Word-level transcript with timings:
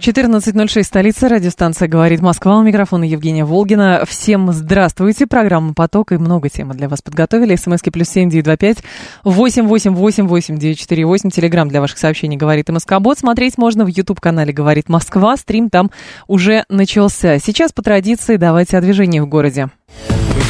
14.06, 0.00 0.84
столица, 0.84 1.28
радиостанция 1.28 1.88
«Говорит 1.88 2.20
Москва». 2.20 2.58
У 2.58 2.62
микрофона 2.62 3.02
Евгения 3.02 3.44
Волгина. 3.44 4.04
Всем 4.06 4.52
здравствуйте. 4.52 5.26
Программа 5.26 5.74
«Поток» 5.74 6.12
и 6.12 6.18
много 6.18 6.48
темы 6.48 6.74
для 6.74 6.88
вас 6.88 7.02
подготовили. 7.02 7.56
СМСки 7.56 7.90
плюс 7.90 8.08
семь 8.08 8.30
девять 8.30 8.44
два 8.44 8.56
пять 8.56 8.78
восемь 9.24 9.66
восемь 9.66 9.94
восемь 9.94 10.28
восемь 10.28 10.56
девять 10.56 10.78
четыре 10.78 11.04
восемь. 11.04 11.30
Телеграмм 11.30 11.68
для 11.68 11.80
ваших 11.80 11.98
сообщений 11.98 12.36
«Говорит 12.36 12.68
МСК-бот». 12.68 13.18
Смотреть 13.18 13.58
можно 13.58 13.84
в 13.84 13.88
YouTube-канале 13.88 14.52
«Говорит 14.52 14.88
Москва». 14.88 15.36
Стрим 15.36 15.68
там 15.68 15.90
уже 16.28 16.64
начался. 16.68 17.40
Сейчас 17.40 17.72
по 17.72 17.82
традиции 17.82 18.36
давайте 18.36 18.78
о 18.78 18.80
движении 18.80 19.18
в 19.18 19.26
городе. 19.26 19.68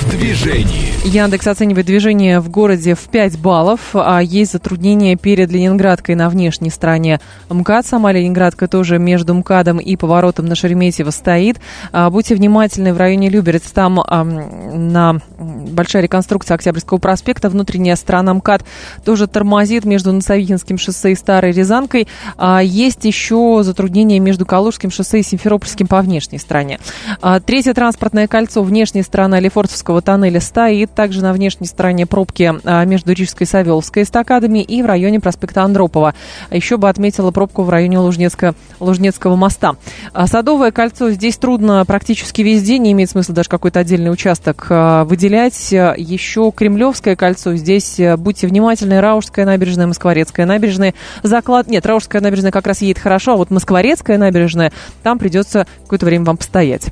В 0.08 0.10
движении. 0.10 0.88
Яндекс 1.04 1.46
оценивает 1.46 1.84
движение 1.84 2.40
в 2.40 2.48
городе 2.48 2.94
в 2.94 3.00
5 3.00 3.38
баллов, 3.38 3.90
а 3.92 4.20
есть 4.20 4.52
затруднения 4.52 5.16
перед 5.16 5.50
Ленинградкой 5.50 6.14
на 6.14 6.30
внешней 6.30 6.70
стороне 6.70 7.20
МКАД. 7.50 7.86
Сама 7.86 8.10
Ленинградка 8.12 8.68
тоже 8.68 8.98
между 8.98 9.34
МКАДом 9.34 9.78
и 9.78 9.96
поворотом 9.96 10.46
на 10.46 10.54
Шереметьево 10.54 11.10
стоит. 11.10 11.60
А, 11.92 12.08
будьте 12.08 12.34
внимательны 12.34 12.94
в 12.94 12.96
районе 12.96 13.28
Люберец. 13.28 13.70
Там 13.70 14.00
а, 14.00 14.24
на 14.24 15.20
большая 15.38 16.02
реконструкция 16.02 16.54
Октябрьского 16.54 16.98
проспекта. 16.98 17.50
Внутренняя 17.50 17.96
сторона 17.96 18.32
МКАД 18.34 18.64
тоже 19.04 19.26
тормозит 19.26 19.84
между 19.84 20.12
Носовихинским 20.12 20.78
шоссе 20.78 21.12
и 21.12 21.16
Старой 21.16 21.52
Рязанкой. 21.52 22.08
А, 22.38 22.62
есть 22.62 23.04
еще 23.04 23.60
затруднения 23.62 24.18
между 24.20 24.46
Калужским 24.46 24.90
шоссе 24.90 25.20
и 25.20 25.22
Симферопольским 25.22 25.86
по 25.86 26.00
внешней 26.00 26.38
стороне. 26.38 26.80
А, 27.20 27.40
третье 27.40 27.74
транспортное 27.74 28.26
кольцо, 28.26 28.62
внешняя 28.62 29.02
сторона 29.02 29.38
Лефортовского 29.38 29.97
тоннеля 30.00 30.40
стоит 30.40 30.94
также 30.94 31.22
на 31.22 31.32
внешней 31.32 31.66
стороне 31.66 32.06
пробки 32.06 32.54
а, 32.64 32.84
между 32.84 33.12
Рижской 33.12 33.46
и 33.46 33.48
Савеловской 33.48 34.02
эстакадами 34.02 34.60
и 34.60 34.82
в 34.82 34.86
районе 34.86 35.20
проспекта 35.20 35.62
Андропова. 35.62 36.14
Еще 36.50 36.76
бы 36.76 36.88
отметила 36.88 37.30
пробку 37.30 37.62
в 37.62 37.70
районе 37.70 37.98
Лужнецка, 37.98 38.54
Лужнецкого 38.80 39.36
моста. 39.36 39.76
А, 40.12 40.26
Садовое 40.26 40.70
кольцо 40.70 41.10
здесь 41.10 41.36
трудно 41.36 41.84
практически 41.84 42.42
везде, 42.42 42.78
не 42.78 42.92
имеет 42.92 43.10
смысла 43.10 43.34
даже 43.34 43.48
какой-то 43.48 43.80
отдельный 43.80 44.12
участок 44.12 44.66
а, 44.70 45.04
выделять. 45.04 45.72
Еще 45.72 46.52
Кремлевское 46.54 47.16
кольцо, 47.16 47.54
здесь 47.54 48.00
будьте 48.18 48.46
внимательны, 48.46 49.00
Раушская 49.00 49.44
набережная, 49.44 49.86
Москворецкая 49.86 50.46
набережная. 50.46 50.94
Заклад... 51.22 51.68
Нет, 51.68 51.86
Раушская 51.86 52.20
набережная 52.20 52.52
как 52.52 52.66
раз 52.66 52.82
едет 52.82 52.98
хорошо, 52.98 53.32
а 53.32 53.36
вот 53.36 53.50
Москворецкая 53.50 54.18
набережная, 54.18 54.72
там 55.02 55.18
придется 55.18 55.66
какое-то 55.82 56.06
время 56.06 56.24
вам 56.24 56.36
постоять. 56.36 56.88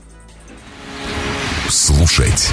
Слушать. 1.68 2.52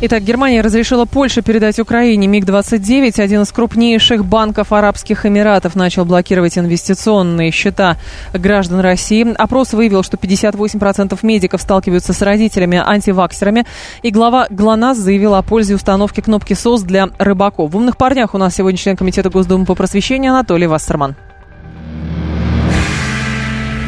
Итак, 0.00 0.22
Германия 0.22 0.60
разрешила 0.60 1.06
Польше 1.06 1.42
передать 1.42 1.80
Украине 1.80 2.28
МиГ-29. 2.28 3.20
Один 3.20 3.42
из 3.42 3.50
крупнейших 3.50 4.24
банков 4.24 4.72
Арабских 4.72 5.26
Эмиратов 5.26 5.74
начал 5.74 6.04
блокировать 6.04 6.56
инвестиционные 6.56 7.50
счета 7.50 7.96
граждан 8.32 8.78
России. 8.78 9.26
Опрос 9.36 9.72
выявил, 9.72 10.04
что 10.04 10.16
58% 10.16 11.18
медиков 11.22 11.60
сталкиваются 11.60 12.12
с 12.12 12.22
родителями-антиваксерами. 12.22 13.66
И 14.02 14.12
глава 14.12 14.46
ГЛОНАСС 14.50 14.98
заявил 14.98 15.34
о 15.34 15.42
пользе 15.42 15.74
установки 15.74 16.20
кнопки 16.20 16.54
СОС 16.54 16.82
для 16.82 17.08
рыбаков. 17.18 17.72
В 17.72 17.76
«Умных 17.76 17.96
парнях» 17.96 18.36
у 18.36 18.38
нас 18.38 18.54
сегодня 18.54 18.78
член 18.78 18.96
Комитета 18.96 19.30
Госдумы 19.30 19.66
по 19.66 19.74
просвещению 19.74 20.30
Анатолий 20.30 20.68
Вассерман. 20.68 21.16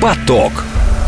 Поток. 0.02 0.50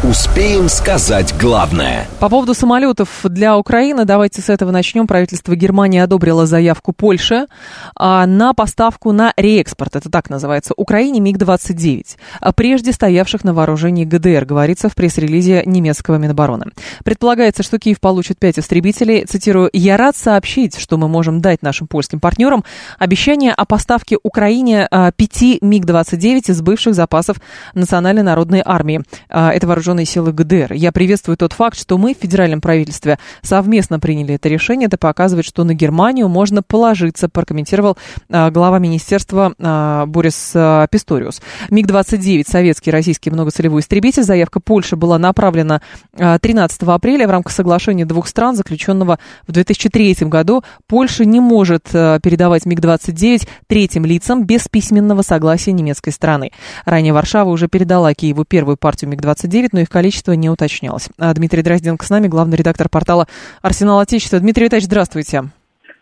Успеем 0.03 0.69
сказать 0.69 1.33
главное. 1.39 2.09
По 2.19 2.29
поводу 2.29 2.55
самолетов 2.55 3.21
для 3.23 3.57
Украины, 3.57 4.05
давайте 4.05 4.43
с 4.43 4.49
этого 4.49 4.73
начнем. 4.73 5.07
Правительство 5.07 5.55
Германии 5.55 6.01
одобрило 6.01 6.45
заявку 6.45 6.93
Польши 6.93 7.47
а, 7.95 8.27
на 8.27 8.53
поставку 8.53 9.13
на 9.13 9.33
реэкспорт, 9.37 9.95
это 9.95 10.11
так 10.11 10.29
называется, 10.29 10.75
Украине 10.77 11.21
МиГ-29, 11.21 12.17
а, 12.41 12.53
прежде 12.53 12.93
стоявших 12.93 13.45
на 13.45 13.55
вооружении 13.55 14.05
ГДР, 14.05 14.45
говорится 14.45 14.89
в 14.89 14.97
пресс-релизе 14.97 15.63
немецкого 15.67 16.17
Минобороны. 16.17 16.73
Предполагается, 17.05 17.63
что 17.63 17.79
Киев 17.79 18.01
получит 18.01 18.41
пять 18.41 18.59
истребителей. 18.59 19.25
Цитирую, 19.25 19.71
«Я 19.73 19.97
рад 19.97 20.17
сообщить, 20.17 20.81
что 20.81 20.97
мы 20.97 21.07
можем 21.07 21.41
дать 21.41 21.63
нашим 21.63 21.87
польским 21.87 22.19
партнерам 22.19 22.65
обещание 22.99 23.53
о 23.53 23.65
поставке 23.67 24.19
Украине 24.21 24.89
а, 24.91 25.13
пяти 25.13 25.59
МиГ-29 25.61 26.51
из 26.51 26.61
бывших 26.61 26.97
запасов 26.97 27.37
Национальной 27.75 28.25
народной 28.25 28.63
армии. 28.65 29.03
А, 29.29 29.53
Это 29.53 29.69
вооруженные 29.69 29.92
силы 30.01 30.33
ГДР. 30.33 30.73
Я 30.73 30.93
приветствую 30.93 31.37
тот 31.37 31.53
факт, 31.53 31.79
что 31.79 31.99
мы 31.99 32.15
в 32.15 32.19
федеральном 32.19 32.61
правительстве 32.61 33.19
совместно 33.43 34.01
приняли 34.01 34.35
это 34.35 34.49
решение. 34.49 34.87
Это 34.87 34.99
показывает, 34.99 35.45
что 35.45 35.65
на 35.65 35.75
Германию 35.75 36.29
можно 36.29 36.63
положиться, 36.63 37.29
прокомментировал 37.29 37.97
а, 38.31 38.51
глава 38.51 38.79
министерства 38.79 39.55
а, 39.59 40.07
Борис 40.07 40.53
а, 40.55 40.87
Писториус. 40.89 41.43
МиГ-29, 41.71 42.49
советский 42.49 42.91
и 42.91 42.93
российский 42.93 43.31
многоцелевой 43.31 43.81
истребитель. 43.81 44.23
Заявка 44.23 44.61
Польши 44.61 44.97
была 44.97 45.19
направлена 45.19 45.83
а, 46.19 46.39
13 46.39 46.83
апреля 46.83 47.29
в 47.29 47.31
рамках 47.31 47.53
соглашения 47.53 48.07
двух 48.07 48.29
стран, 48.29 48.57
заключенного 48.57 49.19
в 49.47 49.53
2003 49.53 50.17
году. 50.23 50.65
Польша 50.87 51.25
не 51.25 51.41
может 51.41 51.85
передавать 51.85 52.67
МиГ-29 52.67 53.49
третьим 53.67 54.05
лицам 54.05 54.45
без 54.45 54.69
письменного 54.69 55.23
согласия 55.23 55.73
немецкой 55.73 56.11
стороны. 56.11 56.51
Ранее 56.85 57.13
Варшава 57.13 57.51
уже 57.51 57.69
передала 57.69 58.15
Киеву 58.15 58.45
первую 58.45 58.77
партию 58.77 59.11
МиГ-29, 59.11 59.69
но 59.73 59.81
их 59.83 59.91
количество 59.91 60.33
не 60.33 60.49
уточнялось. 60.51 61.11
А 61.19 61.33
Дмитрий 61.35 61.63
Дрозденко 61.63 62.05
с 62.05 62.11
нами, 62.11 62.29
главный 62.29 62.57
редактор 62.57 62.89
портала 62.89 63.27
«Арсенал 63.61 64.01
Отечества». 64.01 64.39
Дмитрий 64.39 64.65
Витальевич, 64.65 64.87
здравствуйте. 64.87 65.45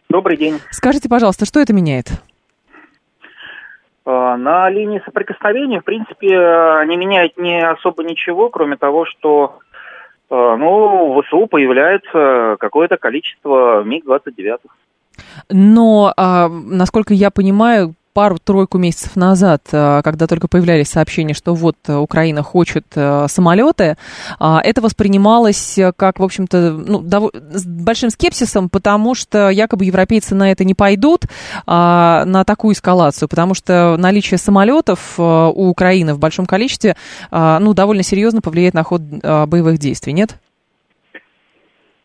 Добрый 0.08 0.36
день. 0.36 0.60
Скажите, 0.70 1.08
пожалуйста, 1.08 1.46
что 1.46 1.60
это 1.60 1.72
меняет? 1.72 2.10
Э, 4.06 4.36
На 4.36 4.68
линии 4.70 5.02
соприкосновения, 5.04 5.80
в 5.80 5.84
принципе, 5.84 6.26
не 6.86 6.96
меняет 6.96 7.36
не 7.36 7.60
особо 7.60 8.02
ничего, 8.04 8.48
кроме 8.48 8.76
того, 8.76 9.06
что 9.06 9.58
э, 10.30 10.34
ну, 10.34 11.12
в 11.12 11.22
ВСУ 11.22 11.46
появляется 11.46 12.56
какое-то 12.58 12.96
количество 12.96 13.82
МиГ-29. 13.84 14.58
Но, 15.48 16.12
а, 16.16 16.48
насколько 16.48 17.14
я 17.14 17.30
понимаю, 17.30 17.94
пару-тройку 18.12 18.78
месяцев 18.78 19.16
назад, 19.16 19.62
а, 19.72 20.02
когда 20.02 20.26
только 20.26 20.48
появлялись 20.48 20.88
сообщения, 20.88 21.34
что 21.34 21.54
вот 21.54 21.76
э, 21.86 21.96
Украина 21.96 22.42
хочет 22.42 22.84
э, 22.94 23.26
самолеты, 23.28 23.96
а, 24.38 24.60
это 24.62 24.80
воспринималось 24.80 25.78
э, 25.78 25.92
как, 25.96 26.18
в 26.18 26.24
общем-то, 26.24 26.72
ну, 26.72 27.00
дов- 27.00 27.30
с 27.34 27.64
большим 27.64 28.10
скепсисом, 28.10 28.68
потому 28.68 29.14
что 29.14 29.50
якобы 29.50 29.84
европейцы 29.84 30.34
на 30.34 30.50
это 30.50 30.64
не 30.64 30.74
пойдут, 30.74 31.24
а, 31.66 32.24
на 32.24 32.44
такую 32.44 32.74
эскалацию, 32.74 33.28
потому 33.28 33.54
что 33.54 33.96
наличие 33.96 34.38
самолетов 34.38 35.14
э, 35.18 35.22
у 35.22 35.68
Украины 35.68 36.14
в 36.14 36.18
большом 36.18 36.46
количестве, 36.46 36.96
а, 37.30 37.58
ну, 37.60 37.74
довольно 37.74 38.02
серьезно 38.02 38.40
повлияет 38.40 38.74
на 38.74 38.82
ход 38.82 39.00
боевых 39.00 39.78
действий, 39.78 40.12
нет? 40.12 40.36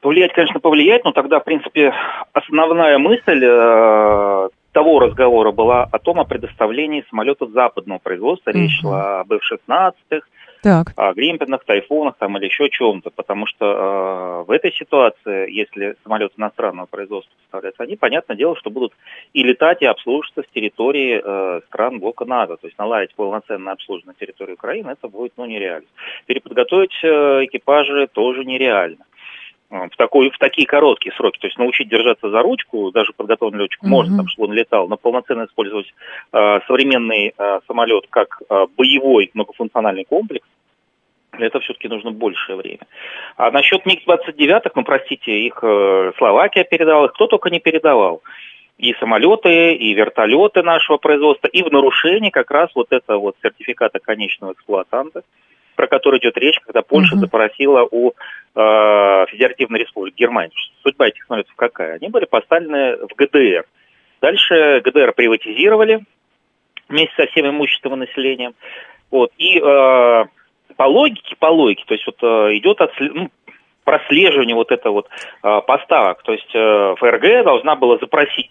Повлиять, 0.06 0.34
конечно, 0.34 0.60
повлияет, 0.60 1.04
но 1.04 1.14
тогда, 1.14 1.40
в 1.40 1.44
принципе, 1.44 1.92
основная 2.32 3.00
мысль 3.00 3.44
э, 3.44 4.50
того 4.76 5.00
разговора 5.00 5.54
была 5.54 5.84
о 5.90 6.00
том, 6.00 6.20
о 6.20 6.26
предоставлении 6.26 7.06
самолетов 7.10 7.52
западного 7.52 8.00
производства. 8.00 8.52
Речь 8.52 8.78
Мгм. 8.84 8.92
шла 8.92 9.22
об 9.22 9.32
F-16, 9.32 10.22
Так. 10.64 10.92
о 10.98 11.14
Гримпенах, 11.14 11.64
Тайфунах 11.64 12.16
там, 12.18 12.38
или 12.38 12.48
еще 12.48 12.70
чем-то, 12.70 13.10
потому 13.10 13.46
что 13.46 13.66
э, 13.66 14.44
в 14.46 14.52
этой 14.52 14.74
ситуации, 14.74 15.50
если 15.50 15.96
самолеты 16.04 16.34
иностранного 16.38 16.88
производства 16.88 17.34
поставляются, 17.44 17.84
они, 17.84 17.96
понятное 17.96 18.36
дело, 18.36 18.58
что 18.58 18.70
будут 18.70 18.92
и 19.32 19.44
летать, 19.44 19.82
и 19.82 19.86
обслуживаться 19.86 20.42
с 20.42 20.54
территории 20.54 21.22
э, 21.24 21.62
стран 21.68 22.00
блока 22.00 22.26
НАТО. 22.26 22.58
То 22.58 22.68
есть 22.68 22.78
наладить 22.78 23.16
полноценное 23.16 23.74
обслуживание 23.74 24.14
на 24.20 24.26
территории 24.26 24.54
Украины, 24.54 24.90
это 24.90 25.08
будет 25.08 25.32
ну, 25.38 25.46
нереально. 25.46 25.88
Переподготовить 26.26 27.00
э, 27.02 27.46
экипажи 27.46 28.08
тоже 28.12 28.44
нереально 28.44 29.06
в, 29.92 29.98
такой, 29.98 30.30
в 30.30 30.38
такие 30.38 30.68
короткие 30.68 31.14
сроки. 31.16 31.40
То 31.40 31.48
есть 31.48 31.58
научить 31.58 31.90
держаться 31.90 32.30
за 32.30 32.42
ручку, 32.42 32.92
даже 32.92 33.14
подготовленный 33.14 33.64
летчик 33.64 33.82
Мгм. 33.82 33.92
может, 33.92 34.16
там, 34.16 34.28
чтобы 34.28 34.50
он 34.50 34.54
летал, 34.54 34.88
но 34.88 34.98
полноценно 34.98 35.46
использовать 35.46 35.94
э, 36.34 36.60
современный 36.68 37.34
э, 37.38 37.60
самолет 37.68 38.06
как 38.10 38.42
э, 38.50 38.66
боевой 38.78 39.32
многофункциональный 39.34 40.06
комплекс, 40.06 40.48
для 41.38 41.48
этого 41.48 41.64
все-таки 41.64 41.88
нужно 41.88 42.12
большее 42.12 42.56
время. 42.56 42.88
А 43.38 43.52
насчет 43.52 43.86
МиГ-29, 43.86 44.72
ну, 44.76 44.84
простите, 44.84 45.32
их 45.32 45.60
э, 45.62 46.12
Словакия 46.18 46.64
передала, 46.64 47.06
их 47.06 47.14
кто 47.14 47.28
только 47.28 47.50
не 47.50 47.60
передавал. 47.60 48.22
И 48.78 48.94
самолеты, 48.96 49.74
и 49.74 49.94
вертолеты 49.94 50.62
нашего 50.62 50.98
производства, 50.98 51.48
и 51.48 51.64
в 51.64 51.72
нарушении 51.72 52.30
как 52.30 52.52
раз 52.52 52.70
вот 52.76 52.88
этого 52.92 53.20
вот 53.20 53.36
сертификата 53.42 54.00
конечного 54.00 54.54
эксплуатанта. 54.54 55.24
Про 55.76 55.88
который 55.88 56.20
идет 56.20 56.38
речь, 56.38 56.60
когда 56.60 56.82
Польша 56.82 57.16
uh-huh. 57.16 57.20
запросила 57.20 57.88
у 57.90 58.10
э, 58.10 58.12
Федеративной 59.30 59.80
Республики 59.80 60.16
Германии. 60.18 60.54
Судьба 60.84 61.08
этих 61.08 61.26
самолетов 61.26 61.54
какая? 61.56 61.96
Они 61.96 62.10
были 62.10 62.26
поставлены 62.26 62.98
в 62.98 63.16
ГДР. 63.16 63.66
Дальше 64.22 64.82
ГДР 64.84 65.14
приватизировали 65.14 66.02
вместе 66.88 67.14
со 67.16 67.28
всем 67.28 67.50
имуществом 67.50 67.96
и 67.96 68.08
населением. 68.08 68.54
Вот. 69.12 69.32
И 69.38 69.58
э, 69.58 69.62
по 69.62 70.84
логике, 70.84 71.36
по 71.38 71.48
логике, 71.48 71.84
то 71.86 71.94
есть 71.94 72.06
вот 72.06 72.18
э, 72.22 72.58
идет 72.58 72.82
отслед... 72.82 73.14
ну, 73.14 73.30
прослеживание 73.86 74.56
вот 74.56 74.72
этого 74.72 74.94
вот 74.94 75.10
э, 75.44 75.62
поставок. 75.66 76.24
То 76.24 76.34
есть 76.34 76.54
э, 76.54 76.96
ФРГ 76.98 77.46
должна 77.46 77.76
была 77.76 77.98
запросить 77.98 78.50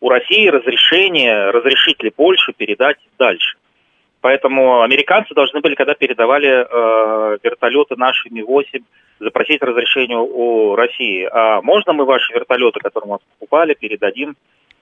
у 0.00 0.08
России 0.08 0.48
разрешение, 0.48 1.50
разрешить 1.50 2.02
ли 2.02 2.10
Польшу 2.10 2.52
передать 2.54 2.96
дальше. 3.18 3.56
Поэтому 4.26 4.82
американцы 4.82 5.34
должны 5.34 5.60
были, 5.60 5.76
когда 5.76 5.94
передавали 5.94 6.48
э, 6.48 7.38
вертолеты 7.44 7.94
наши 7.94 8.28
Ми-8, 8.28 8.82
запросить 9.20 9.62
разрешение 9.62 10.18
у 10.18 10.74
России. 10.74 11.28
А 11.30 11.62
можно 11.62 11.92
мы 11.92 12.04
ваши 12.04 12.34
вертолеты, 12.34 12.80
которые 12.80 13.12
мы 13.12 13.18
покупали, 13.38 13.74
передадим 13.74 14.34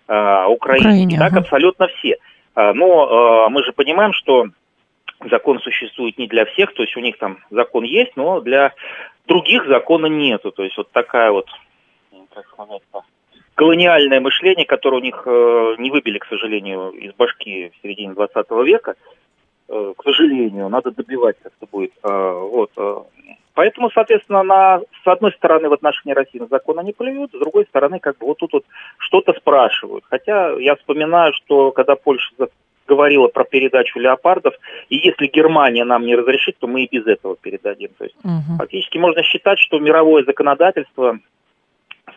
э, 0.08 0.46
Украине? 0.46 0.87
Украине 0.87 1.19
так 1.19 1.32
ага. 1.32 1.41
абсолютно 1.41 1.88
все. 1.88 2.17
А, 2.55 2.73
но 2.73 2.87
э, 2.87 3.50
мы 3.50 3.62
же 3.64 3.73
понимаем, 3.73 4.14
что 4.14 4.46
закон 5.31 5.61
существует 5.61 6.17
не 6.17 6.26
для 6.26 6.46
всех, 6.46 6.73
то 6.73 6.82
есть 6.82 6.96
у 6.96 7.00
них 7.00 7.19
там 7.19 7.37
закон 7.50 7.85
есть, 7.85 8.17
но 8.17 8.41
для 8.41 8.73
других 9.26 9.67
закона 9.67 10.06
нету. 10.06 10.52
То 10.52 10.64
есть 10.64 10.79
вот 10.79 10.91
такая 10.91 11.31
вот, 11.31 11.49
как 12.32 12.46
сказать, 12.49 12.81
колониальное 13.55 14.20
мышление, 14.20 14.64
которое 14.64 14.96
у 15.02 15.05
них 15.05 15.23
э, 15.26 15.75
не 15.81 15.91
выбили, 15.91 16.17
к 16.19 16.26
сожалению, 16.29 16.93
из 16.93 17.12
башки 17.12 17.69
в 17.69 17.82
середине 17.82 18.14
20 18.14 18.50
века, 18.64 18.94
к 19.69 20.02
сожалению, 20.02 20.69
надо 20.69 20.90
добивать 20.90 21.37
как-то 21.43 21.66
будет. 21.70 21.93
Э, 22.02 22.32
вот, 22.52 22.70
э. 22.76 22.96
Поэтому, 23.55 23.90
соответственно, 23.90 24.43
на, 24.43 24.81
с 24.81 25.06
одной 25.06 25.32
стороны 25.32 25.69
в 25.69 25.72
отношении 25.72 26.14
России 26.14 26.38
на 26.40 26.49
закон 26.49 26.78
они 26.81 26.93
плюют, 26.93 27.31
с 27.32 27.38
другой 27.38 27.64
стороны, 27.66 28.00
как 28.00 28.19
бы 28.19 28.26
вот 28.26 28.38
тут 28.38 28.52
вот 28.52 28.64
что-то 28.99 29.32
спрашивают. 29.34 30.05
Хотя 30.11 30.50
я 30.58 30.75
вспоминаю, 30.75 31.32
что 31.34 31.70
когда 31.70 31.94
Польша 31.94 32.31
говорила 32.87 33.28
про 33.28 33.44
передачу 33.44 33.99
леопардов, 33.99 34.55
и 34.88 34.96
если 34.96 35.26
Германия 35.28 35.84
нам 35.84 36.05
не 36.05 36.17
разрешит, 36.17 36.58
то 36.58 36.67
мы 36.67 36.84
и 36.84 36.88
без 36.90 37.06
этого 37.06 37.37
передадим. 37.37 37.90
То 37.96 38.05
есть 38.05 38.17
угу. 38.25 38.58
фактически 38.58 38.99
можно 38.99 39.22
считать, 39.22 39.58
что 39.58 39.78
мировое 39.78 40.25
законодательство 40.25 41.19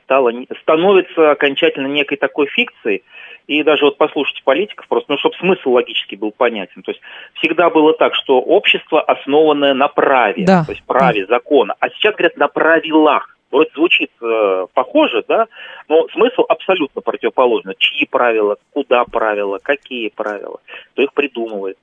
стало, 0.08 0.32
становится 0.62 1.32
окончательно 1.32 1.88
некой 1.88 2.18
такой 2.18 2.48
фикцией. 2.48 3.04
И 3.48 3.64
даже 3.64 3.86
вот 3.86 3.98
послушайте 3.98 4.42
политиков 4.44 4.88
просто, 4.88 5.12
ну, 5.12 5.18
чтобы 5.18 5.36
смысл 5.36 5.72
логически 5.72 6.16
был 6.16 6.32
понятен. 6.32 6.82
То 6.82 6.92
есть 6.92 7.02
всегда 7.36 7.70
было 7.70 7.94
так, 7.94 8.16
что 8.16 8.40
общество, 8.40 9.02
основанное 9.02 9.74
на 9.74 9.88
праве, 9.88 10.46
да. 10.46 10.64
то 10.66 10.72
есть 10.72 10.84
праве 10.84 11.26
да. 11.26 11.36
закона, 11.36 11.76
а 11.80 11.90
сейчас 11.90 12.16
говорят 12.16 12.38
на 12.38 12.48
правилах. 12.48 13.34
Вроде 13.50 13.70
звучит 13.76 14.12
э, 14.22 14.66
похоже, 14.74 15.24
да, 15.26 15.46
но 15.88 16.06
смысл 16.10 16.42
абсолютно 16.50 17.02
противоположный. 17.02 17.76
Чьи 17.78 18.06
правила, 18.06 18.58
куда 18.74 19.06
правила, 19.06 19.58
какие 19.64 20.10
правила, 20.10 20.60
кто 20.92 21.04
их 21.04 21.14
придумывает. 21.14 21.78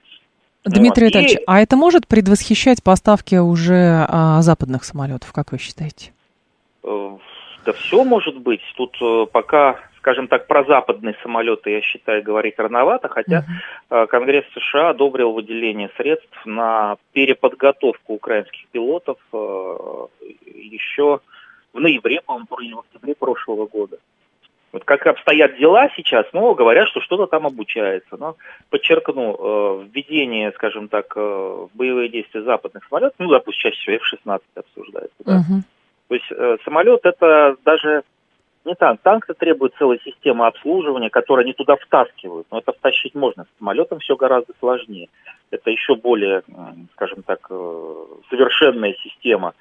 Дмитрий 0.67 1.05
вот. 1.05 1.09
Витальевич, 1.09 1.37
И... 1.37 1.43
а 1.47 1.61
это 1.63 1.77
может 1.77 2.07
предвосхищать 2.07 2.83
поставки 2.83 3.37
уже 3.37 4.05
а, 4.07 4.43
западных 4.43 4.85
самолетов, 4.85 5.33
как 5.33 5.53
вы 5.53 5.59
считаете? 5.59 6.13
Э, 7.65 7.67
да 7.67 7.73
все 7.73 8.05
может 8.05 8.39
быть. 8.39 8.63
Тут 8.77 8.97
э, 9.01 9.27
пока, 9.33 9.81
скажем 9.99 10.29
так, 10.29 10.47
про 10.47 10.65
западные 10.65 11.17
самолеты, 11.23 11.71
я 11.71 11.81
считаю, 11.81 12.23
говорить 12.23 12.59
рановато, 12.59 13.09
хотя 13.09 13.45
uh-huh. 13.91 14.07
Конгресс 14.07 14.45
США 14.55 14.91
одобрил 14.91 15.33
выделение 15.33 15.91
средств 15.97 16.47
на 16.47 16.97
переподготовку 17.13 18.15
украинских 18.15 18.67
пилотов 18.69 19.19
э, 19.33 20.07
еще 20.55 21.21
в 21.73 21.81
ноябре, 21.81 22.21
по-моему, 22.21 22.77
в 22.77 22.81
октябре 22.81 23.15
прошлого 23.15 23.67
года. 23.67 23.99
Вот 24.73 24.85
как 24.85 25.07
обстоят 25.07 25.57
дела 25.57 25.89
сейчас, 25.97 26.27
ну, 26.33 26.53
говорят, 26.55 26.89
что 26.89 27.01
что-то 27.01 27.27
там 27.27 27.47
обучается. 27.47 28.17
Но, 28.17 28.35
подчеркну, 28.71 29.85
введение, 29.85 30.51
скажем 30.53 30.89
так, 30.89 31.15
в 31.15 31.71
боевые 31.75 32.09
действия 32.09 32.43
западных 32.43 32.85
самолетов, 32.89 33.15
ну, 33.21 33.31
допустим, 33.31 33.71
чаще 33.71 33.79
всего 33.83 33.97
F-16 33.97 34.43
обсуждается, 34.57 35.17
да, 35.25 35.37
uh-huh. 35.39 35.63
То 36.09 36.15
есть 36.15 36.27
э, 36.31 36.57
самолет 36.65 37.01
это 37.05 37.57
даже 37.65 38.05
не 38.65 38.75
танк. 38.75 39.01
Танк 39.03 39.25
это 39.25 39.39
требует 39.39 39.75
целой 39.79 40.01
системы 40.05 40.47
обслуживания, 40.47 41.11
которую 41.11 41.45
они 41.45 41.53
туда 41.53 41.77
втаскивают. 41.77 42.47
Но 42.51 42.59
это 42.59 42.73
втащить 42.73 43.15
можно. 43.15 43.45
С 43.45 43.59
самолетом 43.59 43.99
все 43.99 44.17
гораздо 44.17 44.53
сложнее. 44.59 45.09
Это 45.51 45.71
еще 45.71 45.95
более, 45.95 46.43
скажем 46.95 47.23
так, 47.23 47.47
э, 47.51 48.05
совершенная 48.31 48.95
система, 49.03 49.55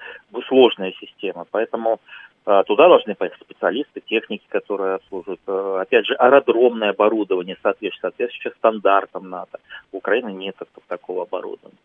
сложная 0.48 0.94
система. 1.00 1.46
Поэтому 1.52 2.00
э, 2.46 2.64
туда 2.66 2.88
должны 2.88 3.16
поехать 3.16 3.42
специалисты, 3.42 4.02
техники, 4.02 4.46
которые 4.48 4.96
обслуживают. 4.96 5.42
Э, 5.48 5.80
опять 5.82 6.06
же, 6.06 6.16
аэродромное 6.16 6.92
оборудование 6.92 7.58
соответствует, 7.62 8.14
соответствует 8.14 8.56
стандартам 8.56 9.30
НАТО. 9.30 9.60
В 9.92 9.98
Украине 9.98 10.34
нет 10.34 10.56
такого 10.88 11.24
оборудования. 11.24 11.78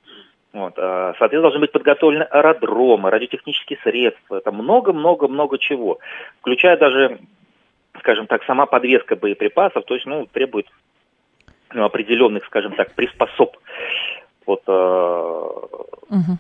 Вот, 0.53 0.75
а, 0.79 1.13
соответственно, 1.19 1.43
должны 1.43 1.61
быть 1.61 1.73
подготовлены 1.73 2.23
аэродромы, 2.23 3.11
радиотехнические 3.11 3.79
средства, 3.83 4.37
это 4.37 4.51
много-много-много 4.51 5.59
чего, 5.59 5.99
включая 6.41 6.79
даже, 6.79 7.19
скажем 7.99 8.27
так, 8.27 8.43
сама 8.45 8.65
подвеска 8.67 9.15
боеприпасов, 9.15 9.85
то 9.85 9.95
есть, 9.95 10.07
ну, 10.07 10.27
требует 10.27 10.67
ну, 11.73 11.85
определенных, 11.85 12.47
скажем 12.47 12.73
так, 12.73 12.95
приспособ. 12.95 13.57
Вот, 14.47 14.63
угу. 14.67 16.39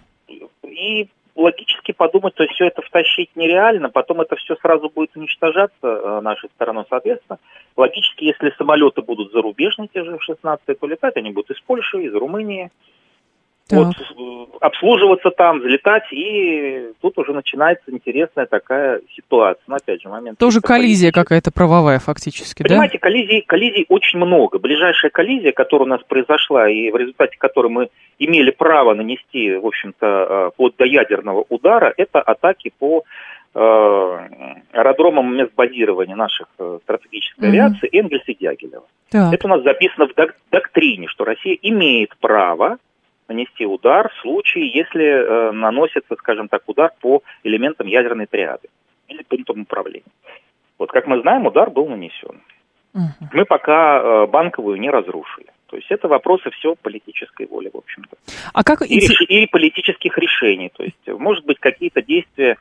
И 0.65 1.09
логически 1.39 1.93
подумать, 1.93 2.35
то 2.35 2.43
есть 2.43 2.55
все 2.55 2.67
это 2.67 2.83
втащить 2.83 3.31
нереально, 3.37 3.91
потом 3.91 4.21
это 4.21 4.37
все 4.37 4.57
сразу 4.57 4.91
будет 4.91 5.17
уничтожаться 5.17 5.77
э, 5.83 6.21
нашей 6.21 6.49
стороной, 6.51 6.85
соответственно. 6.91 7.39
Логически, 7.77 8.25
если 8.25 8.53
самолеты 8.59 9.03
будут 9.03 9.33
зарубежные, 9.33 9.89
те 9.89 10.03
же 10.05 10.19
в 10.19 10.23
16 10.23 10.79
то 10.79 10.87
летать 10.87 11.17
они 11.17 11.31
будут 11.31 11.51
из 11.51 11.61
Польши, 11.61 12.03
из 12.03 12.15
Румынии, 12.15 12.71
вот, 13.71 13.95
обслуживаться 14.61 15.31
там, 15.31 15.61
взлетать, 15.61 16.05
и 16.13 16.91
тут 17.01 17.19
уже 17.19 17.33
начинается 17.33 17.91
интересная 17.91 18.47
такая 18.47 19.01
ситуация. 19.15 19.63
Но 19.67 19.77
опять 19.77 20.03
же, 20.03 20.09
момент... 20.09 20.39
Тоже 20.39 20.61
коллизия 20.61 21.13
какая-то 21.13 21.51
правовая 21.53 21.99
фактически, 21.99 22.63
Понимаете, 22.63 22.99
да? 22.99 23.01
коллизий, 23.01 23.43
коллизий 23.43 23.87
очень 23.89 24.19
много. 24.19 24.59
Ближайшая 24.59 25.11
коллизия, 25.11 25.53
которая 25.53 25.87
у 25.87 25.91
нас 25.91 26.03
произошла, 26.03 26.69
и 26.69 26.91
в 26.91 26.97
результате 26.97 27.37
которой 27.39 27.69
мы 27.69 27.89
имели 28.19 28.51
право 28.51 28.95
нанести, 28.95 29.55
в 29.55 29.67
общем-то, 29.67 30.07
э, 30.07 30.51
вплоть 30.55 30.77
до 30.77 30.85
ядерного 30.85 31.45
удара, 31.49 31.93
это 31.97 32.21
атаки 32.21 32.73
по 32.79 33.05
э, 33.55 33.59
аэродромам 34.73 35.37
мест 35.37 35.53
базирования 35.55 36.17
наших 36.17 36.49
э, 36.59 36.79
стратегической 36.83 37.49
авиации 37.49 37.89
mm-hmm. 37.89 38.01
Энгельс 38.01 38.25
и 38.27 38.35
Дягилева. 38.35 38.85
Так. 39.11 39.33
Это 39.33 39.47
у 39.47 39.51
нас 39.51 39.63
записано 39.63 40.07
в 40.07 40.15
док- 40.15 40.37
доктрине, 40.51 41.07
что 41.09 41.25
Россия 41.25 41.57
имеет 41.63 42.17
право 42.21 42.79
нанести 43.29 43.67
удар 43.67 44.11
в 44.11 44.21
случае, 44.21 44.69
если 44.69 45.05
э, 45.05 45.53
наносится, 45.53 46.17
скажем 46.17 46.49
так, 46.49 46.63
удар 46.67 46.91
по 47.01 47.23
элементам 47.45 47.87
ядерной 47.87 48.27
триады 48.27 48.69
или 49.09 49.23
пунктам 49.23 49.63
управления. 49.63 50.13
Вот 50.79 50.91
как 50.91 51.07
мы 51.07 51.21
знаем, 51.21 51.47
удар 51.47 51.71
был 51.71 51.89
нанесен. 51.89 52.41
Угу. 52.95 53.29
Мы 53.33 53.45
пока 53.45 54.01
э, 54.01 54.27
банковую 54.27 54.81
не 54.81 54.91
разрушили. 54.91 55.49
То 55.67 55.77
есть 55.77 55.91
это 55.91 56.09
вопросы 56.09 56.51
все 56.51 56.75
политической 56.77 57.47
воли, 57.47 57.71
в 57.73 57.77
общем-то. 57.77 58.17
А 58.55 58.65
как... 58.65 58.83
и, 58.83 58.95
реш... 58.95 59.21
и 59.21 59.47
политических 59.47 60.17
решений. 60.17 60.71
То 60.75 60.83
есть, 60.83 61.07
может 61.07 61.45
быть, 61.45 61.59
какие-то 61.59 62.03
действия 62.03 62.57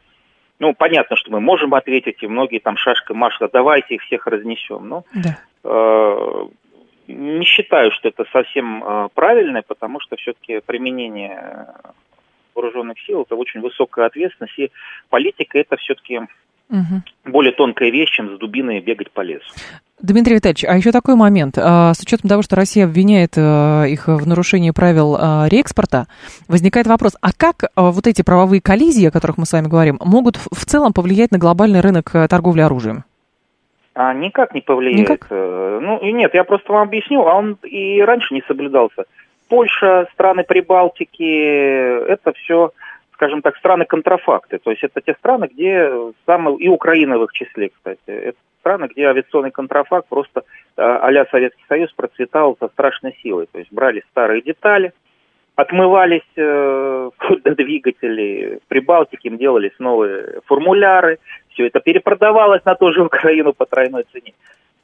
ну, 0.59 0.73
понятно, 0.73 1.15
что 1.15 1.31
мы 1.31 1.39
можем 1.39 1.75
ответить, 1.75 2.23
и 2.23 2.27
многие 2.27 2.59
там 2.59 2.77
шашкой 2.77 3.15
машут, 3.15 3.51
давайте 3.53 3.95
их 3.95 4.01
всех 4.01 4.25
разнесем. 4.25 4.89
Но 4.89 5.03
да. 5.13 5.37
э, 5.63 6.47
не 7.07 7.45
считаю, 7.45 7.91
что 7.91 8.09
это 8.09 8.25
совсем 8.31 8.83
э, 8.83 9.09
правильно, 9.13 9.61
потому 9.61 9.99
что 9.99 10.15
все-таки 10.15 10.59
применение 10.65 11.67
вооруженных 12.53 12.99
сил 13.05 13.21
это 13.21 13.35
очень 13.35 13.61
высокая 13.61 14.07
ответственность, 14.07 14.57
и 14.57 14.71
политика 15.09 15.59
это 15.59 15.77
все-таки 15.77 16.19
угу. 16.69 17.01
более 17.25 17.53
тонкая 17.53 17.89
вещь, 17.91 18.09
чем 18.11 18.35
с 18.35 18.39
дубиной 18.39 18.79
бегать 18.79 19.11
по 19.11 19.21
лесу. 19.21 19.45
Дмитрий 19.99 20.35
Витальевич, 20.35 20.63
а 20.65 20.77
еще 20.77 20.91
такой 20.91 21.15
момент. 21.15 21.57
А, 21.57 21.93
с 21.93 21.99
учетом 22.01 22.29
того, 22.29 22.43
что 22.43 22.55
Россия 22.55 22.85
обвиняет 22.85 23.33
э, 23.35 23.85
их 23.89 24.07
в 24.07 24.27
нарушении 24.27 24.71
правил 24.71 25.15
э, 25.15 25.49
реэкспорта, 25.49 26.07
возникает 26.47 26.85
вопрос, 26.85 27.13
а 27.21 27.31
как 27.33 27.71
вот 27.75 28.05
эти 28.05 28.21
правовые 28.21 28.61
коллизии, 28.61 29.07
о 29.07 29.11
которых 29.11 29.37
мы 29.37 29.45
с 29.45 29.53
вами 29.53 29.67
говорим, 29.67 29.97
могут 30.01 30.37
в 30.37 30.65
целом 30.65 30.93
повлиять 30.93 31.31
на 31.31 31.39
глобальный 31.39 31.81
рынок 31.81 32.11
торговли 32.29 32.61
оружием? 32.61 33.05
А, 33.99 34.13
никак 34.13 34.53
не 34.53 34.61
повлияет. 34.61 35.09
Никак? 35.09 35.27
Э, 35.31 35.79
ну, 35.81 35.97
и 35.97 36.11
нет, 36.11 36.35
я 36.35 36.43
просто 36.43 36.71
вам 36.71 36.87
объясню, 36.87 37.25
а 37.25 37.33
он 37.33 37.57
и 37.63 37.99
раньше 38.01 38.35
не 38.35 38.43
соблюдался. 38.47 39.05
Польша, 39.49 40.07
страны 40.13 40.43
Прибалтики, 40.43 42.07
это 42.07 42.31
все, 42.33 42.73
скажем 43.13 43.41
так, 43.41 43.57
страны 43.57 43.85
контрафакты. 43.85 44.59
То 44.59 44.69
есть 44.69 44.83
это 44.83 45.01
те 45.01 45.13
страны, 45.15 45.49
где 45.51 45.91
самые, 46.27 46.57
и 46.57 46.67
Украина 46.67 47.17
в 47.17 47.23
их 47.23 47.31
числе, 47.33 47.69
кстати, 47.69 47.99
это 48.05 48.37
страны, 48.59 48.85
где 48.85 49.07
авиационный 49.07 49.51
контрафакт 49.51 50.07
просто 50.07 50.43
а 50.75 51.25
Советский 51.31 51.63
Союз 51.67 51.91
процветал 51.93 52.55
со 52.59 52.67
страшной 52.67 53.17
силой. 53.23 53.47
То 53.51 53.57
есть 53.57 53.71
брали 53.73 54.03
старые 54.11 54.43
детали, 54.43 54.93
отмывались 55.55 56.21
э, 56.35 57.09
до 57.43 57.55
двигателей. 57.55 58.57
В 58.57 58.67
Прибалтике 58.67 59.29
им 59.29 59.37
делались 59.37 59.73
новые 59.79 60.41
формуляры. 60.45 61.17
Все 61.57 61.65
это 61.65 61.79
перепродавалось 61.79 62.63
на 62.65 62.75
ту 62.75 62.93
же 62.93 63.03
Украину 63.03 63.51
по 63.51 63.65
тройной 63.65 64.05
цене. 64.11 64.33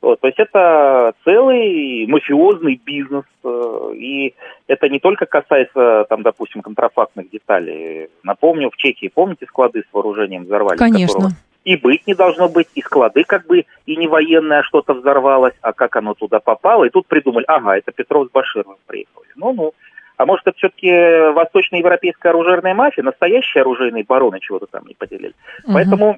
Вот, 0.02 0.20
то 0.20 0.28
есть 0.28 0.40
это 0.40 1.14
целый 1.24 2.08
мафиозный 2.08 2.82
бизнес, 2.84 3.24
э, 3.44 3.92
и 3.96 4.34
это 4.68 4.90
не 4.90 5.00
только 5.00 5.28
касается, 5.28 6.06
там, 6.10 6.24
допустим, 6.24 6.62
контрафактных 6.62 7.30
деталей. 7.30 8.10
Напомню, 8.24 8.72
в 8.72 8.76
Чехии, 8.76 9.08
помните, 9.14 9.46
склады 9.46 9.82
с 9.82 9.94
вооружением 9.94 10.44
взорвали? 10.44 10.78
Конечно. 10.78 11.30
И 11.64 11.78
быть 11.78 12.06
не 12.08 12.16
должно 12.16 12.50
быть, 12.50 12.68
и 12.74 12.82
склады 12.82 13.24
как 13.24 13.46
бы 13.46 13.66
и 13.86 13.96
не 13.96 14.08
военное 14.08 14.60
а 14.60 14.64
что-то 14.64 14.94
взорвалось, 14.94 15.54
а 15.62 15.72
как 15.72 15.96
оно 15.96 16.16
туда 16.16 16.40
попало, 16.40 16.86
и 16.86 16.90
тут 16.90 17.06
придумали, 17.06 17.46
ага, 17.48 17.78
это 17.78 17.92
Петров 17.92 18.28
с 18.28 18.32
Башировым 18.32 18.78
приехали. 18.88 19.28
Ну-ну. 19.36 19.74
А 20.18 20.26
может, 20.26 20.48
это 20.48 20.58
все-таки 20.58 20.92
восточноевропейская 21.34 22.32
оружейная 22.32 22.74
мафия, 22.74 23.04
настоящие 23.04 23.62
оружейные 23.62 24.04
бароны 24.04 24.40
чего-то 24.42 24.66
там 24.66 24.86
не 24.86 24.96
поделили. 24.96 25.34
Угу. 25.64 25.74
Поэтому 25.74 26.18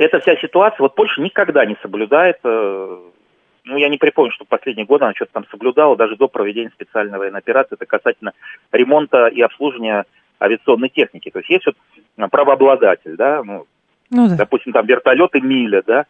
эта 0.00 0.18
вся 0.20 0.36
ситуация, 0.36 0.78
вот 0.78 0.94
Польша 0.94 1.20
никогда 1.20 1.66
не 1.66 1.76
соблюдает, 1.82 2.38
э, 2.42 2.98
ну, 3.64 3.76
я 3.76 3.88
не 3.88 3.98
припомню, 3.98 4.32
что 4.32 4.44
в 4.44 4.48
последние 4.48 4.86
годы 4.86 5.04
она 5.04 5.14
что-то 5.14 5.32
там 5.32 5.46
соблюдала, 5.50 5.96
даже 5.96 6.16
до 6.16 6.26
проведения 6.26 6.70
специальной 6.70 7.18
военной 7.18 7.40
операции, 7.40 7.74
это 7.74 7.84
касательно 7.84 8.32
ремонта 8.72 9.26
и 9.26 9.42
обслуживания 9.42 10.06
авиационной 10.40 10.88
техники. 10.88 11.30
То 11.30 11.40
есть 11.40 11.50
есть 11.50 11.66
вот 11.66 11.76
э, 12.16 12.28
правообладатель, 12.28 13.16
да, 13.16 13.42
ну, 13.44 13.66
ну 14.10 14.28
да. 14.28 14.36
допустим, 14.36 14.72
там 14.72 14.86
вертолеты 14.86 15.40
Миля, 15.42 15.82
да, 15.86 16.06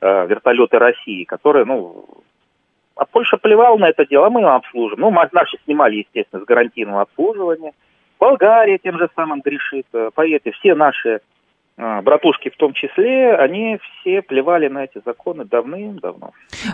э, 0.00 0.26
вертолеты 0.26 0.78
России, 0.78 1.22
которые, 1.22 1.64
ну, 1.64 2.06
а 2.96 3.04
Польша 3.04 3.36
плевала 3.36 3.78
на 3.78 3.88
это 3.88 4.04
дело, 4.04 4.26
а 4.26 4.30
мы 4.30 4.40
его 4.40 4.50
обслужим. 4.50 4.98
Ну, 4.98 5.10
наши 5.10 5.58
снимали, 5.64 5.98
естественно, 5.98 6.42
с 6.42 6.44
гарантийного 6.44 7.02
обслуживания. 7.02 7.72
Болгария 8.18 8.78
тем 8.78 8.98
же 8.98 9.08
самым 9.14 9.40
грешит. 9.42 9.86
Поверьте, 10.14 10.50
все 10.50 10.74
наши 10.74 11.20
братушки 11.78 12.50
в 12.50 12.56
том 12.56 12.72
числе, 12.72 13.34
они 13.36 13.78
все 14.00 14.20
плевали 14.20 14.68
на 14.68 14.84
эти 14.84 15.00
законы 15.04 15.44
давным-давно. 15.44 16.32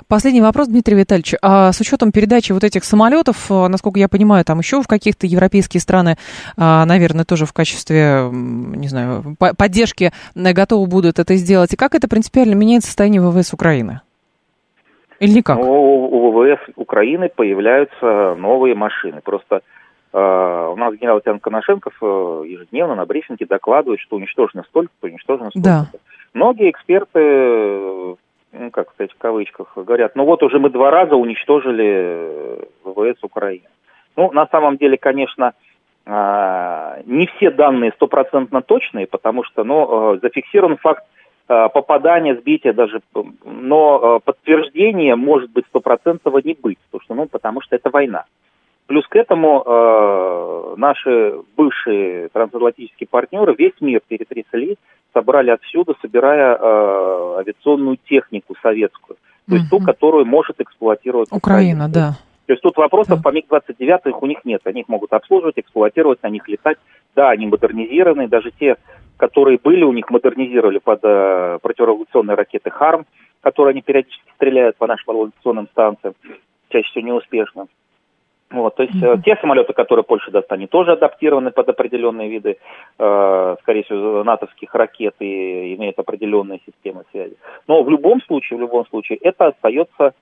Последний 0.09 0.41
вопрос, 0.41 0.69
Дмитрий 0.69 0.97
Витальевич. 0.97 1.35
А 1.43 1.73
с 1.73 1.81
учетом 1.81 2.11
передачи 2.11 2.53
вот 2.53 2.65
этих 2.65 2.85
самолетов, 2.85 3.51
а, 3.51 3.69
насколько 3.69 3.99
я 3.99 4.09
понимаю, 4.09 4.45
там 4.45 4.61
еще 4.61 4.81
в 4.81 4.89
каких-то 4.89 5.27
европейские 5.27 5.83
страны, 5.83 6.17
а, 6.57 6.87
наверное, 6.87 7.25
тоже 7.25 7.45
в 7.45 7.53
качестве, 7.53 8.31
не 8.33 8.89
знаю, 8.89 9.37
поддержки 9.59 10.11
готовы 10.35 10.87
будут 10.87 11.19
это 11.19 11.35
сделать. 11.35 11.75
И 11.75 11.77
как 11.77 11.95
это 11.95 12.09
принципиально 12.09 12.55
меняет 12.55 12.85
состояние 12.85 13.21
ВВС 13.21 13.53
Украины? 13.53 14.01
Или 15.21 15.35
никак? 15.35 15.59
Ну, 15.59 16.09
у 16.09 16.33
ВВС 16.33 16.61
Украины 16.77 17.29
появляются 17.29 18.35
новые 18.39 18.75
машины. 18.75 19.21
Просто 19.23 19.61
у 20.17 20.77
нас 20.77 20.95
генерал 20.95 21.21
Тян 21.21 21.41
Коношенков 21.41 21.93
uh, 22.01 22.47
ежедневно 22.47 22.95
на 22.95 23.05
брифинге 23.05 23.47
докладывает, 23.47 24.01
что 24.01 24.15
уничтожено 24.15 24.63
столько-то, 24.63 25.09
уничтожено 25.09 25.51
столько-то. 25.51 25.91
Да. 25.93 25.99
Многие 26.35 26.71
эксперты, 26.71 28.17
ну, 28.53 28.71
как 28.71 28.93
сказать, 28.93 29.11
в 29.13 29.19
кавычках, 29.19 29.73
говорят, 29.75 30.15
ну 30.15 30.25
вот 30.25 30.45
уже 30.45 30.61
мы 30.61 30.71
два 30.71 30.93
раза 30.93 31.17
уничтожили 31.17 32.69
ВВС 32.85 33.23
Украины. 33.23 33.67
Ну, 34.17 34.31
на 34.31 34.47
самом 34.47 34.77
деле, 34.77 34.97
конечно, 34.97 35.55
не 36.07 37.27
все 37.37 37.51
данные 37.51 37.91
стопроцентно 37.97 38.63
точные, 38.63 39.09
потому 39.09 39.43
что, 39.43 39.65
ну, 39.65 40.19
зафиксирован 40.23 40.77
факт 40.77 41.05
попадания, 41.47 42.37
сбития 42.37 42.73
даже, 42.73 43.01
но 43.45 44.21
подтверждение 44.25 45.17
может 45.17 45.51
быть 45.51 45.67
стопроцентного 45.67 46.39
не 46.39 46.55
быть, 46.55 46.79
потому 46.91 47.03
что, 47.03 47.15
ну, 47.15 47.27
потому 47.27 47.61
что 47.63 47.75
это 47.75 47.91
война. 47.91 48.27
Плюс 48.87 49.07
к 49.09 49.17
этому 49.17 49.63
э, 49.65 50.75
наши 50.77 51.41
бывшие 51.57 52.29
трансатлантические 52.29 53.09
партнеры 53.09 53.55
весь 53.57 53.81
мир 53.81 54.03
перетрясли, 54.07 54.77
собрали 55.15 55.51
отсюда, 55.51 55.95
собирая 56.03 56.55
э, 56.55 57.37
авиационную 57.39 57.99
технику 58.05 58.55
советскую, 58.63 59.17
то 59.49 59.55
есть 59.55 59.73
угу. 59.73 59.81
ту, 59.81 59.87
которую 59.87 60.27
может 60.27 60.61
эксплуатировать 60.61 61.29
Украина. 61.33 61.87
Украина 61.87 61.89
да. 61.89 62.19
То 62.47 62.53
есть 62.53 62.63
тут 62.63 62.77
вопросов 62.77 63.23
да. 63.23 63.23
по 63.23 63.35
МиГ-29 63.35 64.11
их 64.11 64.23
у 64.23 64.27
них 64.27 64.45
нет. 64.45 64.61
Они 64.65 64.83
их 64.83 64.89
могут 64.89 65.13
обслуживать, 65.15 65.55
эксплуатировать, 65.57 66.23
на 66.23 66.29
них 66.29 66.47
летать. 66.47 66.77
Да, 67.17 67.31
они 67.31 67.47
модернизированы. 67.47 68.29
Даже 68.29 68.51
те, 68.51 68.77
которые 69.17 69.59
были 69.63 69.83
у 69.83 69.93
них, 69.93 70.11
модернизировали 70.11 70.79
под 70.79 71.01
э, 71.05 71.59
противореволюционные 71.63 72.35
ракеты 72.35 72.71
«Харм», 72.71 73.07
которые 73.41 73.73
они 73.73 73.81
периодически 73.81 74.31
стреляют 74.35 74.77
по 74.77 74.87
нашим 74.87 75.17
авиационным 75.17 75.69
станциям, 75.69 76.15
чаще 76.69 76.89
всего 76.91 77.07
неуспешно. 77.07 77.67
Вот, 78.55 78.77
то 78.77 78.85
есть 78.85 78.95
mm-hmm. 78.95 79.23
те 79.25 79.37
самолеты, 79.41 79.73
которые 79.73 80.05
Польша 80.05 80.31
даст, 80.31 80.51
они 80.53 80.67
тоже 80.67 80.93
адаптированы 80.93 81.51
под 81.51 81.69
определенные 81.69 82.29
виды, 82.29 82.57
э, 82.99 83.57
скорее 83.63 83.83
всего, 83.83 84.23
натовских 84.23 84.75
ракет 84.75 85.15
и 85.19 85.75
имеют 85.75 85.99
определенные 85.99 86.61
системы 86.65 87.05
связи. 87.11 87.37
Но 87.67 87.83
в 87.83 87.91
любом 87.91 88.23
случае, 88.23 88.59
в 88.59 88.61
любом 88.61 88.87
случае, 88.87 89.19
это 89.19 89.49
остается 89.49 90.15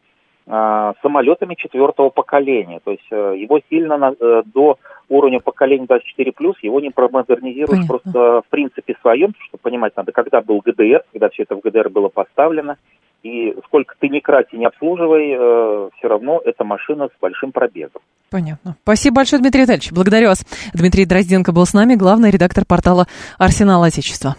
э, 0.46 0.92
самолетами 1.02 1.54
четвертого 1.54 2.08
поколения. 2.08 2.80
То 2.82 2.92
есть 2.92 3.06
э, 3.10 3.34
его 3.36 3.60
сильно 3.68 3.98
на, 3.98 4.14
э, 4.18 4.42
до 4.46 4.78
уровня 5.08 5.40
поколения 5.40 5.86
24 5.86 6.32
плюс 6.32 6.56
его 6.62 6.80
не 6.80 6.90
промодернизируешь 6.90 7.86
Понятно. 7.86 7.88
просто 7.88 8.42
в 8.46 8.50
принципе 8.50 8.96
своем, 9.02 9.34
что 9.38 9.58
понимать 9.58 9.94
надо, 9.96 10.12
когда 10.12 10.40
был 10.40 10.62
ГДР, 10.64 11.04
когда 11.12 11.28
все 11.28 11.42
это 11.42 11.54
в 11.54 11.60
ГДР 11.60 11.90
было 11.90 12.08
поставлено, 12.08 12.76
и 13.22 13.54
сколько 13.66 13.94
ты 13.98 14.08
не 14.08 14.20
крати, 14.20 14.56
не 14.56 14.66
обслуживай, 14.66 15.32
э, 15.32 15.88
все 15.98 16.08
равно 16.08 16.40
это 16.44 16.64
машина 16.64 17.08
с 17.08 17.20
большим 17.20 17.52
пробегом. 17.52 18.02
Понятно. 18.30 18.76
Спасибо 18.82 19.16
большое, 19.16 19.40
Дмитрий 19.40 19.62
Витальевич. 19.62 19.92
Благодарю 19.92 20.28
вас. 20.28 20.44
Дмитрий 20.72 21.04
Дрозденко 21.04 21.52
был 21.52 21.66
с 21.66 21.74
нами, 21.74 21.94
главный 21.94 22.30
редактор 22.30 22.64
портала 22.66 23.06
«Арсенал 23.38 23.82
Отечества». 23.82 24.36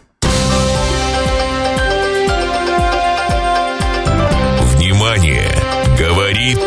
Внимание! 4.76 5.50
Говорит 5.98 6.60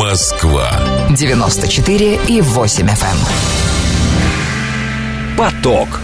Москва. 0.00 0.70
94 1.10 2.18
и 2.28 2.40
8 2.40 2.86
FM. 2.86 2.86
Эм. 2.86 3.18
Поток. 5.36 6.00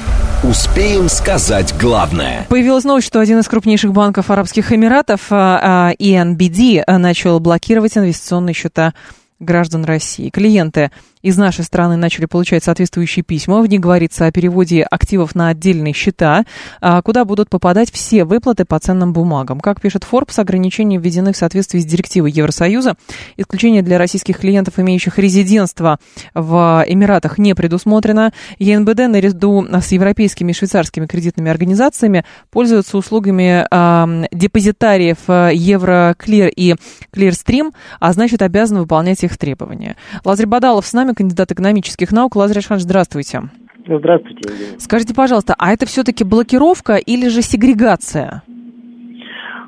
Успеем 0.48 1.08
сказать 1.08 1.74
главное. 1.80 2.44
Появилась 2.50 2.84
новость, 2.84 3.06
что 3.06 3.20
один 3.20 3.38
из 3.38 3.48
крупнейших 3.48 3.94
банков 3.94 4.30
Арабских 4.30 4.72
Эмиратов, 4.72 5.32
ENBD, 5.32 6.80
а, 6.80 6.84
а, 6.86 6.98
начал 6.98 7.40
блокировать 7.40 7.96
инвестиционные 7.96 8.52
счета 8.52 8.92
граждан 9.40 9.86
России. 9.86 10.28
Клиенты 10.28 10.90
из 11.24 11.38
нашей 11.38 11.64
страны 11.64 11.96
начали 11.96 12.26
получать 12.26 12.62
соответствующие 12.62 13.22
письма. 13.22 13.62
В 13.62 13.66
них 13.66 13.80
говорится 13.80 14.26
о 14.26 14.30
переводе 14.30 14.82
активов 14.82 15.34
на 15.34 15.48
отдельные 15.48 15.94
счета, 15.94 16.44
а, 16.82 17.00
куда 17.00 17.24
будут 17.24 17.48
попадать 17.48 17.90
все 17.90 18.24
выплаты 18.24 18.66
по 18.66 18.78
ценным 18.78 19.14
бумагам. 19.14 19.58
Как 19.60 19.80
пишет 19.80 20.06
Forbes, 20.10 20.38
ограничения 20.38 20.98
введены 20.98 21.32
в 21.32 21.36
соответствии 21.38 21.78
с 21.78 21.86
директивой 21.86 22.30
Евросоюза. 22.30 22.96
Исключение 23.38 23.80
для 23.80 23.96
российских 23.96 24.38
клиентов, 24.38 24.78
имеющих 24.78 25.18
резидентство 25.18 25.98
в 26.34 26.84
Эмиратах, 26.86 27.38
не 27.38 27.54
предусмотрено. 27.54 28.34
ЕНБД 28.58 29.08
наряду 29.08 29.66
с 29.66 29.92
европейскими 29.92 30.50
и 30.50 30.54
швейцарскими 30.54 31.06
кредитными 31.06 31.50
организациями 31.50 32.26
пользуются 32.50 32.98
услугами 32.98 33.66
э, 33.70 34.26
депозитариев 34.30 35.20
Евроклир 35.26 36.52
и 36.54 36.74
Клирстрим, 37.12 37.72
а 37.98 38.12
значит 38.12 38.42
обязаны 38.42 38.80
выполнять 38.80 39.24
их 39.24 39.38
требования. 39.38 39.96
Лазарь 40.22 40.44
Бадалов 40.46 40.86
с 40.86 40.92
нами, 40.92 41.13
кандидат 41.14 41.52
экономических 41.52 42.12
наук. 42.12 42.36
Лазарь 42.36 42.58
Ашханович, 42.58 42.84
здравствуйте. 42.84 43.42
Здравствуйте. 43.86 44.48
Скажите, 44.78 45.14
пожалуйста, 45.14 45.54
а 45.58 45.72
это 45.72 45.86
все-таки 45.86 46.24
блокировка 46.24 46.96
или 46.96 47.28
же 47.28 47.42
сегрегация? 47.42 48.42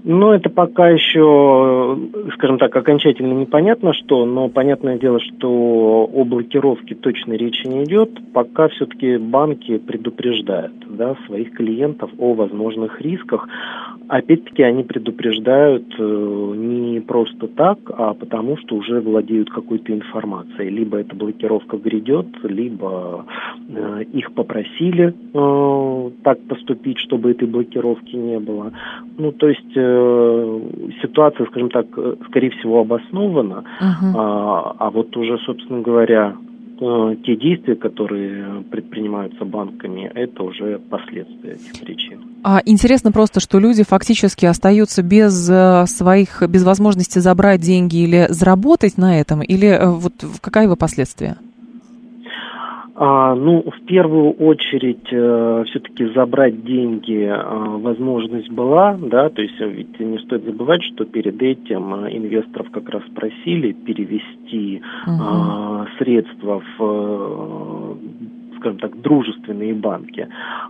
Ну, 0.08 0.30
это 0.30 0.48
пока 0.48 0.88
еще, 0.88 1.98
скажем 2.34 2.58
так, 2.58 2.76
окончательно 2.76 3.32
непонятно 3.32 3.92
что, 3.92 4.24
но 4.24 4.48
понятное 4.48 4.98
дело, 4.98 5.18
что 5.18 6.08
о 6.14 6.24
блокировке 6.24 6.94
точно 6.94 7.32
речи 7.32 7.66
не 7.66 7.82
идет, 7.82 8.10
пока 8.32 8.68
все-таки 8.68 9.16
банки 9.16 9.78
предупреждают 9.78 10.74
да, 10.96 11.16
своих 11.26 11.52
клиентов 11.54 12.08
о 12.18 12.34
возможных 12.34 13.00
рисках. 13.00 13.48
Опять-таки 14.08 14.62
они 14.62 14.84
предупреждают 14.84 15.94
э, 15.98 16.54
не 16.56 17.00
просто 17.00 17.48
так, 17.48 17.78
а 17.88 18.14
потому 18.14 18.56
что 18.58 18.76
уже 18.76 19.00
владеют 19.00 19.50
какой-то 19.50 19.92
информацией. 19.92 20.70
Либо 20.70 20.98
эта 20.98 21.16
блокировка 21.16 21.76
грядет, 21.76 22.26
либо 22.44 23.26
э, 23.68 24.04
их 24.12 24.32
попросили 24.32 25.12
э, 25.12 26.10
так 26.22 26.40
поступить, 26.42 26.98
чтобы 26.98 27.32
этой 27.32 27.48
блокировки 27.48 28.14
не 28.14 28.38
было. 28.38 28.72
Ну, 29.18 29.32
то 29.32 29.48
есть 29.48 29.72
ситуация, 31.02 31.46
скажем 31.46 31.70
так, 31.70 31.86
скорее 32.28 32.50
всего 32.50 32.80
обоснована, 32.80 33.64
uh-huh. 33.80 34.12
а, 34.14 34.76
а 34.78 34.90
вот 34.90 35.16
уже, 35.16 35.38
собственно 35.38 35.80
говоря, 35.80 36.36
те 36.78 37.36
действия, 37.36 37.74
которые 37.74 38.62
предпринимаются 38.70 39.44
банками, 39.44 40.10
это 40.14 40.42
уже 40.42 40.78
последствия 40.78 41.52
этих 41.52 41.80
причин. 41.80 42.20
А 42.42 42.60
интересно 42.64 43.12
просто, 43.12 43.40
что 43.40 43.58
люди 43.58 43.82
фактически 43.82 44.46
остаются 44.46 45.02
без 45.02 45.48
э, 45.50 45.86
своих, 45.86 46.42
без 46.48 46.64
возможности 46.64 47.18
забрать 47.18 47.60
деньги 47.60 47.96
или 47.96 48.26
заработать 48.28 48.98
на 48.98 49.18
этом, 49.18 49.42
или 49.42 49.68
э, 49.68 49.88
вот 49.88 50.12
какая 50.40 50.64
его 50.64 50.76
последствия? 50.76 51.38
А, 52.98 53.34
ну, 53.34 53.62
в 53.62 53.84
первую 53.84 54.30
очередь, 54.32 55.06
э, 55.12 55.64
все-таки 55.66 56.06
забрать 56.14 56.64
деньги 56.64 57.26
э, 57.26 57.78
возможность 57.78 58.48
была, 58.48 58.96
да, 58.98 59.28
то 59.28 59.42
есть 59.42 59.60
ведь 59.60 60.00
не 60.00 60.18
стоит 60.20 60.44
забывать, 60.44 60.82
что 60.82 61.04
перед 61.04 61.42
этим 61.42 61.94
э, 61.94 62.16
инвесторов 62.16 62.70
как 62.70 62.88
раз 62.88 63.02
просили 63.14 63.72
перевести 63.72 64.80
угу. 65.06 65.12
э, 65.12 65.86
средства 65.98 66.62
в 66.78 66.82
э, 66.82 67.94
скажем 68.66 68.78
так, 68.78 69.00
дружественные 69.00 69.74
банки. 69.74 70.28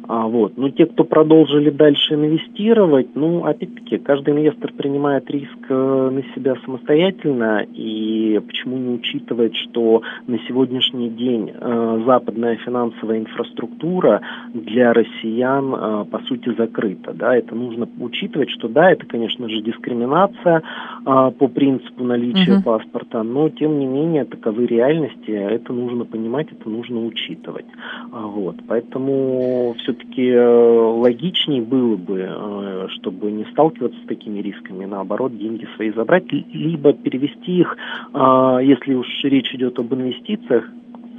А, 0.09 0.27
вот. 0.27 0.57
Но 0.57 0.69
те, 0.71 0.87
кто 0.87 1.05
продолжили 1.05 1.71
дальше 1.71 2.15
инвестировать, 2.15 3.09
ну, 3.15 3.45
опять-таки, 3.45 3.99
каждый 3.99 4.35
инвестор 4.35 4.73
принимает 4.73 5.31
риск 5.31 5.59
э, 5.69 6.11
на 6.13 6.23
себя 6.35 6.57
самостоятельно, 6.65 7.65
и 7.73 8.41
почему 8.47 8.77
не 8.77 8.95
учитывает, 8.95 9.55
что 9.55 10.03
на 10.27 10.39
сегодняшний 10.47 11.09
день 11.09 11.53
э, 11.55 12.03
западная 12.07 12.57
финансовая 12.57 13.19
инфраструктура 13.19 14.21
для 14.55 14.93
россиян, 14.93 15.75
э, 15.75 16.05
по 16.11 16.19
сути, 16.27 16.55
закрыта. 16.57 17.13
Да? 17.15 17.37
Это 17.37 17.55
нужно 17.55 17.89
учитывать, 18.01 18.51
что 18.51 18.69
да, 18.69 18.91
это, 18.91 19.07
конечно 19.07 19.49
же, 19.49 19.63
дискриминация 19.63 20.63
э, 21.05 21.31
по 21.39 21.49
принципу 21.49 22.05
наличия 22.05 22.59
uh-huh. 22.59 22.63
паспорта, 22.63 23.23
но, 23.23 23.49
тем 23.49 23.79
не 23.79 23.87
менее, 23.87 24.25
таковы 24.25 24.67
реальности, 24.67 25.31
это 25.31 25.73
нужно 25.73 26.05
понимать, 26.05 26.49
это 26.53 26.69
нужно 26.69 27.05
учитывать. 27.07 27.67
А, 28.13 28.27
вот, 28.27 28.57
поэтому 28.67 29.75
все-таки 29.79 30.29
э, 30.29 30.47
логичнее 30.47 31.63
было 31.63 31.97
бы, 31.97 32.27
э, 32.29 32.87
чтобы 32.97 33.31
не 33.31 33.45
сталкиваться 33.53 33.99
с 34.03 34.07
такими 34.07 34.41
рисками, 34.41 34.85
наоборот, 34.85 35.37
деньги 35.37 35.67
свои 35.77 35.91
забрать, 35.93 36.31
либо 36.31 36.93
перевести 36.93 37.59
их, 37.61 37.77
а, 38.13 38.59
если 38.59 38.95
уж 38.95 39.07
речь 39.25 39.55
идет 39.55 39.79
об 39.79 39.93
инвестициях, 39.95 40.65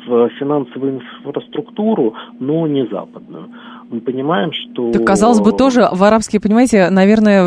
в 0.07 0.29
финансовую 0.39 1.01
инфраструктуру, 1.01 2.15
но 2.39 2.65
не 2.65 2.85
западную 2.87 3.49
мы 3.89 4.01
понимаем, 4.01 4.51
что... 4.51 4.91
Так, 4.91 5.05
казалось 5.05 5.39
бы, 5.39 5.51
тоже 5.51 5.87
в 5.91 6.03
арабские, 6.03 6.41
понимаете, 6.41 6.89
наверное, 6.89 7.41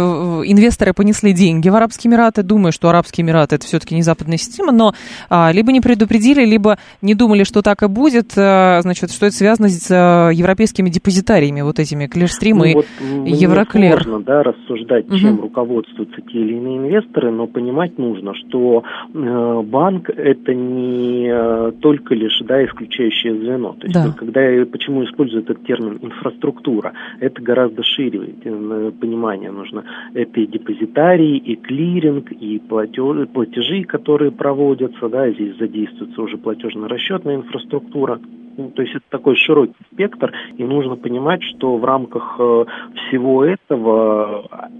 инвесторы 0.44 0.92
понесли 0.92 1.32
деньги 1.32 1.68
в 1.68 1.75
Арабские 1.75 2.11
Эмираты, 2.11 2.42
думая, 2.42 2.73
что 2.73 2.88
Арабские 2.88 3.25
Эмираты 3.25 3.56
это 3.56 3.66
все-таки 3.66 3.94
не 3.94 4.02
западная 4.02 4.38
система, 4.38 4.73
но 4.73 4.94
а, 5.28 5.50
либо 5.52 5.73
не 5.73 5.80
предупредили, 5.80 6.44
либо 6.44 6.78
не 7.02 7.14
думали, 7.14 7.44
что 7.44 7.62
так 7.62 7.82
и 7.82 7.88
будет, 7.88 8.32
а, 8.37 8.80
значит, 8.82 9.11
что 9.11 9.26
это 9.26 9.35
связано 9.35 9.68
с 9.68 9.88
а, 9.90 10.30
европейскими 10.30 10.88
депозитариями, 10.88 11.61
вот 11.61 11.78
этими 11.78 12.06
Клирстрим 12.06 12.59
ну, 12.59 12.64
и 12.64 12.75
вот 12.75 12.87
Евроклер. 13.26 14.02
Сложно, 14.02 14.25
да, 14.25 14.42
рассуждать, 14.42 15.06
угу. 15.09 15.16
чем 15.18 15.40
руководствуются 15.40 16.20
те 16.23 16.38
или 16.38 16.54
иные 16.54 16.78
инвесторы, 16.78 17.30
но 17.30 17.47
понимать 17.47 17.99
нужно, 17.99 18.35
что 18.35 18.82
э, 19.12 19.62
банк 19.64 20.11
это 20.11 20.54
не 20.54 21.28
э, 21.30 21.73
только 21.80 22.14
лишь, 22.14 22.40
да, 22.44 22.64
исключающее 22.64 23.35
звено. 23.35 23.76
То 23.78 23.87
есть, 23.87 23.94
да. 23.94 24.14
когда, 24.16 24.40
почему 24.70 25.04
используют 25.04 25.50
этот 25.50 25.64
термин 25.64 25.99
инфраструктура, 26.02 26.29
инфраструктура. 26.30 26.92
Это 27.20 27.42
гораздо 27.42 27.82
шире 27.82 28.34
э, 28.44 28.92
понимание 29.00 29.50
нужно. 29.50 29.84
Это 30.14 30.40
и 30.40 30.46
депозитарии, 30.46 31.37
и 31.37 31.56
клиринг, 31.56 32.32
и 32.32 32.58
платежи, 32.58 33.84
которые 33.84 34.30
проводятся, 34.30 35.08
да, 35.08 35.30
здесь 35.30 35.56
задействуется 35.58 36.22
уже 36.22 36.37
платежно-расчетная 36.38 37.37
инфраструктура. 37.37 38.20
Ну, 38.56 38.70
то 38.70 38.82
есть 38.82 38.94
это 38.94 39.04
такой 39.10 39.37
широкий 39.37 39.75
спектр, 39.92 40.32
и 40.56 40.64
нужно 40.64 40.96
понимать, 40.96 41.42
что 41.42 41.76
в 41.76 41.84
рамках 41.84 42.37
э, 42.38 42.64
всего 42.94 43.44
этого 43.44 44.70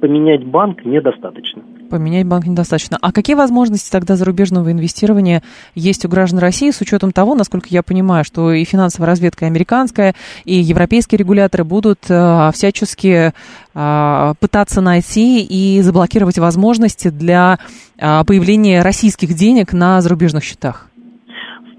поменять 0.00 0.44
банк 0.44 0.84
недостаточно. 0.84 1.62
Поменять 1.90 2.26
банк 2.26 2.46
недостаточно. 2.46 2.98
А 3.00 3.12
какие 3.12 3.36
возможности 3.36 3.90
тогда 3.90 4.16
зарубежного 4.16 4.72
инвестирования 4.72 5.42
есть 5.74 6.04
у 6.04 6.08
граждан 6.08 6.40
России 6.40 6.70
с 6.70 6.80
учетом 6.80 7.12
того, 7.12 7.34
насколько 7.34 7.68
я 7.70 7.82
понимаю, 7.82 8.24
что 8.24 8.52
и 8.52 8.64
финансовая 8.64 9.08
разведка 9.08 9.46
американская, 9.46 10.14
и 10.44 10.54
европейские 10.54 11.18
регуляторы 11.18 11.64
будут 11.64 12.00
э, 12.08 12.50
всячески 12.52 13.32
э, 13.74 14.34
пытаться 14.40 14.80
найти 14.80 15.42
и 15.42 15.80
заблокировать 15.82 16.38
возможности 16.38 17.08
для 17.08 17.58
э, 17.96 18.24
появления 18.24 18.82
российских 18.82 19.34
денег 19.34 19.72
на 19.72 20.00
зарубежных 20.00 20.42
счетах? 20.44 20.88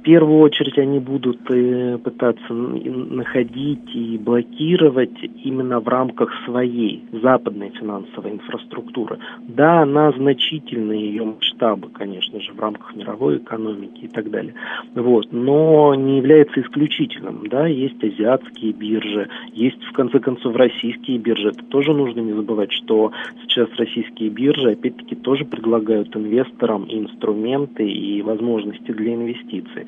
Первую 0.05 0.39
очередь 0.41 0.77
они 0.77 0.99
будут 0.99 1.39
э, 1.49 1.97
пытаться 1.97 2.53
находить 2.53 3.89
и 3.95 4.19
блокировать 4.19 5.17
именно 5.43 5.79
в 5.79 5.87
рамках 5.87 6.29
своей 6.45 7.03
западной 7.11 7.71
финансовой 7.71 8.33
инфраструктуры. 8.33 9.17
Да, 9.47 9.81
она 9.81 10.11
значительная, 10.11 10.97
ее 10.97 11.25
масштабы, 11.25 11.89
конечно 11.89 12.39
же, 12.39 12.53
в 12.53 12.59
рамках 12.59 12.95
мировой 12.95 13.37
экономики 13.37 14.01
и 14.05 14.07
так 14.07 14.29
далее. 14.29 14.53
Вот, 14.93 15.27
но 15.31 15.95
не 15.95 16.17
является 16.17 16.61
исключительным. 16.61 17.47
Да, 17.47 17.65
есть 17.65 18.01
азиатские 18.03 18.73
биржи, 18.73 19.27
есть, 19.53 19.83
в 19.85 19.93
конце 19.93 20.19
концов, 20.19 20.55
российские 20.55 21.17
биржи. 21.17 21.49
Это 21.49 21.65
тоже 21.65 21.93
нужно 21.93 22.19
не 22.19 22.33
забывать, 22.33 22.71
что 22.71 23.11
сейчас 23.41 23.69
российские 23.77 24.29
биржи, 24.29 24.71
опять-таки, 24.71 25.15
тоже 25.15 25.45
предлагают 25.45 26.15
инвесторам 26.15 26.85
инструменты 26.89 27.89
и 27.89 28.21
возможности 28.21 28.91
для 28.91 29.15
инвестиций. 29.15 29.87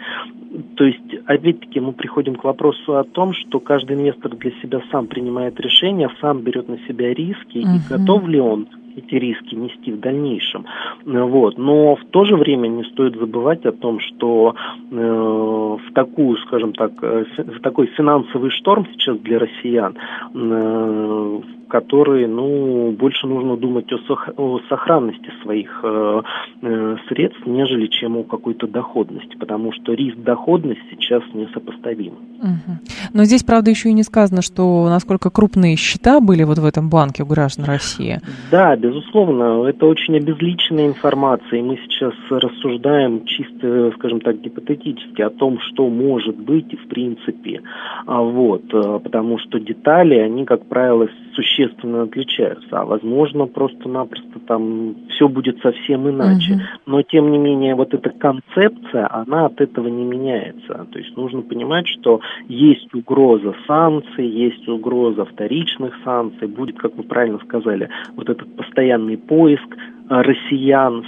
То 0.76 0.86
есть, 0.86 1.14
опять-таки, 1.26 1.80
мы 1.80 1.94
приходим 1.94 2.36
к 2.36 2.44
вопросу 2.44 2.98
о 2.98 3.04
том, 3.04 3.34
что 3.34 3.60
каждый 3.60 3.98
инвестор 3.98 4.36
для 4.36 4.52
себя 4.62 4.82
сам 4.92 5.08
принимает 5.08 5.60
решение, 5.60 6.10
сам 6.22 6.42
берет 6.42 6.70
на 6.70 6.78
себя 6.88 7.14
риски, 7.14 7.58
uh-huh. 7.58 7.78
и 7.78 7.90
готов 7.90 8.28
ли 8.28 8.40
он 8.40 8.68
эти 8.98 9.16
риски 9.16 9.56
нести 9.56 9.92
в 9.92 10.00
дальнейшем. 10.00 10.66
Вот. 11.06 11.58
Но 11.58 11.96
в 11.96 12.06
то 12.06 12.26
же 12.26 12.36
время 12.36 12.68
не 12.68 12.84
стоит 12.86 13.16
забывать 13.16 13.66
о 13.66 13.72
том, 13.72 14.00
что 14.00 14.56
э, 14.92 14.96
в 14.96 15.94
такую, 15.94 16.38
скажем 16.38 16.74
так, 16.74 16.92
э, 17.02 17.26
в 17.38 17.60
такой 17.62 17.88
финансовый 17.88 18.50
шторм 18.50 18.88
сейчас 18.94 19.18
для 19.20 19.40
россиян, 19.40 19.96
э, 20.34 21.40
который, 21.68 22.28
ну, 22.28 22.92
больше 22.92 23.28
нужно 23.28 23.58
думать 23.58 23.92
о, 23.92 23.98
сох- 24.08 24.34
о 24.38 24.60
сохранности 24.70 25.32
своих 25.44 25.80
э, 25.84 26.22
э, 26.62 26.96
средств, 27.08 27.46
нежели 27.46 27.88
чем 27.88 28.18
о 28.18 28.24
какой-то 28.24 28.68
доходности, 28.68 29.36
потому 29.38 29.72
что 29.74 29.94
риск 29.94 30.18
доходности 30.18 30.98
сейчас 31.00 31.24
несопоставим. 31.34 32.14
Угу. 32.40 32.78
Но 33.14 33.24
здесь, 33.26 33.44
правда, 33.44 33.70
еще 33.72 33.90
и 33.90 33.94
не 33.94 34.04
сказано, 34.04 34.42
что 34.42 34.88
насколько 34.90 35.30
крупные 35.30 35.76
счета 35.76 36.20
были 36.20 36.44
вот 36.44 36.58
в 36.58 36.66
этом 36.66 36.90
банке 36.90 37.24
у 37.24 37.26
граждан 37.26 37.66
России. 37.66 38.20
Да, 38.52 38.76
безусловно, 38.76 39.66
это 39.66 39.86
очень 39.86 40.16
обезличенная 40.18 40.88
информация, 40.88 41.60
и 41.60 41.64
мы 41.64 41.78
сейчас 41.88 42.14
рассуждаем 42.30 43.26
чисто, 43.26 43.92
скажем 43.96 44.22
так, 44.22 44.40
гипотетически 44.42 45.22
о 45.22 45.30
том, 45.30 45.60
что 45.60 45.90
может 45.90 46.38
быть 46.38 46.74
и 46.74 46.78
в 46.78 46.88
принципе. 46.88 47.62
А 48.06 48.22
вот, 48.22 48.64
э, 48.74 49.00
потому 49.04 49.40
что 49.40 49.60
детали, 49.60 50.16
они, 50.16 50.46
как 50.46 50.66
правило, 50.66 51.08
существенно 51.38 52.02
отличаются, 52.04 52.80
а 52.80 52.86
возможно 52.86 53.46
просто-напросто 53.46 54.40
там 54.48 54.96
все 55.10 55.30
будет 55.30 55.62
совсем 55.62 56.10
иначе. 56.10 56.54
Угу. 56.54 56.62
Но 56.88 57.02
тем 57.04 57.32
не 57.32 57.38
менее 57.38 57.76
вот 57.76 57.94
эта 57.94 58.10
концепция, 58.10 59.08
она 59.12 59.46
от 59.46 59.62
этого 59.62 59.88
не 59.88 60.04
меняется. 60.04 60.88
То 60.92 60.98
есть 60.98 61.16
нужно 61.16 61.44
понимать, 61.44 61.88
что 61.88 62.22
есть 62.48 62.92
угроза 62.96 63.54
санкций, 63.68 64.28
есть 64.28 64.68
угроза 64.68 65.26
вторичных 65.26 65.94
санкций, 66.04 66.48
будет, 66.48 66.80
как 66.80 66.96
вы 66.96 67.04
правильно 67.04 67.40
сказали, 67.46 67.90
вот 68.16 68.30
этот 68.30 68.56
постоянный 68.56 69.18
поиск 69.18 69.78
россиян, 70.10 71.06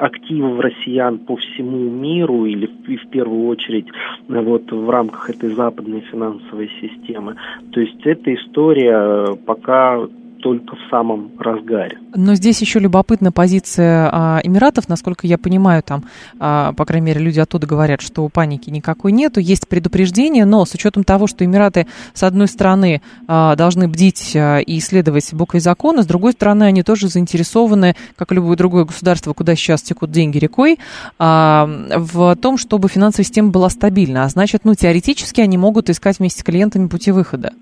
активов 0.00 0.60
россиян 0.60 1.18
по 1.18 1.36
всему 1.36 1.90
миру 1.90 2.46
или 2.46 2.68
и 2.88 2.96
в 2.96 3.08
первую 3.10 3.46
очередь 3.48 3.86
вот 4.28 4.70
в 4.70 4.90
рамках 4.90 5.30
этой 5.30 5.50
западной 5.54 6.00
финансовой 6.00 6.70
системы. 6.80 7.36
То 7.72 7.80
есть 7.80 8.04
эта 8.04 8.34
история 8.34 9.36
пока 9.46 10.00
только 10.42 10.76
в 10.76 10.90
самом 10.90 11.32
разгаре. 11.38 11.98
Но 12.14 12.34
здесь 12.34 12.60
еще 12.60 12.78
любопытна 12.78 13.32
позиция 13.32 14.08
а, 14.12 14.40
Эмиратов, 14.42 14.88
насколько 14.88 15.26
я 15.26 15.38
понимаю, 15.38 15.82
там, 15.82 16.04
а, 16.38 16.72
по 16.72 16.84
крайней 16.84 17.06
мере, 17.06 17.20
люди 17.20 17.40
оттуда 17.40 17.66
говорят, 17.66 18.00
что 18.00 18.28
паники 18.28 18.70
никакой 18.70 19.12
нету, 19.12 19.40
есть 19.40 19.68
предупреждение, 19.68 20.44
но 20.44 20.64
с 20.64 20.74
учетом 20.74 21.04
того, 21.04 21.26
что 21.26 21.44
Эмираты, 21.44 21.86
с 22.14 22.22
одной 22.22 22.48
стороны, 22.48 23.02
а, 23.26 23.56
должны 23.56 23.88
бдить 23.88 24.32
а, 24.34 24.58
и 24.58 24.78
исследовать 24.78 25.32
буквы 25.32 25.60
закона, 25.60 26.02
с 26.02 26.06
другой 26.06 26.32
стороны, 26.32 26.64
они 26.64 26.82
тоже 26.82 27.08
заинтересованы, 27.08 27.94
как 28.16 28.32
любое 28.32 28.56
другое 28.56 28.84
государство, 28.84 29.32
куда 29.32 29.54
сейчас 29.54 29.82
текут 29.82 30.10
деньги 30.10 30.38
рекой, 30.38 30.78
а, 31.18 31.68
в 31.96 32.36
том, 32.36 32.58
чтобы 32.58 32.88
финансовая 32.88 33.24
система 33.24 33.50
была 33.50 33.70
стабильна, 33.70 34.24
а 34.24 34.28
значит, 34.28 34.64
ну, 34.64 34.74
теоретически 34.74 35.40
они 35.40 35.58
могут 35.58 35.90
искать 35.90 36.18
вместе 36.18 36.40
с 36.40 36.44
клиентами 36.44 36.88
пути 36.88 37.12
выхода. 37.12 37.52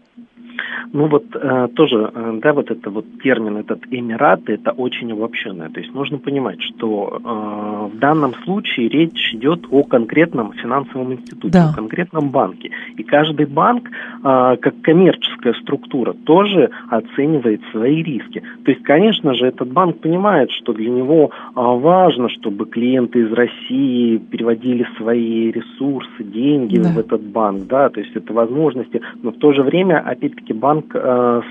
Ну 0.93 1.07
вот 1.07 1.25
э, 1.35 1.69
тоже, 1.75 2.11
э, 2.15 2.39
да, 2.43 2.53
вот 2.53 2.71
это 2.71 2.91
вот 2.91 3.05
термин, 3.23 3.57
этот 3.57 3.81
Эмираты, 3.91 4.55
это 4.55 4.73
очень 4.73 5.13
обобщенное. 5.13 5.69
То 5.69 5.81
есть 5.81 5.95
нужно 5.95 6.19
понимать, 6.19 6.61
что 6.63 7.21
э, 7.23 7.97
в 7.97 7.99
данном 7.99 8.35
случае 8.45 8.89
речь 8.89 9.35
идет 9.35 9.67
о 9.71 9.83
конкретном 9.83 10.53
финансовом 10.53 11.13
институте, 11.13 11.51
да. 11.51 11.71
о 11.71 11.75
конкретном 11.75 12.31
банке. 12.31 12.71
И 12.97 13.03
каждый 13.03 13.47
банк, 13.47 13.89
э, 13.89 14.57
как 14.61 14.81
коммерческая 14.83 15.55
структура, 15.63 16.13
тоже 16.13 16.71
оценивает 16.91 17.61
свои 17.73 18.03
риски. 18.03 18.43
То 18.65 18.71
есть, 18.71 18.83
конечно 18.83 19.35
же, 19.35 19.47
этот 19.47 19.73
банк 19.73 20.01
понимает, 20.01 20.51
что 20.51 20.73
для 20.73 20.91
него 20.91 21.31
э, 21.31 21.51
важно, 21.55 22.29
чтобы 22.29 22.67
клиенты 22.67 23.21
из 23.21 23.33
России 23.33 24.19
переводили 24.19 24.87
свои 24.97 25.51
ресурсы, 25.51 26.25
деньги 26.25 26.79
да. 26.79 26.91
в 26.91 26.99
этот 26.99 27.23
банк, 27.23 27.67
да, 27.67 27.89
то 27.89 28.01
есть 28.01 28.15
это 28.15 28.33
возможности, 28.33 29.01
но 29.23 29.31
в 29.31 29.39
то 29.39 29.53
же 29.53 29.63
время, 29.63 29.99
опять-таки, 29.99 30.53
банк 30.59 30.93
э, 30.95 31.43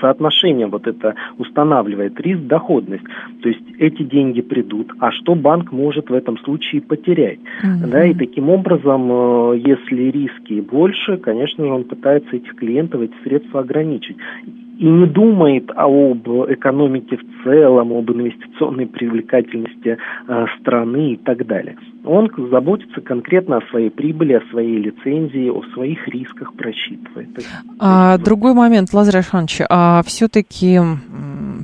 соотношение 0.00 0.66
вот 0.66 0.86
это 0.86 1.14
устанавливает 1.38 2.20
риск-доходность. 2.20 3.04
То 3.42 3.48
есть 3.48 3.62
эти 3.78 4.02
деньги 4.02 4.40
придут, 4.40 4.92
а 5.00 5.10
что 5.10 5.34
банк 5.34 5.72
может 5.72 6.10
в 6.10 6.14
этом 6.14 6.38
случае 6.38 6.82
потерять? 6.82 7.40
Mm-hmm. 7.62 7.90
Да, 7.90 8.04
и 8.04 8.14
таким 8.14 8.48
образом, 8.48 9.10
э, 9.10 9.58
если 9.58 10.10
риски 10.10 10.60
больше, 10.60 11.16
конечно 11.16 11.64
же, 11.64 11.72
он 11.72 11.84
пытается 11.84 12.36
этих 12.36 12.54
клиентов, 12.56 13.02
эти 13.02 13.14
средства 13.22 13.60
ограничить 13.60 14.16
и 14.78 14.84
не 14.84 15.06
думает 15.06 15.70
об 15.74 16.28
экономике 16.48 17.16
в 17.16 17.44
целом, 17.44 17.92
об 17.92 18.10
инвестиционной 18.12 18.86
привлекательности 18.86 19.98
э, 20.28 20.46
страны 20.60 21.14
и 21.14 21.16
так 21.16 21.44
далее. 21.46 21.76
Он 22.04 22.30
заботится 22.50 23.00
конкретно 23.00 23.56
о 23.56 23.66
своей 23.70 23.90
прибыли, 23.90 24.34
о 24.34 24.40
своей 24.50 24.78
лицензии, 24.78 25.50
о 25.50 25.62
своих 25.74 26.06
рисках 26.06 26.54
просчитывает. 26.54 27.28
А, 27.80 28.18
другой 28.18 28.54
момент, 28.54 28.94
Лазарь 28.94 29.16
Александрович, 29.16 29.62
а 29.68 30.02
все-таки 30.06 30.78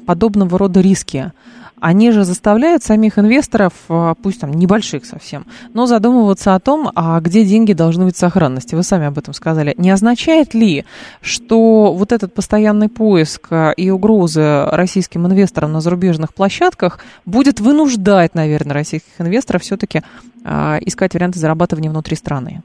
подобного 0.07 0.59
рода 0.59 0.81
риски, 0.81 1.33
они 1.81 2.11
же 2.13 2.25
заставляют 2.25 2.83
самих 2.83 3.19
инвесторов, 3.19 3.73
а, 3.89 4.15
пусть 4.15 4.41
там 4.41 4.53
небольших 4.53 5.05
совсем, 5.05 5.47
но 5.73 5.87
задумываться 5.87 6.55
о 6.55 6.61
том, 6.61 6.91
а 6.95 7.21
где 7.21 7.45
деньги 7.45 7.73
должны 7.73 8.05
быть 8.05 8.17
в 8.17 8.19
сохранности. 8.19 8.75
Вы 8.75 8.83
сами 8.83 9.07
об 9.07 9.19
этом 9.19 9.35
сказали. 9.35 9.75
Не 9.77 9.91
означает 9.91 10.55
ли, 10.55 10.85
что 11.21 11.93
вот 11.93 12.13
этот 12.13 12.35
постоянный 12.35 12.89
поиск 12.89 13.49
а, 13.51 13.71
и 13.73 13.91
угрозы 13.91 14.67
российским 14.67 15.27
инвесторам 15.27 15.73
на 15.73 15.81
зарубежных 15.81 16.35
площадках 16.35 17.01
будет 17.27 17.61
вынуждать, 17.61 18.35
наверное, 18.35 18.75
российских 18.75 19.13
инвесторов 19.19 19.63
все-таки 19.63 20.03
а, 20.45 20.79
искать 20.81 21.15
варианты 21.15 21.39
зарабатывания 21.39 21.91
внутри 21.91 22.17
страны? 22.17 22.63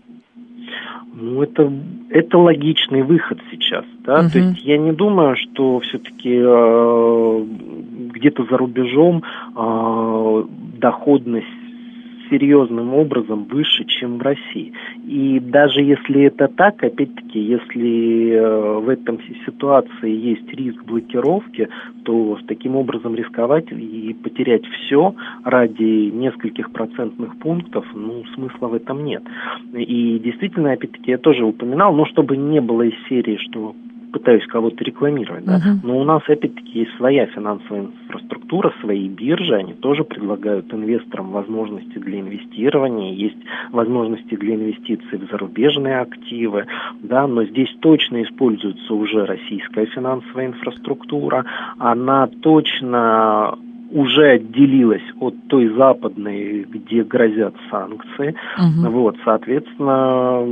Ну, 1.22 1.44
это, 1.44 1.72
это 2.10 2.38
логичный 2.38 3.02
выход 3.02 3.40
сейчас, 3.52 3.86
да, 4.06 4.22
uh-huh. 4.22 4.32
то 4.32 4.40
есть 4.40 4.64
я 4.64 4.78
не 4.78 4.94
думаю, 4.94 5.36
что 5.36 5.80
все-таки 5.82 6.34
э, 6.34 7.46
где-то 8.14 8.46
за 8.50 8.58
рубежом 8.58 9.24
э, 9.56 10.44
доходность 10.78 11.48
серьезным 12.30 12.94
образом 12.94 13.46
выше, 13.46 13.86
чем 13.86 14.18
в 14.18 14.22
России. 14.22 14.74
И 15.06 15.40
даже 15.40 15.82
если 15.82 16.24
это 16.24 16.48
так, 16.48 16.84
опять-таки, 16.84 17.40
если 17.40 18.32
э, 18.32 18.80
в 18.80 18.90
этом 18.90 19.20
ситуации 19.46 20.12
есть 20.12 20.48
риск 20.54 20.84
блокировки, 20.84 21.68
то 22.04 22.38
таким 22.48 22.76
образом 22.76 23.16
рисковать 23.16 23.72
и 23.72 24.16
потерять 24.24 24.66
все 24.66 25.14
ради 25.44 26.10
нескольких 26.12 26.72
процентных 26.72 27.38
пунктов, 27.40 27.86
ну, 27.94 28.24
смысла 28.36 28.68
в 28.68 28.74
этом 28.74 29.04
нет. 29.06 29.24
И 29.74 30.20
действительно, 30.20 30.72
опять-таки, 30.72 31.12
я 31.12 31.18
тоже 31.18 31.44
упоминал, 31.44 31.94
но 31.94 32.06
чтобы 32.06 32.38
не 32.38 32.62
было 32.62 32.84
из 32.84 32.96
серии, 33.08 33.38
что 33.38 33.76
пытаюсь 34.12 34.46
кого-то 34.48 34.84
рекламировать, 34.84 35.46
да, 35.46 35.58
uh-huh. 35.58 35.80
но 35.84 36.00
у 36.00 36.04
нас 36.04 36.22
опять-таки 36.28 36.80
есть 36.80 36.96
своя 36.98 37.26
финансовая 37.28 37.84
инфраструктура, 37.84 38.74
свои 38.82 39.08
биржи, 39.08 39.56
они 39.56 39.74
тоже 39.74 40.04
предлагают 40.04 40.74
инвесторам 40.74 41.32
возможности 41.32 41.98
для 41.98 42.20
инвестирования, 42.20 43.14
есть 43.14 43.38
возможности 43.72 44.36
для 44.36 44.56
инвестиций 44.56 45.18
в 45.18 45.30
зарубежные 45.30 46.00
активы, 46.00 46.66
да, 47.02 47.28
но 47.28 47.44
здесь 47.46 47.74
точно 47.82 48.24
используется 48.24 48.94
уже 48.94 49.26
российская 49.26 49.86
финансовая 49.86 50.48
инфраструктура, 50.48 51.46
она 51.78 52.28
точно 52.42 53.58
уже 53.92 54.34
отделилась 54.34 55.04
от 55.20 55.36
той 55.48 55.68
западной, 55.70 56.64
где 56.64 57.04
грозят 57.04 57.56
санкции. 57.72 58.36
Угу. 58.58 58.92
Вот, 58.92 59.16
соответственно, 59.26 60.46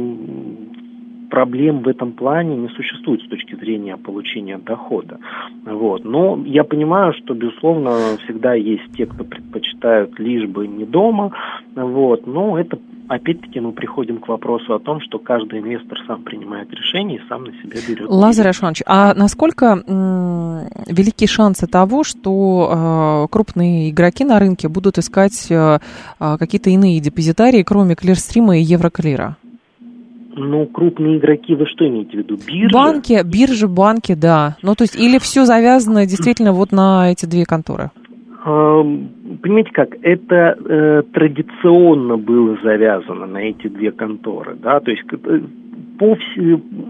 проблем 1.30 1.82
в 1.82 1.88
этом 1.88 2.14
плане 2.14 2.56
не 2.56 2.70
существует 2.70 3.22
с 3.22 3.28
точки 3.28 3.56
зрения 3.56 3.98
получения 3.98 4.58
дохода. 4.58 5.20
Вот. 5.66 6.04
Но 6.06 6.42
я 6.46 6.64
понимаю, 6.64 7.14
что, 7.14 7.34
безусловно, 7.34 8.18
всегда 8.24 8.54
есть 8.54 8.92
те, 8.96 9.06
кто 9.06 9.24
предпочитают 9.24 10.18
лишь 10.20 10.48
бы 10.48 10.68
не 10.68 10.86
дома. 10.86 11.32
Вот. 11.76 12.28
Но 12.28 12.58
это 12.60 12.80
опять-таки 13.08 13.60
мы 13.60 13.72
приходим 13.72 14.20
к 14.20 14.28
вопросу 14.28 14.74
о 14.74 14.80
том, 14.80 15.00
что 15.02 15.20
каждый 15.20 15.60
инвестор 15.60 15.98
сам 16.08 16.24
принимает 16.24 16.72
решение 16.72 17.20
и 17.20 17.28
сам 17.30 17.46
на 17.46 17.54
себя 17.54 17.78
берет. 17.88 18.10
Лазарь 18.10 18.50
Ашванович, 18.50 18.84
а 18.86 19.14
насколько 19.14 19.84
велики 20.88 21.26
шансы 21.26 21.68
того, 21.68 22.04
что 22.04 23.26
э, 23.26 23.28
крупные 23.32 23.90
игроки 23.90 24.26
на 24.26 24.40
рынке 24.40 24.68
будут 24.68 24.98
искать 24.98 25.48
э, 25.50 25.80
какие-то 26.20 26.70
иные 26.70 27.00
депозитарии, 27.00 27.64
кроме 27.64 27.96
Клирстрима 27.96 28.58
и 28.58 28.62
Евроклира? 28.62 29.38
Ну, 30.38 30.68
крупные 30.68 31.18
игроки, 31.18 31.56
вы 31.56 31.66
что 31.66 31.88
имеете 31.88 32.12
в 32.12 32.20
виду? 32.20 32.38
Биржи? 32.38 32.74
Банки, 32.74 33.20
биржи, 33.26 33.68
банки, 33.68 34.14
да. 34.14 34.56
Ну, 34.62 34.76
то 34.76 34.84
есть, 34.84 34.96
или 34.96 35.18
все 35.18 35.46
завязано 35.46 36.06
действительно 36.06 36.54
вот 36.54 36.72
на 36.72 37.12
эти 37.12 37.26
две 37.26 37.46
конторы? 37.46 37.90
Понимаете 38.44 39.72
как, 39.74 39.90
это 40.04 40.56
э, 40.58 41.04
традиционно 41.12 42.18
было 42.18 42.58
завязано 42.64 43.26
на 43.26 43.40
эти 43.40 43.68
две 43.68 43.92
конторы, 43.92 44.56
да, 44.56 44.80
то 44.80 44.90
есть 44.90 45.04
э, 45.12 45.42
по 45.98 46.16
вс... 46.16 46.24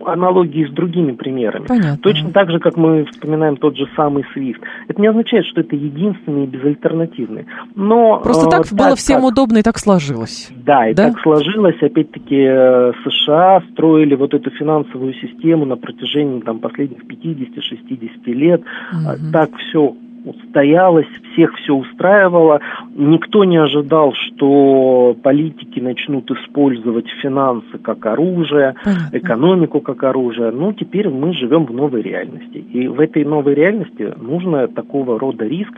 аналогии 0.06 0.66
с 0.66 0.72
другими 0.72 1.14
примерами. 1.14 1.66
Понятно. 1.66 1.98
Точно 2.02 2.32
так 2.32 2.52
же, 2.52 2.60
как 2.60 2.78
мы 2.78 3.06
вспоминаем 3.06 3.58
тот 3.58 3.78
же 3.78 3.88
самый 3.96 4.24
SWIFT. 4.36 4.62
Это 4.88 5.02
не 5.02 5.08
означает, 5.08 5.46
что 5.46 5.62
это 5.62 5.76
единственный 5.76 6.44
и 6.44 6.48
безальтернативный. 6.48 7.46
Но, 7.76 8.20
Просто 8.20 8.48
э, 8.48 8.50
так 8.50 8.66
было 8.72 8.96
всем 8.96 9.22
как... 9.22 9.32
удобно 9.32 9.58
и 9.58 9.64
так 9.64 9.78
сложилось. 9.78 10.52
Да, 10.56 10.90
и 10.90 10.94
да? 10.94 11.12
так 11.12 11.22
сложилось. 11.22 11.82
Опять-таки 11.82 12.38
э, 12.38 12.92
США 13.04 13.64
строили 13.72 14.16
вот 14.16 14.34
эту 14.34 14.50
финансовую 14.52 15.14
систему 15.16 15.66
на 15.66 15.78
протяжении 15.78 16.42
там, 16.42 16.60
последних 16.60 17.04
50-60 17.06 18.34
лет. 18.34 18.62
Угу. 18.62 19.32
Так 19.32 19.50
все 19.58 19.96
устоялась, 20.26 21.08
всех 21.34 21.56
все 21.56 21.74
устраивало. 21.74 22.60
Никто 22.96 23.44
не 23.44 23.58
ожидал, 23.58 24.14
что 24.14 25.16
политики 25.22 25.80
начнут 25.80 26.30
использовать 26.32 27.08
финансы 27.22 27.78
как 27.82 28.06
оружие, 28.06 28.76
Понятно. 28.84 29.18
экономику 29.18 29.82
как 29.82 30.04
оружие. 30.04 30.52
Ну, 30.52 30.74
теперь 30.74 31.10
мы 31.10 31.34
живем 31.34 31.66
в 31.66 31.74
новой 31.74 32.02
реальности. 32.02 32.58
И 32.58 32.88
в 32.88 33.00
этой 33.00 33.24
новой 33.24 33.54
реальности 33.54 34.14
нужно 34.20 34.68
такого 34.68 35.20
рода 35.20 35.46
риск, 35.46 35.74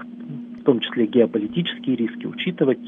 в 0.60 0.64
том 0.64 0.80
числе 0.80 1.06
геополитические 1.08 1.96
риски, 1.96 2.26
учитывать 2.26 2.80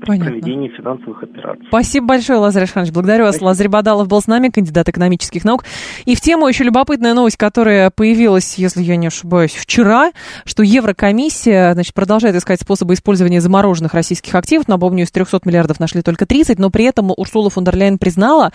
при 0.00 0.18
проведении 0.18 0.68
финансовых 0.68 1.22
операций. 1.22 1.66
Спасибо 1.68 2.06
большое, 2.06 2.38
Лазарь 2.38 2.64
Ашханович. 2.64 2.92
Благодарю 2.92 3.24
вас. 3.24 3.34
Спасибо. 3.34 3.48
Лазарь 3.48 3.68
Бадалов 3.68 4.08
был 4.08 4.20
с 4.20 4.26
нами, 4.26 4.48
кандидат 4.48 4.88
экономических 4.88 5.44
наук. 5.44 5.64
И 6.04 6.14
в 6.14 6.20
тему 6.20 6.46
еще 6.48 6.64
любопытная 6.64 7.14
новость, 7.14 7.36
которая 7.36 7.90
появилась, 7.90 8.54
если 8.56 8.82
я 8.82 8.96
не 8.96 9.08
ошибаюсь, 9.08 9.52
вчера, 9.52 10.12
что 10.44 10.62
Еврокомиссия 10.62 11.72
значит, 11.74 11.94
продолжает 11.94 12.36
искать 12.36 12.60
способы 12.60 12.94
использования 12.94 13.40
замороженных 13.40 13.94
российских 13.94 14.34
активов. 14.34 14.68
Напомню, 14.68 15.04
из 15.04 15.10
300 15.10 15.40
миллиардов 15.44 15.80
нашли 15.80 16.02
только 16.02 16.26
30, 16.26 16.58
но 16.58 16.70
при 16.70 16.84
этом 16.84 17.12
Урсула 17.16 17.50
фон 17.50 17.64
дер 17.64 17.76
Ляйен 17.76 17.98
признала, 17.98 18.52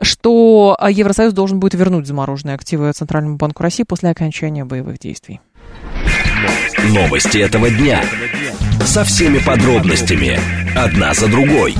что 0.00 0.76
Евросоюз 0.88 1.32
должен 1.32 1.60
будет 1.60 1.74
вернуть 1.74 2.06
замороженные 2.06 2.54
активы 2.54 2.92
Центральному 2.92 3.36
банку 3.36 3.62
России 3.62 3.84
после 3.84 4.10
окончания 4.10 4.64
боевых 4.64 4.98
действий. 4.98 5.40
Новости 6.88 7.38
этого 7.38 7.70
дня. 7.70 8.02
Со 8.84 9.04
всеми 9.04 9.38
подробностями. 9.38 10.40
Одна 10.74 11.12
за 11.12 11.28
другой. 11.28 11.74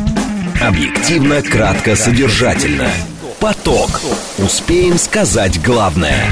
Объективно, 0.61 1.41
кратко, 1.41 1.97
содержательно. 1.97 2.89
Поток. 3.41 3.89
Успеем 4.39 4.99
сказать 4.99 5.61
главное. 5.63 6.29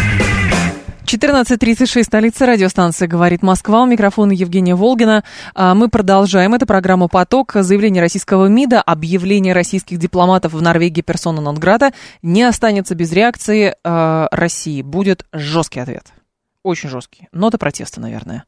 14.36, 1.07 2.05
столица 2.05 2.45
радиостанции 2.45 3.07
«Говорит 3.07 3.43
Москва». 3.43 3.83
У 3.83 3.87
микрофона 3.87 4.33
Евгения 4.33 4.75
Волгина. 4.75 5.25
А, 5.55 5.75
мы 5.75 5.89
продолжаем. 5.89 6.53
Это 6.53 6.67
программа 6.67 7.09
«Поток». 7.09 7.53
Заявление 7.55 8.03
российского 8.03 8.47
МИДа, 8.49 8.83
объявление 8.83 9.55
российских 9.55 9.99
дипломатов 9.99 10.53
в 10.53 10.61
Норвегии 10.61 11.01
персона 11.01 11.41
Нонграда 11.41 11.93
не 12.21 12.43
останется 12.43 12.95
без 12.95 13.11
реакции 13.13 13.75
а, 13.83 14.29
России. 14.31 14.83
Будет 14.83 15.25
жесткий 15.33 15.81
ответ. 15.81 16.13
Очень 16.63 16.89
жесткий. 16.89 17.29
Нота 17.33 17.59
протеста, 17.59 18.01
наверное. 18.01 18.45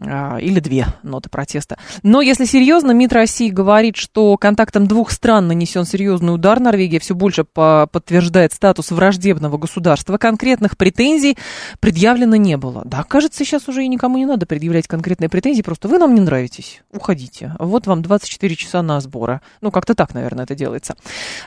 А, 0.00 0.38
или 0.38 0.60
две 0.60 0.86
ноты 1.02 1.28
протеста. 1.28 1.76
Но 2.02 2.22
если 2.22 2.44
серьезно, 2.44 2.92
МИД 2.92 3.12
России 3.12 3.50
говорит, 3.50 3.96
что 3.96 4.36
контактам 4.36 4.86
двух 4.86 5.10
стран 5.10 5.48
нанесен 5.48 5.84
серьезный 5.84 6.34
удар. 6.34 6.58
Норвегия 6.58 6.98
все 7.00 7.14
больше 7.14 7.44
по 7.44 7.88
подтверждает 7.92 8.52
статус 8.52 8.90
враждебного 8.90 9.58
государства. 9.58 10.16
Конкретных 10.16 10.76
претензий 10.76 11.36
предъявлено 11.80 12.36
не 12.36 12.56
было. 12.56 12.82
Да, 12.84 13.02
кажется, 13.02 13.44
сейчас 13.44 13.68
уже 13.68 13.84
и 13.84 13.88
никому 13.88 14.16
не 14.16 14.26
надо 14.26 14.46
предъявлять 14.46 14.88
конкретные 14.88 15.28
претензии, 15.28 15.62
просто 15.62 15.88
вы 15.88 15.98
нам 15.98 16.14
не 16.14 16.20
нравитесь, 16.20 16.82
уходите. 16.92 17.54
Вот 17.58 17.86
вам 17.86 18.02
24 18.02 18.56
часа 18.56 18.82
на 18.82 19.00
сбора. 19.00 19.42
Ну, 19.60 19.70
как-то 19.70 19.94
так, 19.94 20.14
наверное, 20.14 20.44
это 20.44 20.54
делается. 20.54 20.94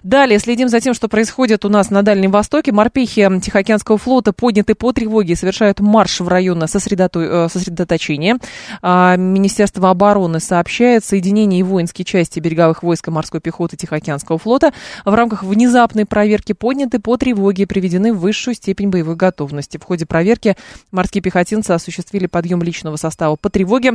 Далее 0.04 0.40
следим 0.40 0.70
за 0.70 0.80
тем, 0.80 0.94
что 0.94 1.08
происходит 1.08 1.66
у 1.66 1.70
нас 1.70 1.90
на 1.90 2.04
Дальнем 2.04 2.32
Востоке. 2.32 2.72
Морпехи 2.72 3.40
Тихоокеанского 3.40 3.98
флота 3.98 4.34
подняты 4.34 4.76
по 4.76 4.92
тревоге, 4.92 5.36
совершают 5.36 5.80
марш 5.80 6.20
в 6.20 6.28
район 6.28 6.68
сосредото... 6.68 7.20
Э, 7.20 7.50
сосредоточения. 7.50 8.38
А, 8.82 9.16
Министерство 9.16 9.90
обороны 9.90 10.40
сообщает, 10.40 11.04
соединение 11.06 11.60
и 11.60 11.64
воинские 11.64 12.06
части 12.06 12.40
береговых 12.40 12.84
войск 12.84 13.08
и 13.08 13.12
морской 13.12 13.40
пехоты 13.40 13.78
Тихоокеанского 13.78 14.38
флота 14.38 14.72
в 15.06 15.14
рамках 15.14 15.44
внезапной 15.44 16.06
проверки 16.06 16.54
подняты 16.54 17.00
по 17.00 17.18
тревоге 17.18 17.64
и 17.64 17.66
приведены 17.66 18.14
в 18.14 18.20
высшую 18.20 18.56
степень 18.56 18.90
боевой 18.90 19.16
готовности. 19.16 19.78
В 19.78 19.84
ходе 19.84 20.06
проверки 20.06 20.56
морские 20.92 21.22
пехотинцы 21.22 21.72
осуществили 21.72 22.28
подъем 22.28 22.64
личного 22.64 22.96
состава 22.96 23.36
по 23.36 23.50
тревоге 23.50 23.94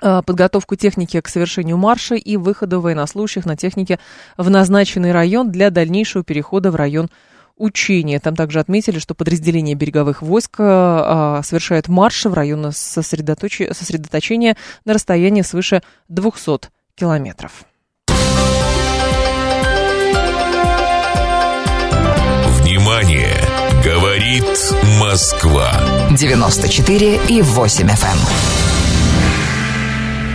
а, 0.00 0.22
подготовку 0.22 0.76
техники 0.76 1.20
к 1.20 1.28
совершению 1.28 1.76
марша 1.76 2.14
и 2.14 2.36
выхода 2.36 2.78
военнослужащих 2.78 3.46
на 3.46 3.56
технике 3.56 3.98
в 4.36 4.48
назначенный 4.48 5.12
район 5.12 5.50
для 5.50 5.70
дальнейшего 5.70 6.22
перехода 6.22 6.70
в 6.70 6.76
район 6.76 7.08
учения. 7.58 8.20
Там 8.20 8.36
также 8.36 8.60
отметили, 8.60 8.98
что 8.98 9.14
подразделения 9.14 9.74
береговых 9.74 10.22
войск 10.22 10.56
а, 10.58 11.42
совершают 11.44 11.88
марши 11.88 12.28
в 12.28 12.34
районы 12.34 12.72
сосредоточ... 12.72 13.62
сосредоточения 13.72 14.56
на 14.84 14.94
расстоянии 14.94 15.42
свыше 15.42 15.82
200 16.08 16.68
километров. 16.94 17.64
Внимание! 22.60 23.34
Говорит 23.84 24.44
Москва. 25.00 25.72
94 26.10 27.20
и 27.28 27.42
8 27.42 27.86
FM. 27.86 27.92
Эм. 27.92 28.18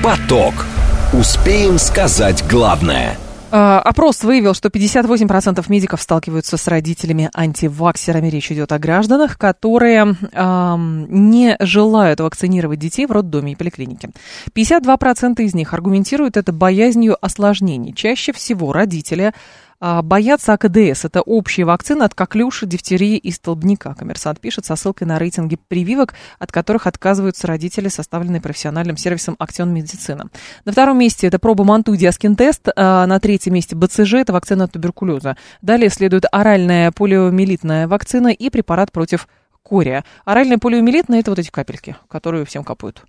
Поток. 0.03 0.65
Успеем 1.13 1.77
сказать 1.77 2.43
главное– 2.47 3.17
Э, 3.22 3.22
опрос 3.55 4.23
выявил, 4.23 4.53
что 4.53 4.69
58% 4.69 5.63
медиков 5.67 6.01
сталкиваются 6.01 6.57
с 6.57 6.67
родителями-антиваксерами. 6.67 8.27
Речь 8.29 8.51
идет 8.51 8.71
о 8.71 8.79
гражданах, 8.79 9.37
которые 9.37 10.15
э, 10.31 10.75
не 10.77 11.55
желают 11.59 12.19
вакцинировать 12.19 12.79
детей 12.79 13.05
в 13.05 13.11
роддоме 13.11 13.53
и 13.53 13.55
поликлинике. 13.55 14.09
52% 14.55 15.41
из 15.43 15.53
них 15.53 15.73
аргументируют 15.73 16.37
это 16.37 16.51
боязнью 16.51 17.17
осложнений. 17.21 17.93
Чаще 17.93 18.33
всего 18.33 18.73
родители 18.73 19.25
а, 19.25 19.33
боятся 19.79 20.53
АКДС. 20.53 21.05
Это 21.05 21.21
общие 21.21 21.65
вакцины 21.65 22.03
от 22.03 22.13
коклюша, 22.13 22.65
дифтерии 22.65 23.17
и 23.17 23.31
столбняка. 23.31 23.93
Коммерсант 23.93 24.39
пишет 24.39 24.65
со 24.65 24.75
ссылкой 24.75 25.07
на 25.07 25.19
рейтинги 25.19 25.57
прививок, 25.67 26.13
от 26.39 26.51
которых 26.51 26.87
отказываются 26.87 27.47
родители, 27.47 27.87
составленные 27.87 28.41
профессиональным 28.41 28.97
сервисом 28.97 29.35
Актион 29.39 29.73
Медицина. 29.73 30.29
На 30.65 30.71
втором 30.71 30.99
месте 30.99 31.27
это 31.27 31.39
проба 31.39 31.63
Манту 31.63 31.95
Диаскинтест. 31.95 32.69
А 32.75 33.05
на 33.05 33.19
третьем 33.19 33.53
месте 33.53 33.75
БЦЖ, 33.75 34.15
это 34.15 34.33
вакцина 34.33 34.65
от 34.65 34.71
туберкулеза. 34.71 35.37
Далее 35.61 35.89
следует 35.89 36.25
оральная 36.31 36.91
полиомиелитная 36.91 37.87
вакцина 37.87 38.29
и 38.29 38.49
препарат 38.49 38.91
против 38.91 39.27
кория. 39.73 40.03
Оральная 40.23 40.59
полиомиелитная– 40.59 41.19
это 41.21 41.31
вот 41.31 41.39
эти 41.39 41.49
капельки, 41.49 41.95
которые 42.07 42.45
всем 42.45 42.63
капают 42.63 43.01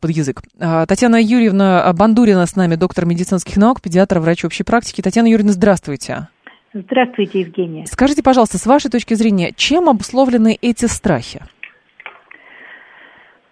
под 0.00 0.10
язык. 0.10 0.42
А, 0.58 0.84
Татьяна 0.86 1.22
Юрьевна 1.22 1.92
Бандурина 1.96 2.46
с 2.46 2.56
нами, 2.56 2.74
доктор 2.74 3.06
медицинских 3.06 3.56
наук, 3.56 3.80
педиатр, 3.80 4.18
врач 4.18 4.44
общей 4.44 4.64
практики. 4.64 5.02
Татьяна 5.02 5.28
Юрьевна, 5.28 5.52
здравствуйте. 5.52 6.26
Здравствуйте, 6.74 7.40
Евгения. 7.42 7.86
Скажите, 7.86 8.24
пожалуйста, 8.24 8.58
с 8.58 8.66
вашей 8.66 8.90
точки 8.90 9.14
зрения, 9.14 9.52
чем 9.54 9.88
обусловлены 9.88 10.58
эти 10.60 10.86
страхи? 10.86 11.42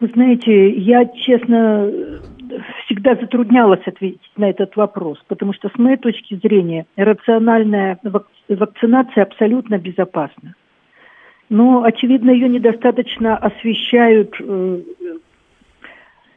Вы 0.01 0.11
знаете, 0.13 0.71
я, 0.71 1.07
честно, 1.07 1.89
всегда 2.85 3.15
затруднялась 3.15 3.87
ответить 3.87 4.33
на 4.37 4.51
этот 4.51 4.75
вопрос, 4.75 5.19
потому 5.29 5.53
что, 5.53 5.69
с 5.69 5.79
моей 5.79 5.97
точки 5.97 6.35
зрения, 6.43 6.87
рациональная 6.97 8.01
вакцинация 8.49 9.23
абсолютно 9.23 9.79
безопасна. 9.79 10.57
Но, 11.49 11.85
очевидно, 11.85 12.31
ее 12.31 12.49
недостаточно 12.49 13.37
освещают 13.37 14.35
э, 14.41 14.81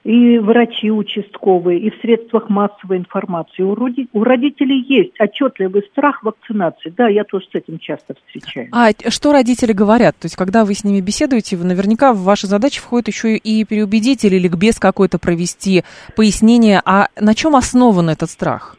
и 0.04 0.40
врачи 0.40 0.92
участковые, 0.92 1.80
и 1.80 1.90
в 1.90 2.00
средствах 2.02 2.50
массовой 2.50 2.98
информации. 2.98 3.64
У, 3.64 3.76
роди, 3.76 4.08
у 4.14 4.24
родителей 4.24 4.84
есть 4.88 5.20
отчетливый 5.20 5.84
страх 5.84 6.24
вакцинации. 6.24 6.90
Да, 6.90 7.08
я 7.08 7.24
тоже 7.24 7.46
с 7.52 7.56
этим 7.56 7.80
часто 7.80 8.16
встречаюсь. 8.16 8.70
А 8.72 8.92
что 9.10 9.32
родители 9.32 9.74
говорят? 9.74 10.16
То 10.18 10.26
есть, 10.26 10.36
когда 10.36 10.64
вы 10.64 10.74
с 10.74 10.84
ними 10.84 11.02
беседуете, 11.02 11.58
вы 11.58 11.66
наверняка 11.66 12.14
в 12.14 12.20
ваши 12.20 12.48
задачи 12.48 12.80
входит 12.80 13.10
еще 13.10 13.36
и 13.36 13.66
переубедить 13.66 14.24
или 14.26 14.38
ликбез 14.38 14.80
какой-то 14.80 15.20
провести, 15.20 15.84
пояснение. 16.16 16.82
А 16.86 17.08
на 17.20 17.36
чем 17.36 17.56
основан 17.56 18.10
этот 18.10 18.30
страх? 18.30 18.78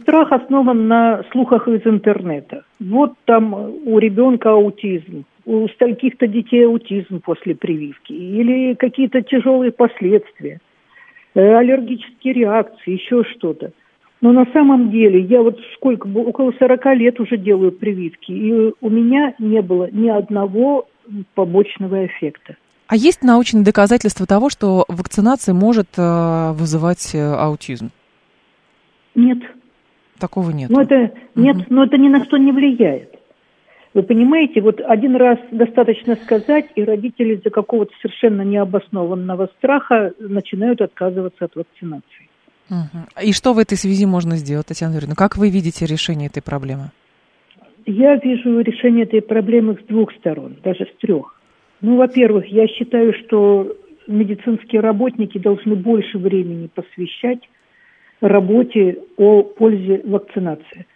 Страх 0.00 0.32
основан 0.32 0.88
на 0.88 1.22
слухах 1.32 1.68
из 1.68 1.86
интернета. 1.86 2.64
Вот 2.80 3.14
там 3.24 3.54
у 3.54 3.98
ребенка 3.98 4.52
аутизм, 4.52 5.24
у 5.46 5.68
стольких-то 5.68 6.26
детей 6.26 6.66
аутизм 6.66 7.20
после 7.20 7.54
прививки, 7.54 8.12
или 8.12 8.74
какие-то 8.74 9.22
тяжелые 9.22 9.72
последствия, 9.72 10.60
э, 11.34 11.40
аллергические 11.40 12.34
реакции, 12.34 12.92
еще 12.92 13.24
что-то. 13.24 13.72
Но 14.20 14.32
на 14.32 14.46
самом 14.52 14.90
деле 14.90 15.20
я 15.20 15.42
вот 15.42 15.58
сколько, 15.74 16.06
около 16.06 16.52
40 16.58 16.94
лет 16.96 17.20
уже 17.20 17.36
делаю 17.36 17.72
прививки, 17.72 18.32
и 18.32 18.72
у 18.80 18.90
меня 18.90 19.34
не 19.38 19.60
было 19.60 19.88
ни 19.90 20.08
одного 20.08 20.86
побочного 21.34 22.06
эффекта. 22.06 22.56
А 22.86 22.96
есть 22.96 23.22
научные 23.22 23.64
доказательства 23.64 24.26
того, 24.26 24.50
что 24.50 24.84
вакцинация 24.88 25.54
может 25.54 25.88
э, 25.96 26.52
вызывать 26.52 27.14
э, 27.14 27.34
аутизм? 27.34 27.90
Нет. 29.14 29.38
Такого 30.18 30.50
нет. 30.50 30.70
Но 30.70 30.82
это, 30.82 31.12
нет, 31.34 31.56
угу. 31.56 31.64
но 31.70 31.84
это 31.84 31.96
ни 31.98 32.08
на 32.08 32.24
что 32.24 32.36
не 32.36 32.52
влияет. 32.52 33.14
Вы 33.94 34.02
понимаете, 34.02 34.60
вот 34.60 34.80
один 34.80 35.14
раз 35.14 35.38
достаточно 35.52 36.16
сказать, 36.16 36.66
и 36.74 36.82
родители 36.82 37.36
из-за 37.36 37.50
какого-то 37.50 37.92
совершенно 38.02 38.42
необоснованного 38.42 39.48
страха 39.58 40.12
начинают 40.18 40.80
отказываться 40.80 41.44
от 41.44 41.54
вакцинации. 41.54 42.28
Угу. 42.70 43.22
И 43.24 43.32
что 43.32 43.52
в 43.52 43.58
этой 43.58 43.76
связи 43.76 44.04
можно 44.06 44.36
сделать, 44.36 44.66
Татьяна 44.66 44.94
Юрьевна? 44.94 45.14
Как 45.14 45.36
вы 45.36 45.50
видите 45.50 45.86
решение 45.86 46.26
этой 46.26 46.42
проблемы? 46.42 46.90
Я 47.86 48.16
вижу 48.16 48.60
решение 48.60 49.04
этой 49.04 49.20
проблемы 49.20 49.78
с 49.80 49.86
двух 49.86 50.12
сторон, 50.14 50.56
даже 50.64 50.86
с 50.86 51.00
трех. 51.00 51.38
Ну, 51.80 51.96
во-первых, 51.96 52.46
я 52.46 52.66
считаю, 52.66 53.12
что 53.12 53.76
медицинские 54.06 54.80
работники 54.80 55.38
должны 55.38 55.76
больше 55.76 56.18
времени 56.18 56.68
посвящать 56.74 57.40
работе 58.20 58.98
о 59.16 59.42
пользе 59.42 60.02
вакцинации. 60.04 60.86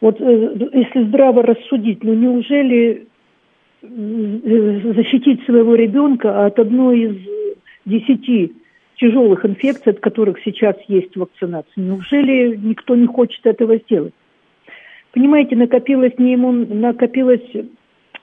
Вот 0.00 0.20
э, 0.20 0.70
если 0.72 1.04
здраво 1.04 1.42
рассудить, 1.42 2.02
ну 2.02 2.14
неужели 2.14 3.06
э, 3.82 4.92
защитить 4.94 5.44
своего 5.44 5.74
ребенка 5.74 6.46
от 6.46 6.58
одной 6.58 7.00
из 7.00 7.16
десяти 7.84 8.52
тяжелых 8.96 9.44
инфекций, 9.44 9.92
от 9.92 10.00
которых 10.00 10.38
сейчас 10.44 10.76
есть 10.88 11.16
вакцинация, 11.16 11.82
неужели 11.82 12.56
никто 12.56 12.94
не 12.96 13.06
хочет 13.06 13.44
этого 13.46 13.76
сделать? 13.78 14.14
Понимаете, 15.12 15.56
накопилось 15.56 16.18
не 16.18 16.34
иммун... 16.34 16.66
накопилось 16.80 17.48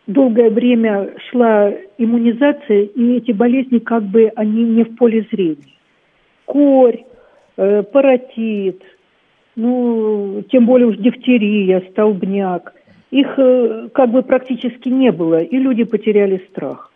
долгое 0.07 0.49
время 0.49 1.13
шла 1.29 1.71
иммунизация, 1.97 2.83
и 2.83 3.17
эти 3.17 3.31
болезни 3.31 3.79
как 3.79 4.03
бы 4.03 4.31
они 4.35 4.63
не 4.63 4.83
в 4.83 4.95
поле 4.95 5.25
зрения. 5.31 5.73
Корь, 6.45 7.03
э, 7.57 7.83
паротит, 7.83 8.81
ну, 9.55 10.43
тем 10.51 10.65
более 10.65 10.87
уж 10.87 10.97
дифтерия, 10.97 11.81
столбняк. 11.91 12.73
Их 13.11 13.33
э, 13.37 13.89
как 13.93 14.11
бы 14.11 14.23
практически 14.23 14.89
не 14.89 15.11
было, 15.11 15.41
и 15.41 15.57
люди 15.57 15.83
потеряли 15.83 16.43
страх. 16.49 16.91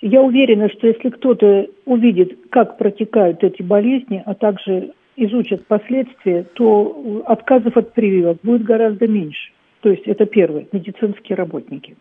Я 0.00 0.22
уверена, 0.22 0.68
что 0.68 0.86
если 0.86 1.08
кто-то 1.08 1.66
увидит, 1.84 2.38
как 2.50 2.78
протекают 2.78 3.42
эти 3.42 3.62
болезни, 3.62 4.22
а 4.24 4.34
также 4.34 4.92
изучат 5.16 5.66
последствия, 5.66 6.44
то 6.54 7.22
отказов 7.26 7.76
от 7.76 7.92
прививок 7.92 8.38
будет 8.42 8.62
гораздо 8.62 9.08
меньше. 9.08 9.50
То 9.80 9.90
есть 9.90 10.06
это 10.06 10.26
первое, 10.26 10.66
медицинские 10.72 11.36
работники. 11.36 11.96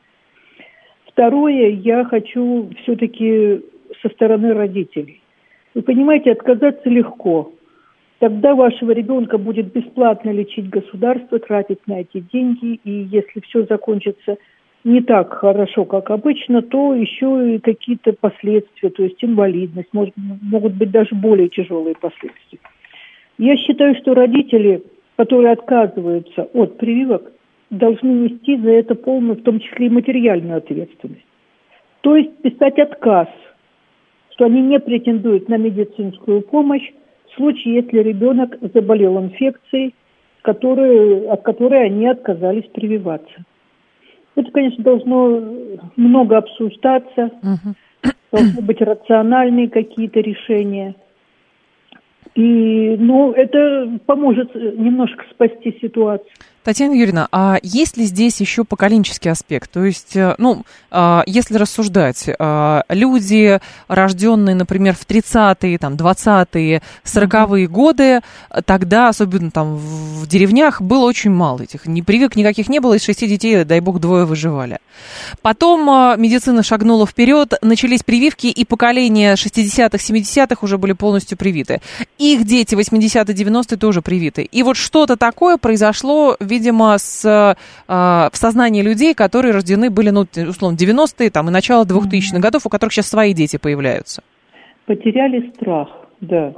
Второе, 1.07 1.69
я 1.69 2.05
хочу 2.05 2.69
все-таки 2.83 3.61
со 4.01 4.09
стороны 4.09 4.53
родителей. 4.53 5.21
Вы 5.73 5.81
понимаете, 5.81 6.31
отказаться 6.31 6.89
легко. 6.89 7.53
Тогда 8.19 8.55
вашего 8.55 8.91
ребенка 8.91 9.37
будет 9.37 9.71
бесплатно 9.71 10.31
лечить 10.31 10.69
государство, 10.69 11.37
тратить 11.39 11.85
на 11.85 12.01
эти 12.01 12.19
деньги, 12.19 12.79
и 12.83 12.91
если 13.11 13.41
все 13.41 13.63
закончится 13.65 14.37
не 14.83 15.01
так 15.01 15.33
хорошо, 15.33 15.85
как 15.85 16.09
обычно, 16.09 16.61
то 16.61 16.95
еще 16.95 17.55
и 17.55 17.59
какие-то 17.59 18.13
последствия, 18.13 18.89
то 18.89 19.03
есть 19.03 19.23
инвалидность, 19.23 19.89
может, 19.91 20.13
могут 20.15 20.73
быть 20.73 20.91
даже 20.91 21.13
более 21.13 21.49
тяжелые 21.49 21.95
последствия. 21.95 22.59
Я 23.37 23.55
считаю, 23.57 23.95
что 23.95 24.15
родители, 24.15 24.83
которые 25.15 25.51
отказываются 25.51 26.43
от 26.53 26.77
прививок, 26.77 27.31
должны 27.69 28.07
нести 28.07 28.57
за 28.57 28.71
это 28.71 28.95
полную, 28.95 29.35
в 29.35 29.43
том 29.43 29.59
числе 29.59 29.87
и 29.87 29.91
материальную 29.91 30.57
ответственность. 30.57 31.25
То 32.01 32.15
есть 32.15 32.35
писать 32.41 32.79
отказ, 32.79 33.27
что 34.31 34.45
они 34.45 34.61
не 34.61 34.79
претендуют 34.79 35.49
на 35.49 35.57
медицинскую 35.57 36.41
помощь 36.41 36.89
случае, 37.37 37.75
если 37.75 37.99
ребенок 37.99 38.57
заболел 38.73 39.17
инфекцией, 39.19 39.95
которые, 40.41 41.29
от 41.31 41.41
которой 41.43 41.85
они 41.85 42.07
отказались 42.07 42.69
прививаться. 42.73 43.43
Это, 44.35 44.51
конечно, 44.51 44.83
должно 44.83 45.41
много 45.95 46.37
обсуждаться, 46.37 47.31
угу. 47.41 48.11
должны 48.31 48.61
быть 48.61 48.81
рациональные 48.81 49.69
какие-то 49.69 50.19
решения– 50.19 50.95
и, 52.37 52.95
ну, 52.99 53.31
это 53.31 53.99
поможет 54.05 54.53
немножко 54.53 55.25
спасти 55.31 55.75
ситуацию. 55.81 56.29
Татьяна 56.63 56.93
Юрьевна, 56.93 57.29
а 57.31 57.57
есть 57.63 57.95
ли 57.95 58.03
здесь 58.03 58.41
еще 58.41 58.63
поколенческий 58.63 59.31
аспект? 59.31 59.71
То 59.71 59.85
есть, 59.85 60.15
э, 60.17 60.35
ну, 60.37 60.65
а, 60.91 61.23
если 61.25 61.55
рассуждать, 61.55 62.29
а, 62.39 62.83
люди, 62.89 63.59
рожденные, 63.87 64.53
например, 64.53 64.95
в 64.95 65.05
30-е, 65.05 65.77
там, 65.77 65.95
20-е, 65.95 66.81
40-е 67.05 67.67
годы, 67.67 68.21
тогда, 68.65 69.09
особенно 69.09 69.49
там 69.51 69.77
в 69.77 70.27
деревнях, 70.27 70.81
было 70.81 71.05
очень 71.05 71.31
мало 71.31 71.61
этих. 71.61 71.85
Ни 71.85 72.01
прививок 72.01 72.35
никаких 72.35 72.67
не 72.67 72.79
было, 72.79 72.95
из 72.95 73.03
шести 73.03 73.27
детей, 73.27 73.63
дай 73.63 73.79
бог, 73.79 73.99
двое 73.99 74.25
выживали. 74.25 74.79
Потом 75.41 75.89
а, 75.89 76.15
медицина 76.17 76.63
шагнула 76.63 77.07
вперед, 77.07 77.53
начались 77.61 78.03
прививки, 78.03 78.47
и 78.47 78.65
поколения 78.65 79.35
60-х, 79.35 79.97
70-х 79.97 80.57
уже 80.61 80.77
были 80.77 80.93
полностью 80.93 81.37
привиты. 81.37 81.81
Их 82.17 82.45
дети 82.45 82.75
80-е, 82.75 83.23
90-е 83.23 83.77
тоже 83.77 84.01
привиты. 84.01 84.43
И 84.43 84.63
вот 84.63 84.75
что-то 84.75 85.15
такое 85.15 85.57
произошло, 85.57 86.35
видимо, 86.39 86.56
с, 86.97 87.25
э, 87.25 87.55
в 87.87 88.37
сознании 88.37 88.81
людей, 88.81 89.13
которые 89.13 89.53
рождены 89.53 89.89
были, 89.89 90.09
ну, 90.09 90.25
условно, 90.49 90.75
90-е 90.75 91.29
там, 91.29 91.49
и 91.49 91.51
начало 91.51 91.85
2000-х 91.85 92.39
годов, 92.39 92.65
у 92.65 92.69
которых 92.69 92.93
сейчас 92.93 93.09
свои 93.09 93.33
дети 93.33 93.57
появляются. 93.57 94.21
Потеряли 94.85 95.51
страх, 95.55 95.89
да. 96.21 96.53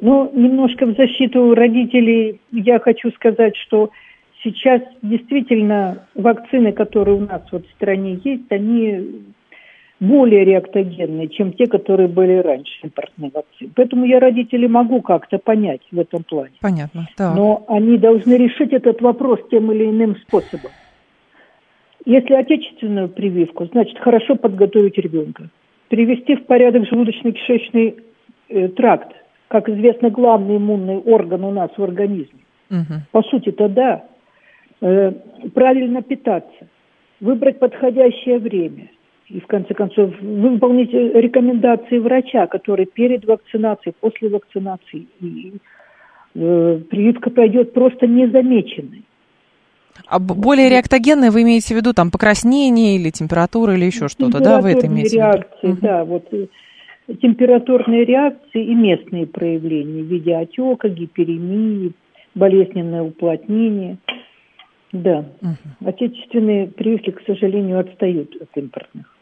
Ну, 0.00 0.30
немножко 0.34 0.86
в 0.86 0.96
защиту 0.96 1.54
родителей 1.54 2.40
я 2.52 2.78
хочу 2.78 3.10
сказать, 3.12 3.56
что 3.56 3.90
сейчас 4.42 4.82
действительно 5.02 6.06
вакцины, 6.14 6.72
которые 6.72 7.16
у 7.16 7.20
нас 7.20 7.42
вот 7.50 7.66
в 7.66 7.70
стране 7.72 8.20
есть, 8.22 8.50
они 8.50 9.24
более 10.00 10.44
реактогенные, 10.44 11.28
чем 11.28 11.52
те, 11.52 11.66
которые 11.66 12.08
были 12.08 12.36
раньше, 12.36 12.72
импортные 12.82 13.30
вакцины. 13.32 13.70
Поэтому 13.74 14.04
я 14.04 14.20
родителей 14.20 14.68
могу 14.68 15.00
как-то 15.00 15.38
понять 15.38 15.80
в 15.90 15.98
этом 15.98 16.22
плане. 16.22 16.52
Понятно. 16.60 17.08
Так. 17.16 17.34
Но 17.34 17.64
они 17.68 17.96
должны 17.96 18.34
решить 18.34 18.72
этот 18.72 19.00
вопрос 19.00 19.40
тем 19.50 19.72
или 19.72 19.84
иным 19.84 20.16
способом. 20.16 20.70
Если 22.04 22.34
отечественную 22.34 23.08
прививку, 23.08 23.66
значит 23.66 23.98
хорошо 23.98 24.36
подготовить 24.36 24.98
ребенка. 24.98 25.48
Привести 25.88 26.36
в 26.36 26.44
порядок 26.44 26.82
желудочно-кишечный 26.84 27.96
э, 28.48 28.68
тракт, 28.68 29.12
как 29.48 29.68
известно, 29.68 30.10
главный 30.10 30.58
иммунный 30.58 30.98
орган 30.98 31.44
у 31.44 31.50
нас 31.52 31.70
в 31.76 31.82
организме. 31.82 32.40
Угу. 32.70 33.00
По 33.12 33.22
сути-то 33.22 33.68
да. 33.68 34.04
Э, 34.82 35.12
правильно 35.54 36.02
питаться, 36.02 36.68
выбрать 37.20 37.58
подходящее 37.58 38.38
время– 38.38 38.90
и 39.28 39.40
в 39.40 39.46
конце 39.46 39.74
концов 39.74 40.10
выполнить 40.20 40.92
рекомендации 40.92 41.98
врача, 41.98 42.46
который 42.46 42.86
перед 42.86 43.24
вакцинацией, 43.24 43.94
после 43.98 44.28
вакцинации, 44.28 45.06
и 45.20 45.54
э, 46.34 46.80
прививка 46.88 47.30
пройдет 47.30 47.72
просто 47.72 48.06
незамеченной. 48.06 49.02
А 50.06 50.18
более 50.18 50.68
реактогенные 50.68 51.30
вы 51.30 51.42
имеете 51.42 51.74
в 51.74 51.76
виду 51.76 51.92
там 51.92 52.10
покраснение 52.10 52.96
или 52.96 53.10
температура 53.10 53.74
или 53.74 53.86
еще 53.86 54.08
что-то, 54.08 54.40
да, 54.40 54.60
вы 54.60 54.72
это 54.72 54.86
имеете 54.86 55.16
реакции, 55.16 55.66
в 55.66 55.70
виду? 55.70 55.78
да, 55.80 56.04
вот 56.04 56.28
э, 56.32 56.46
температурные 57.20 58.04
реакции 58.04 58.64
и 58.64 58.74
местные 58.74 59.26
проявления 59.26 60.02
в 60.02 60.06
виде 60.06 60.36
отека, 60.36 60.88
гиперемии, 60.88 61.92
болезненное 62.34 63.02
уплотнение. 63.02 63.96
Да, 64.92 65.24
угу. 65.42 65.88
отечественные 65.88 66.68
прививки, 66.68 67.10
к 67.10 67.20
сожалению, 67.26 67.80
отстают 67.80 68.36
от 68.40 68.56
импортных. 68.56 69.15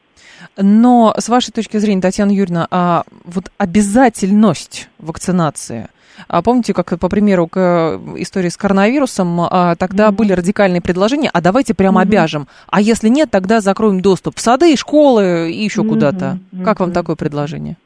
Но 0.57 1.15
с 1.17 1.29
вашей 1.29 1.53
точки 1.53 1.77
зрения, 1.79 2.01
Татьяна 2.01 2.31
Юрьевна, 2.31 2.67
а 2.71 3.05
вот 3.25 3.51
обязательность 3.59 4.89
вакцинации, 4.99 5.89
а 6.29 6.43
помните, 6.43 6.73
как 6.75 6.99
по 6.99 7.09
примеру 7.09 7.49
к 7.49 7.57
э, 7.57 8.23
истории 8.23 8.49
с 8.49 8.57
коронавирусом, 8.57 9.41
а, 9.41 9.75
тогда 9.75 10.09
mm-hmm. 10.09 10.13
были 10.13 10.33
радикальные 10.33 10.81
предложения, 10.81 11.31
а 11.33 11.41
давайте 11.41 11.75
прямо 11.75 12.01
mm-hmm. 12.01 12.05
обяжем, 12.05 12.47
а 12.69 12.81
если 12.81 13.09
нет, 13.09 13.31
тогда 13.31 13.61
закроем 13.61 14.01
доступ 14.01 14.37
в 14.37 14.41
сады, 14.41 14.77
школы 14.77 15.51
и 15.51 15.65
еще 15.65 15.83
mm-hmm. 15.83 15.89
куда-то. 15.89 16.39
Как 16.65 16.81
вам 16.81 16.93
такое 16.93 17.17
предложение? 17.17 17.77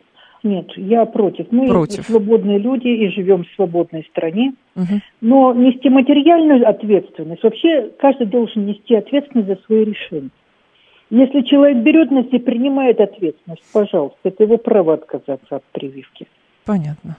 Нет, 0.42 0.70
я 0.76 1.04
против. 1.04 1.46
Мы 1.50 1.66
против. 1.66 2.06
свободные 2.06 2.58
люди 2.58 2.86
и 2.86 3.08
живем 3.10 3.44
в 3.44 3.54
свободной 3.56 4.06
стране. 4.10 4.52
Угу. 4.76 5.00
Но 5.20 5.52
нести 5.52 5.88
материальную 5.88 6.68
ответственность, 6.68 7.42
вообще 7.42 7.90
каждый 7.98 8.28
должен 8.28 8.66
нести 8.66 8.94
ответственность 8.94 9.48
за 9.48 9.58
свои 9.66 9.84
решения. 9.84 10.30
Если 11.10 11.42
человек 11.42 11.78
берет 11.78 12.10
на 12.10 12.24
себя, 12.24 12.40
принимает 12.40 13.00
ответственность, 13.00 13.62
пожалуйста, 13.72 14.18
это 14.24 14.42
его 14.42 14.58
право 14.58 14.94
отказаться 14.94 15.56
от 15.56 15.64
прививки. 15.72 16.26
Понятно. 16.64 17.16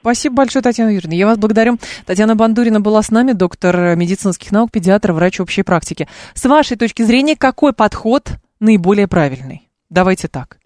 Спасибо 0.00 0.36
большое, 0.36 0.62
Татьяна 0.62 0.90
Юрьевна. 0.90 1.14
Я 1.14 1.26
вас 1.26 1.38
благодарю. 1.38 1.76
Татьяна 2.06 2.36
Бандурина 2.36 2.80
была 2.80 3.02
с 3.02 3.10
нами, 3.10 3.32
доктор 3.32 3.96
медицинских 3.96 4.52
наук, 4.52 4.70
педиатр, 4.70 5.12
врач 5.12 5.40
общей 5.40 5.62
практики. 5.62 6.08
С 6.34 6.44
вашей 6.46 6.76
точки 6.76 7.02
зрения, 7.02 7.36
какой 7.36 7.72
подход 7.74 8.30
наиболее 8.60 9.08
правильный? 9.08 9.68
Давайте 9.90 10.28
так. 10.28 10.57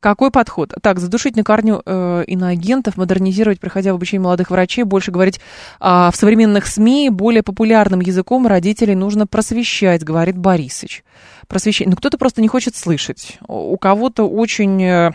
Какой 0.00 0.30
подход? 0.30 0.72
Так, 0.80 1.00
задушить 1.00 1.36
на 1.36 1.42
корню 1.42 1.82
э, 1.84 2.24
иноагентов, 2.26 2.96
модернизировать, 2.96 3.58
приходя 3.58 3.92
в 3.92 3.96
обучение 3.96 4.22
молодых 4.22 4.50
врачей, 4.50 4.84
больше 4.84 5.10
говорить 5.10 5.40
э, 5.80 5.84
в 5.84 6.12
современных 6.14 6.66
СМИ, 6.66 7.10
более 7.10 7.42
популярным 7.42 8.00
языком 8.00 8.46
родителей 8.46 8.94
нужно 8.94 9.26
просвещать, 9.26 10.04
говорит 10.04 10.36
Борисыч. 10.36 11.02
Просвещать. 11.48 11.88
Ну, 11.88 11.96
кто-то 11.96 12.18
просто 12.18 12.42
не 12.42 12.48
хочет 12.48 12.76
слышать. 12.76 13.38
У 13.46 13.76
кого-то 13.76 14.28
очень... 14.28 14.82
Э, 14.82 15.12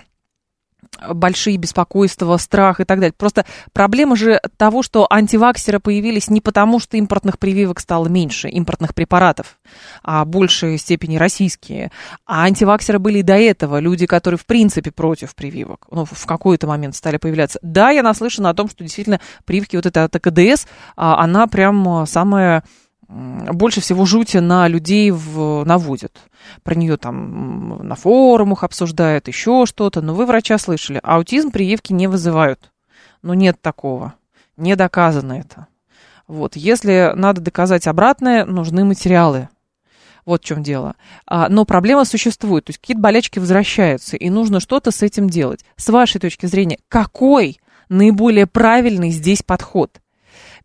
большие 1.14 1.58
беспокойства, 1.58 2.38
страх 2.38 2.80
и 2.80 2.84
так 2.86 3.00
далее. 3.00 3.14
Просто 3.18 3.46
проблема 3.74 4.16
же 4.16 4.40
того, 4.58 4.84
что 4.84 5.08
антиваксеры 5.10 5.80
появились 5.80 6.30
не 6.30 6.42
потому, 6.42 6.80
что 6.80 6.98
импортных 6.98 7.40
прививок 7.40 7.80
стало 7.80 8.08
меньше, 8.08 8.50
импортных 8.50 8.94
препаратов, 8.94 9.60
а 10.04 10.26
большей 10.26 10.78
степени 10.78 11.18
российские. 11.18 11.92
А 12.26 12.44
антиваксеры 12.44 13.00
были 13.00 13.20
и 13.20 13.24
до 13.24 13.36
этого, 13.36 13.80
люди, 13.80 14.06
которые 14.06 14.38
в 14.38 14.46
принципе 14.46 14.92
против 14.92 15.36
прививок, 15.36 15.88
ну, 15.92 16.06
в 16.06 16.26
какой-то 16.26 16.68
момент 16.68 16.96
стали 16.96 17.18
появляться. 17.18 17.60
Да, 17.62 17.90
я 17.90 18.04
наслышана 18.04 18.50
о 18.50 18.54
том, 18.54 18.70
что 18.70 18.84
действительно 18.84 19.20
прививки 19.46 19.76
вот 19.76 19.86
эта 19.86 20.08
ТКДС, 20.08 20.66
а, 20.96 21.24
она 21.24 21.48
прям 21.48 22.06
самая 22.06 22.64
больше 23.10 23.82
всего 23.82 24.06
жути 24.06 24.38
на 24.38 24.68
людей 24.68 25.12
в, 25.12 25.64
наводит. 25.66 26.18
Про 26.62 26.76
нее 26.76 26.98
там 26.98 27.88
на 27.88 27.96
форумах 27.96 28.64
обсуждают, 28.64 29.28
еще 29.28 29.66
что-то. 29.66 30.02
Но 30.02 30.14
вы 30.14 30.26
врача 30.26 30.58
слышали. 30.58 31.00
Аутизм 31.04 31.52
прививки 31.52 31.94
не 31.94 32.08
вызывают. 32.08 32.72
Но 33.22 33.34
нет 33.34 33.62
такого. 33.62 34.14
Не 34.58 34.76
доказано 34.76 35.34
это. 35.34 35.68
Вот. 36.28 36.56
Если 36.56 37.12
надо 37.16 37.42
доказать 37.42 37.88
обратное, 37.88 38.46
нужны 38.46 38.86
материалы. 38.86 39.50
Вот 40.26 40.42
в 40.42 40.46
чем 40.46 40.64
дело. 40.64 40.96
А, 41.26 41.50
но 41.50 41.66
проблема 41.66 42.06
существует. 42.06 42.66
То 42.66 42.70
есть 42.70 42.80
какие-то 42.80 43.02
болячки 43.02 43.40
возвращаются, 43.40 44.16
и 44.16 44.30
нужно 44.30 44.60
что-то 44.60 44.92
с 44.92 45.02
этим 45.02 45.30
делать. 45.30 45.66
С 45.76 45.90
вашей 45.90 46.22
точки 46.22 46.46
зрения, 46.46 46.80
какой 46.88 47.60
наиболее 47.90 48.48
правильный 48.48 49.10
здесь 49.10 49.44
подход? 49.44 50.00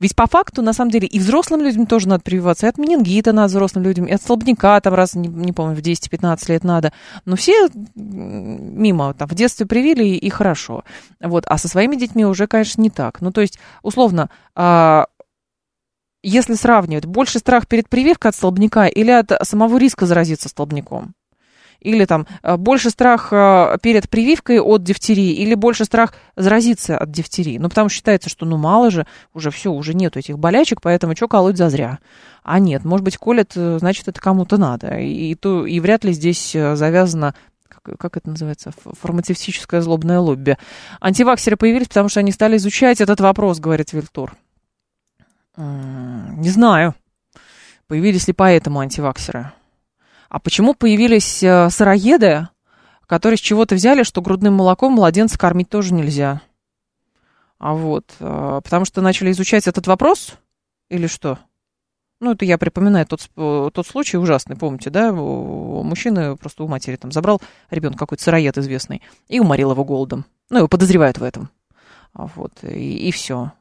Ведь 0.01 0.15
по 0.15 0.27
факту, 0.27 0.63
на 0.63 0.73
самом 0.73 0.91
деле, 0.91 1.07
и 1.09 1.19
взрослым 1.19 1.63
людям 1.63 1.87
тоже 1.87 2.09
надо 2.09 2.23
прививаться, 2.23 2.67
и 2.67 2.69
от 2.69 2.79
менингита 2.79 3.33
надо 3.33 3.49
взрослым 3.49 3.85
людям, 3.85 4.05
и 4.07 4.13
от 4.13 4.23
столбняка 4.23 4.81
там 4.81 4.95
раз, 4.95 5.15
не, 5.15 5.29
не 5.29 5.53
помню, 5.53 5.75
в 5.75 5.81
10-15 5.81 6.39
лет 6.49 6.65
надо. 6.65 6.93
Но 7.25 7.37
все 7.37 7.69
мимо, 7.95 9.15
там, 9.15 9.29
в 9.29 9.35
детстве 9.35 9.67
привили, 9.67 10.05
и, 10.05 10.17
и 10.17 10.31
хорошо. 10.31 10.85
Вот. 11.21 11.45
А 11.47 11.59
со 11.59 11.69
своими 11.69 11.97
детьми 11.97 12.25
уже, 12.25 12.47
конечно, 12.47 12.81
не 12.81 12.91
так. 12.91 13.21
Ну, 13.21 13.33
то 13.33 13.41
есть, 13.41 13.59
условно, 13.83 14.31
а, 14.55 15.07
если 16.23 16.55
сравнивать, 16.55 17.07
больше 17.07 17.39
страх 17.39 17.67
перед 17.67 17.89
прививкой 17.89 18.31
от 18.31 18.37
столбняка 18.37 18.87
или 18.87 19.11
от 19.11 19.33
самого 19.43 19.79
риска 19.79 20.07
заразиться 20.07 20.49
столбняком? 20.49 21.15
Или 21.81 22.07
там 22.07 22.27
э, 22.43 22.57
больше 22.57 22.91
страх 22.91 23.29
э, 23.33 23.79
перед 23.81 24.09
прививкой 24.09 24.61
от 24.61 24.83
дифтерии, 24.83 25.33
или 25.33 25.55
больше 25.55 25.85
страх 25.85 26.13
заразиться 26.37 26.99
от 26.99 27.11
дифтерии. 27.11 27.59
Ну, 27.59 27.69
потому 27.69 27.89
что 27.89 27.97
считается, 27.97 28.29
что 28.29 28.47
ну 28.47 28.57
мало 28.57 28.91
же, 28.91 29.07
уже 29.33 29.51
все, 29.51 29.71
уже 29.71 29.95
нету 29.95 30.19
этих 30.19 30.39
болячек, 30.39 30.81
поэтому 30.81 31.15
что 31.15 31.29
колоть 31.29 31.57
зазря. 31.57 32.01
А 32.43 32.59
нет, 32.59 32.85
может 32.85 33.05
быть, 33.05 33.17
колят, 33.17 33.53
э, 33.55 33.79
значит, 33.79 34.09
это 34.09 34.21
кому-то 34.21 34.57
надо. 34.57 34.99
И, 34.99 35.35
то, 35.37 35.67
и 35.67 35.79
вряд 35.79 36.05
ли 36.05 36.13
здесь 36.13 36.53
завязано 36.53 37.35
как 37.99 38.19
это 38.19 38.29
называется, 38.29 38.71
фармацевтическое 39.01 39.81
злобное 39.81 40.19
лобби. 40.19 40.59
Антиваксеры 41.01 41.57
появились, 41.57 41.89
потому 41.89 42.11
что 42.11 42.21
они 42.21 42.33
стали 42.33 42.59
изучать 42.59 43.01
этот 43.01 43.19
вопрос, 43.21 43.61
говорит 43.61 43.95
Вильтур. 43.95 44.37
Не 45.57 46.51
знаю, 46.51 46.95
появились 47.87 48.29
ли 48.29 48.35
поэтому 48.35 48.81
антиваксеры. 48.81 49.53
А 50.29 50.39
почему 50.39 50.75
появились 50.75 51.43
э, 51.43 51.71
сыроеды, 51.71 52.49
которые 53.07 53.39
с 53.39 53.41
чего-то 53.41 53.75
взяли, 53.75 54.03
что 54.03 54.21
грудным 54.21 54.55
молоком 54.55 54.93
младенца 54.93 55.39
кормить 55.39 55.71
тоже 55.71 55.95
нельзя? 55.95 56.43
А 57.59 57.75
вот, 57.75 58.15
э, 58.21 58.61
потому 58.63 58.85
что 58.85 59.01
начали 59.01 59.31
изучать 59.31 59.67
этот 59.67 59.87
вопрос 59.87 60.35
или 60.91 61.07
что? 61.07 61.39
Ну, 62.21 62.33
это 62.33 62.45
я 62.45 62.59
припоминаю 62.59 63.07
тот, 63.07 63.31
тот 63.35 63.87
случай 63.87 64.17
ужасный, 64.17 64.57
помните, 64.57 64.91
да? 64.91 65.13
Мужчина 65.13 66.37
просто 66.37 66.65
у 66.65 66.69
матери 66.69 66.97
там 66.97 67.13
забрал 67.13 67.41
ребенка 67.71 67.99
какой-то 67.99 68.25
сыроед 68.25 68.59
известный 68.59 69.03
и 69.29 69.39
уморил 69.39 69.71
его 69.71 69.85
голодом. 69.85 70.25
Ну, 70.51 70.59
его 70.59 70.69
подозревают 70.69 71.19
в 71.19 71.23
этом. 71.23 71.49
А 72.15 72.27
вот, 72.27 72.53
и, 72.63 73.09
и 73.09 73.13
все. 73.13 73.53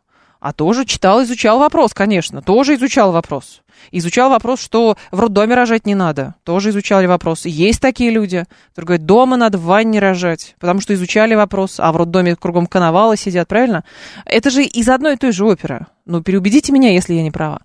А 0.47 0.53
тоже 0.53 0.85
читал, 0.85 1.21
изучал 1.23 1.59
вопрос, 1.59 1.93
конечно, 1.93 2.41
тоже 2.41 2.75
изучал 2.75 3.11
вопрос. 3.11 3.63
Изучал 3.91 4.29
вопрос, 4.29 4.61
что 4.61 4.95
в 5.11 5.19
роддоме 5.19 5.55
рожать 5.55 5.85
не 5.85 5.93
надо. 5.93 6.35
Тоже 6.45 6.69
изучали 6.69 7.05
вопрос. 7.05 7.45
Есть 7.45 7.81
такие 7.81 8.11
люди, 8.11 8.45
которые 8.69 8.87
говорят, 8.87 9.05
дома 9.05 9.35
надо 9.35 9.57
в 9.57 9.63
ванне 9.63 9.99
рожать, 9.99 10.55
потому 10.61 10.79
что 10.79 10.93
изучали 10.93 11.35
вопрос, 11.35 11.81
а 11.81 11.91
в 11.91 11.97
роддоме 11.97 12.37
кругом 12.37 12.65
коновалы 12.65 13.17
сидят, 13.17 13.49
правильно? 13.49 13.83
Это 14.23 14.49
же 14.49 14.63
из 14.63 14.87
одной 14.87 15.15
и 15.15 15.17
той 15.17 15.33
же 15.33 15.43
оперы. 15.43 15.87
Ну, 16.05 16.23
переубедите 16.23 16.71
меня, 16.71 16.93
если 16.93 17.13
я 17.13 17.23
не 17.23 17.31
права. 17.31 17.59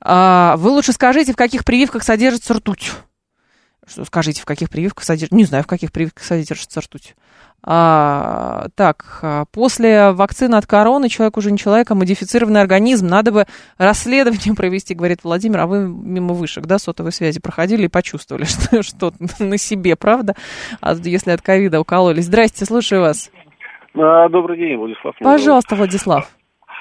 А, 0.00 0.54
вы 0.58 0.70
лучше 0.70 0.92
скажите, 0.92 1.32
в 1.32 1.36
каких 1.36 1.64
прививках 1.64 2.04
содержится 2.04 2.54
ртуть. 2.54 2.92
Что 3.84 4.04
скажите, 4.04 4.42
в 4.42 4.44
каких 4.44 4.70
прививках 4.70 5.02
содержится... 5.02 5.34
Не 5.34 5.44
знаю, 5.44 5.64
в 5.64 5.66
каких 5.66 5.90
прививках 5.90 6.22
содержится 6.22 6.82
ртуть. 6.82 7.16
А, 7.64 8.66
так, 8.74 9.20
а, 9.22 9.44
после 9.52 10.10
вакцины 10.12 10.56
от 10.56 10.66
короны 10.66 11.08
человек 11.08 11.36
уже 11.36 11.52
не 11.52 11.58
человек, 11.58 11.90
а 11.90 11.94
модифицированный 11.94 12.60
организм. 12.60 13.06
Надо 13.06 13.30
бы 13.30 13.46
расследование 13.78 14.54
провести, 14.56 14.94
говорит 14.94 15.20
Владимир, 15.22 15.60
а 15.60 15.66
вы 15.66 15.86
мимо 15.86 16.34
вышек, 16.34 16.66
да, 16.66 16.78
сотовой 16.78 17.12
связи 17.12 17.40
проходили 17.40 17.84
и 17.84 17.88
почувствовали, 17.88 18.44
что, 18.44 18.82
что 18.82 19.12
на 19.38 19.58
себе, 19.58 19.94
правда? 19.96 20.34
А 20.80 20.94
если 20.94 21.30
от 21.30 21.42
ковида 21.42 21.80
укололись. 21.80 22.26
Здрасте, 22.26 22.64
слушаю 22.64 23.02
вас. 23.02 23.30
Добрый 23.94 24.56
день, 24.58 24.76
Владислав. 24.76 25.14
Пожалуйста, 25.20 25.76
Владислав. 25.76 26.28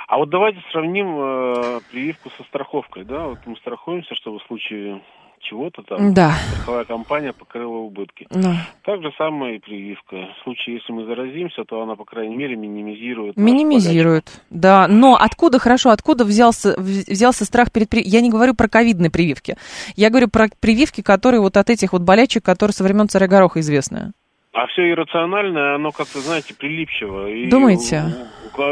А 0.07 0.17
вот 0.17 0.29
давайте 0.29 0.59
сравним 0.71 1.17
э, 1.17 1.79
прививку 1.89 2.31
со 2.31 2.43
страховкой, 2.43 3.05
да, 3.05 3.27
вот 3.27 3.39
мы 3.45 3.55
страхуемся, 3.55 4.13
чтобы 4.15 4.39
в 4.39 4.43
случае 4.43 5.01
чего-то 5.41 5.83
там 5.83 6.13
да. 6.13 6.33
страховая 6.53 6.85
компания 6.85 7.33
покрыла 7.33 7.77
убытки. 7.77 8.27
Да. 8.29 8.67
Так 8.83 9.01
же 9.01 9.11
самое 9.17 9.57
и 9.57 9.59
прививка. 9.59 10.15
В 10.39 10.43
случае, 10.43 10.75
если 10.75 10.93
мы 10.93 11.05
заразимся, 11.05 11.63
то 11.63 11.81
она, 11.81 11.95
по 11.95 12.05
крайней 12.05 12.35
мере, 12.35 12.55
минимизирует. 12.55 13.37
Минимизирует, 13.37 14.41
да. 14.49 14.87
Но 14.87 15.15
откуда, 15.15 15.59
хорошо, 15.59 15.89
откуда 15.89 16.23
взялся, 16.23 16.75
взялся 16.77 17.45
страх 17.45 17.71
перед 17.71 17.89
прививкой? 17.89 18.11
Я 18.11 18.21
не 18.21 18.29
говорю 18.29 18.55
про 18.55 18.67
ковидные 18.67 19.11
прививки. 19.11 19.55
Я 19.95 20.09
говорю 20.09 20.29
про 20.29 20.47
прививки, 20.59 21.01
которые 21.01 21.41
вот 21.41 21.57
от 21.57 21.69
этих 21.69 21.93
вот 21.93 22.01
болячек, 22.01 22.43
которые 22.43 22.73
со 22.73 22.83
времен 22.83 23.09
царя 23.09 23.27
Гороха 23.27 23.59
известны. 23.59 24.13
А 24.53 24.67
все 24.67 24.91
иррациональное, 24.91 25.75
оно 25.75 25.91
как-то, 25.91 26.19
знаете, 26.19 26.53
прилипчиво. 26.53 27.29
И, 27.29 27.49
Думаете? 27.49 28.03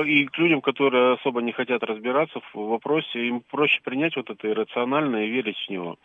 И 0.06 0.26
к 0.26 0.38
людям, 0.38 0.62
которые 0.62 1.14
особо 1.14 1.42
не 1.42 1.52
хотят 1.52 1.84
разбираться 1.84 2.40
в 2.54 2.68
вопросе, 2.68 3.28
им 3.28 3.42
проще 3.50 3.80
принять 3.84 4.16
вот 4.16 4.30
это 4.30 4.50
иррациональное 4.50 5.26
и 5.26 5.30
верить 5.30 5.58
в 5.58 5.70
него. 5.70 5.98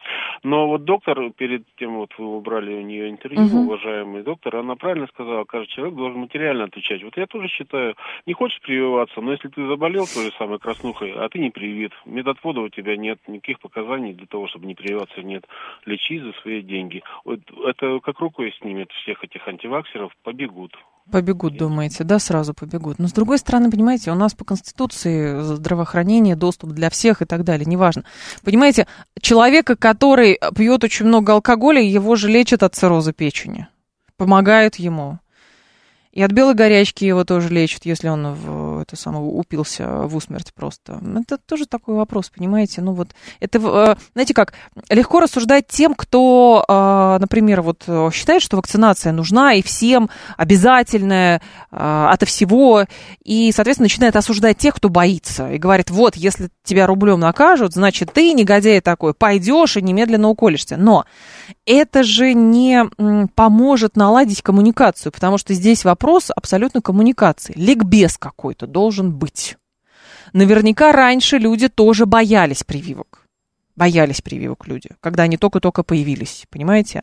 Но 0.43 0.69
вот 0.69 0.85
доктор, 0.85 1.31
перед 1.31 1.65
тем, 1.77 1.97
вот 1.97 2.11
вы 2.19 2.37
убрали 2.37 2.75
у 2.75 2.83
нее 2.83 3.11
интервью, 3.11 3.45
угу. 3.45 3.59
уважаемый 3.67 4.23
доктор, 4.23 4.57
она 4.57 4.77
правильно 4.77 5.07
сказала, 5.09 5.45
каждый 5.45 5.71
человек 5.73 5.97
должен 5.97 6.21
материально 6.21 6.65
отвечать. 6.65 7.03
Вот 7.03 7.17
я 7.17 7.27
тоже 7.27 7.49
считаю, 7.49 7.97
не 8.27 8.33
хочешь 8.33 8.61
прививаться, 8.61 9.21
но 9.21 9.33
если 9.33 9.49
ты 9.49 9.67
заболел 9.67 10.07
той 10.07 10.27
же 10.27 10.33
самой 10.39 10.59
краснухой, 10.59 11.13
а 11.13 11.29
ты 11.29 11.39
не 11.39 11.51
привит, 11.51 11.93
медотвода 12.05 12.61
у 12.61 12.69
тебя 12.69 12.97
нет, 12.97 13.19
никаких 13.27 13.61
показаний 13.61 14.13
для 14.13 14.27
того, 14.27 14.49
чтобы 14.49 14.67
не 14.67 14.75
прививаться 14.75 15.23
нет, 15.23 15.47
лечи 15.85 16.19
за 16.19 16.33
свои 16.43 16.63
деньги. 16.63 17.03
Вот 17.25 17.41
это 17.67 18.01
как 18.01 18.21
рукой 18.21 18.53
снимет 18.61 18.91
всех 18.93 19.25
этих 19.25 19.47
антиваксеров 19.49 20.13
побегут. 20.23 20.77
Побегут, 21.11 21.59
думаете, 21.59 22.03
да, 22.03 22.19
сразу 22.19 22.55
побегут. 22.55 22.99
Но 22.99 23.09
с 23.09 23.13
другой 23.13 23.39
стороны, 23.39 23.71
понимаете, 23.71 24.11
у 24.11 24.15
нас 24.15 24.35
по 24.35 24.45
Конституции 24.45 25.41
здравоохранение, 25.43 26.35
доступ 26.35 26.71
для 26.71 26.89
всех 26.89 27.21
и 27.21 27.27
так 27.27 27.45
далее, 27.45 27.67
неважно. 27.67 28.05
Понимаете, 28.43 28.87
человека, 29.21 29.77
который 29.77 30.41
пьет 30.57 30.83
очень 30.83 31.07
много 31.07 31.35
алкоголя, 31.35 31.83
его 31.83 32.17
же 32.17 32.29
лечат 32.29 32.63
от 32.63 32.75
цирроза 32.75 33.13
печени. 33.13 33.69
Помогают 34.17 34.77
ему. 34.77 35.19
И 36.13 36.23
от 36.23 36.33
белой 36.33 36.55
горячки 36.55 37.05
его 37.05 37.25
тоже 37.25 37.49
лечат, 37.49 37.85
если 37.85 38.09
он 38.09 38.33
в, 38.35 38.74
это 38.85 38.97
самое, 38.97 39.25
упился 39.25 40.07
в 40.07 40.15
усмерть 40.17 40.53
просто. 40.55 41.01
Это 41.23 41.39
тоже 41.39 41.67
такой 41.67 41.95
вопрос, 41.95 42.31
понимаете? 42.31 42.81
Ну 42.81 42.93
вот, 42.93 43.09
это, 43.41 43.59
э, 43.59 43.97
знаете 44.13 44.35
как, 44.35 44.55
легко 44.89 45.21
рассуждать 45.21 45.67
тем, 45.67 45.95
кто, 45.95 46.65
э, 46.69 47.17
например, 47.21 47.63
вот 47.63 47.85
считает, 48.13 48.43
что 48.43 48.57
вакцинация 48.57 49.13
нужна 49.13 49.55
и 49.55 49.63
всем 49.63 50.11
обязательная 50.37 51.41
э, 51.71 52.09
ото 52.11 52.27
всего, 52.27 52.85
и, 53.25 53.53
соответственно, 53.53 53.87
начинает 53.87 54.17
осуждать 54.17 54.59
тех, 54.59 54.75
кто 54.75 54.89
боится, 54.89 55.51
и 55.51 55.59
говорит, 55.59 55.91
вот, 55.91 56.17
если 56.17 56.51
тебя 56.63 56.87
рублем 56.87 57.21
накажут, 57.21 57.73
значит, 57.73 58.13
ты, 58.13 58.33
негодяй 58.33 58.81
такой, 58.81 59.15
пойдешь 59.15 59.77
и 59.77 59.83
немедленно 59.83 60.29
уколешься. 60.29 60.77
Но 60.77 61.05
это 61.67 62.03
же 62.03 62.35
не 62.35 62.85
поможет 63.35 63.97
наладить 63.97 64.43
коммуникацию, 64.43 65.13
потому 65.13 65.39
что 65.39 65.55
здесь 65.55 65.85
вопрос 65.85 66.31
абсолютно 66.35 66.81
коммуникации. 66.81 67.55
Ликбез 67.57 68.19
какой-то 68.19 68.67
должен 68.75 69.13
быть. 69.13 69.57
Наверняка 70.35 70.93
раньше 70.93 71.39
люди 71.39 71.69
тоже 71.69 72.07
боялись 72.07 72.65
прививок. 72.65 73.27
Боялись 73.77 74.21
прививок 74.21 74.67
люди, 74.67 74.91
когда 75.01 75.23
они 75.23 75.37
только-только 75.37 75.83
появились, 75.83 76.45
понимаете? 76.51 77.03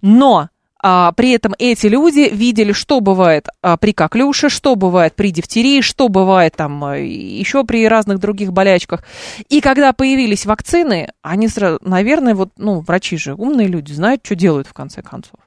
Но 0.00 0.48
а, 0.82 1.12
при 1.12 1.32
этом 1.32 1.54
эти 1.58 1.86
люди 1.86 2.30
видели, 2.32 2.72
что 2.72 3.00
бывает 3.00 3.48
а, 3.62 3.76
при 3.76 3.92
коклюше, 3.92 4.48
что 4.48 4.76
бывает 4.76 5.14
при 5.14 5.30
дифтерии, 5.30 5.82
что 5.82 6.08
бывает 6.08 6.56
там 6.56 6.82
а, 6.84 6.96
еще 6.96 7.64
при 7.64 7.86
разных 7.86 8.18
других 8.18 8.52
болячках. 8.52 9.04
И 9.50 9.60
когда 9.60 9.92
появились 9.92 10.46
вакцины, 10.46 11.08
они 11.22 11.48
сразу, 11.48 11.78
наверное, 11.82 12.34
вот, 12.34 12.50
ну, 12.56 12.80
врачи 12.80 13.18
же 13.18 13.34
умные 13.34 13.68
люди, 13.68 13.92
знают, 13.92 14.22
что 14.24 14.34
делают 14.34 14.66
в 14.66 14.72
конце 14.72 15.02
концов. 15.02 15.40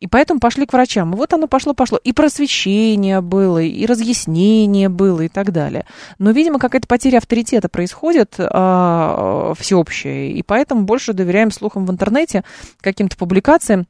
И 0.00 0.06
поэтому 0.06 0.38
пошли 0.38 0.64
к 0.64 0.72
врачам. 0.72 1.12
И 1.12 1.16
вот 1.16 1.32
оно 1.32 1.48
пошло-пошло. 1.48 1.98
И 2.02 2.12
просвещение 2.12 3.20
было, 3.20 3.60
и 3.60 3.84
разъяснение 3.84 4.88
было, 4.88 5.22
и 5.22 5.28
так 5.28 5.52
далее. 5.52 5.86
Но, 6.18 6.30
видимо, 6.30 6.58
какая-то 6.60 6.86
потеря 6.86 7.18
авторитета 7.18 7.68
происходит 7.68 8.34
а, 8.38 9.54
всеобщая. 9.58 10.30
И 10.30 10.42
поэтому 10.42 10.82
больше 10.82 11.12
доверяем 11.12 11.50
слухам 11.50 11.84
в 11.84 11.90
интернете, 11.90 12.44
каким-то 12.80 13.16
публикациям 13.16 13.86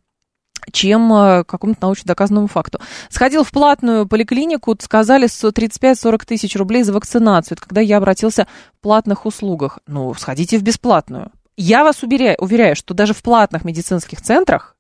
чем 0.73 1.11
э, 1.15 1.45
какому-то 1.45 1.79
научно 1.83 2.09
доказанному 2.09 2.47
факту. 2.47 2.79
Сходил 3.09 3.43
в 3.43 3.51
платную 3.51 4.07
поликлинику, 4.07 4.77
сказали 4.79 5.27
35-40 5.27 6.27
тысяч 6.27 6.57
рублей 6.57 6.83
за 6.83 6.93
вакцинацию. 6.93 7.57
Это 7.57 7.67
когда 7.67 7.81
я 7.81 7.97
обратился 7.97 8.47
в 8.79 8.83
платных 8.83 9.25
услугах. 9.25 9.79
Ну, 9.87 10.13
сходите 10.15 10.59
в 10.59 10.63
бесплатную. 10.63 11.31
Я 11.57 11.85
вас 11.85 12.03
уверяю, 12.03 12.37
уверяю 12.39 12.77
что 12.77 12.93
даже 12.93 13.15
в 13.15 13.23
платных 13.23 13.65
медицинских 13.65 14.21
центрах 14.21 14.77
а, 14.77 14.78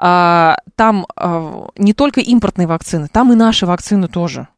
там 0.00 1.06
а, 1.14 1.68
не 1.76 1.92
только 1.92 2.20
импортные 2.20 2.66
вакцины, 2.66 3.08
там 3.08 3.32
и 3.32 3.36
наши 3.36 3.66
вакцины 3.66 4.08
тоже. 4.08 4.48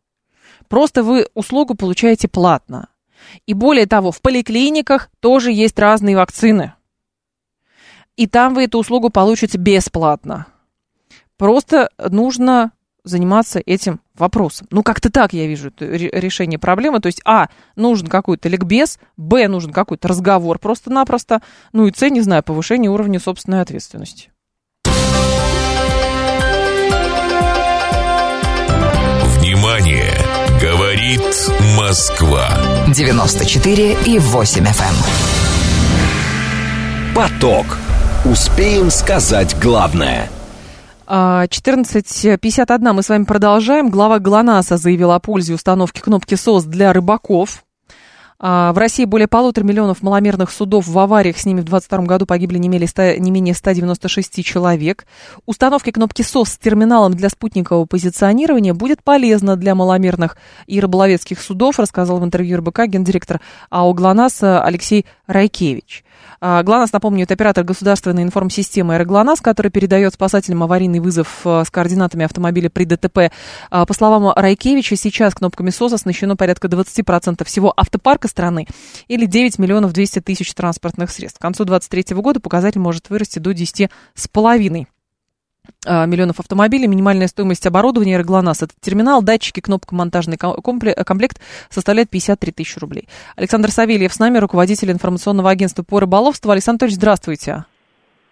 Просто 0.69 1.03
вы 1.03 1.27
услугу 1.35 1.75
получаете 1.75 2.29
платно. 2.29 2.89
И 3.47 3.55
более 3.55 3.87
того, 3.87 4.13
в 4.13 4.21
поликлиниках 4.21 5.11
тоже 5.21 5.53
есть 5.53 5.79
разные 5.79 6.17
вакцины 6.17 6.75
и 8.17 8.27
там 8.27 8.55
вы 8.55 8.65
эту 8.65 8.79
услугу 8.79 9.11
получите 9.11 9.59
бесплатно. 9.59 10.47
Просто 11.37 11.91
нужно 11.99 12.73
заниматься 13.05 13.61
этим 13.65 14.01
вопросом. 14.15 14.69
Ну, 14.71 14.85
как-то 14.85 15.11
так 15.11 15.33
я 15.33 15.47
вижу 15.47 15.73
решение 15.81 16.59
проблемы. 16.59 17.01
То 17.01 17.07
есть, 17.07 17.21
а, 17.25 17.49
нужен 17.75 18.07
какой-то 18.07 18.49
ликбез, 18.49 19.01
б, 19.17 19.49
нужен 19.49 19.73
какой-то 19.73 20.07
разговор 20.07 20.61
просто-напросто, 20.61 21.43
ну 21.73 21.87
и 21.87 21.93
с, 21.93 22.09
не 22.09 22.21
знаю, 22.21 22.45
повышение 22.45 22.91
уровня 22.91 23.19
собственной 23.19 23.61
ответственности. 23.61 24.32
Говорит 31.03 31.51
Москва. 31.77 32.49
94 32.95 33.97
и 34.07 34.19
8 34.21 34.65
FM. 34.65 34.95
Эм. 35.91 37.15
Поток. 37.15 37.67
Успеем 38.25 38.89
сказать 38.89 39.57
главное– 39.61 40.31
14.51 41.09 42.93
мы 42.93 43.03
с 43.03 43.09
вами 43.09 43.25
продолжаем. 43.25 43.91
Глава 43.91 44.21
ГЛОНАССа 44.21 44.77
заявила 44.77 45.17
о 45.17 45.21
пользе 45.21 45.55
установки 45.55 46.01
кнопки 46.01 46.37
СОС 46.37 46.65
для 46.65 46.93
рыбаков. 46.93 47.65
А, 48.45 48.73
в 48.73 48.79
России 48.79 49.05
более 49.05 49.29
полутора 49.29 49.65
миллионов 49.65 50.03
маломерных 50.03 50.51
судов 50.51 50.89
в 50.89 50.99
авариях. 50.99 51.39
С 51.39 51.47
ними 51.47 51.61
в 51.61 51.65
2022 51.65 52.07
году 52.07 52.27
погибли 52.27 52.59
не, 52.59 52.69
менее 52.69 52.89
100, 52.89 53.15
не 53.19 53.31
менее 53.31 53.55
196 53.55 54.45
человек. 54.45 55.07
Установки 55.47 55.91
кнопки 55.93 56.23
СОС 56.23 56.51
с 56.51 56.59
терминалом 56.59 57.15
для 57.15 57.29
спутникового 57.29 57.87
позиционирования 57.87 58.75
будет 58.75 59.05
полезно 59.05 59.57
для 59.57 59.77
маломерных 59.77 60.37
и 60.67 60.81
рыболовецких 60.81 61.41
судов, 61.41 61.79
рассказал 61.79 62.19
в 62.19 62.25
интервью 62.25 62.59
РБК 62.59 62.87
гендиректор 62.87 63.41
АО 63.71 63.95
«ГЛОНАСС» 63.95 64.43
Алексей 64.43 65.07
Райкевич. 65.29 66.05
А, 66.45 66.65
ГЛОНАСС, 66.65 66.93
напомню, 66.93 67.23
это 67.23 67.35
оператор 67.35 67.63
государственной 67.63 68.25
информсистемы 68.25 68.97
«Аэроглонасс», 68.97 69.41
который 69.41 69.71
передает 69.71 70.15
спасателям 70.15 70.65
аварийный 70.65 70.99
вызов 70.99 71.43
э, 71.45 71.63
с 71.65 71.71
координатами 71.71 72.25
автомобиля 72.25 72.69
при 72.69 72.85
ДТП. 72.85 73.31
А, 73.71 73.87
по 73.87 73.95
словам 73.95 74.33
Райкевича, 74.35 74.97
сейчас 74.97 75.37
кнопками 75.37 75.71
СОС 75.71 75.93
оснащено 75.93 76.35
порядка 76.35 76.67
20% 76.67 77.45
всего 77.45 77.73
автопарка 77.77 78.27
страны 78.27 78.67
или 79.07 79.27
9 79.27 79.61
миллионов 79.61 79.93
200 79.93 80.19
тысяч 80.19 80.53
транспортных 80.53 81.13
средств. 81.13 81.39
К 81.39 81.43
концу 81.43 81.65
2023 81.65 82.17
года 82.21 82.41
показатель 82.41 82.81
может 82.81 83.09
вырасти 83.09 83.39
до 83.39 83.53
10,5 83.53 83.89
а, 84.19 84.92
миллионов 85.85 86.41
автомобилей. 86.41 86.87
Минимальная 86.87 87.29
стоимость 87.29 87.67
оборудования 87.67 88.17
Аэроглонасс. 88.17 88.63
Это 88.63 88.73
терминал, 88.81 89.23
датчики, 89.23 89.61
кнопка, 89.61 89.95
монтажный 89.95 90.37
комплект 90.37 91.41
составляет 91.71 92.11
53 92.11 92.53
тысячи 92.53 92.79
рублей. 92.79 93.09
Александр 93.37 93.71
Савельев 93.71 94.13
с 94.13 94.19
нами, 94.19 94.39
руководитель 94.39 94.93
информационного 94.93 95.51
агентства 95.51 95.83
по 95.83 96.01
рыболовству. 96.01 96.51
Александр 96.51 96.73
Анатольевич, 96.83 96.97
здравствуйте. 96.97 97.65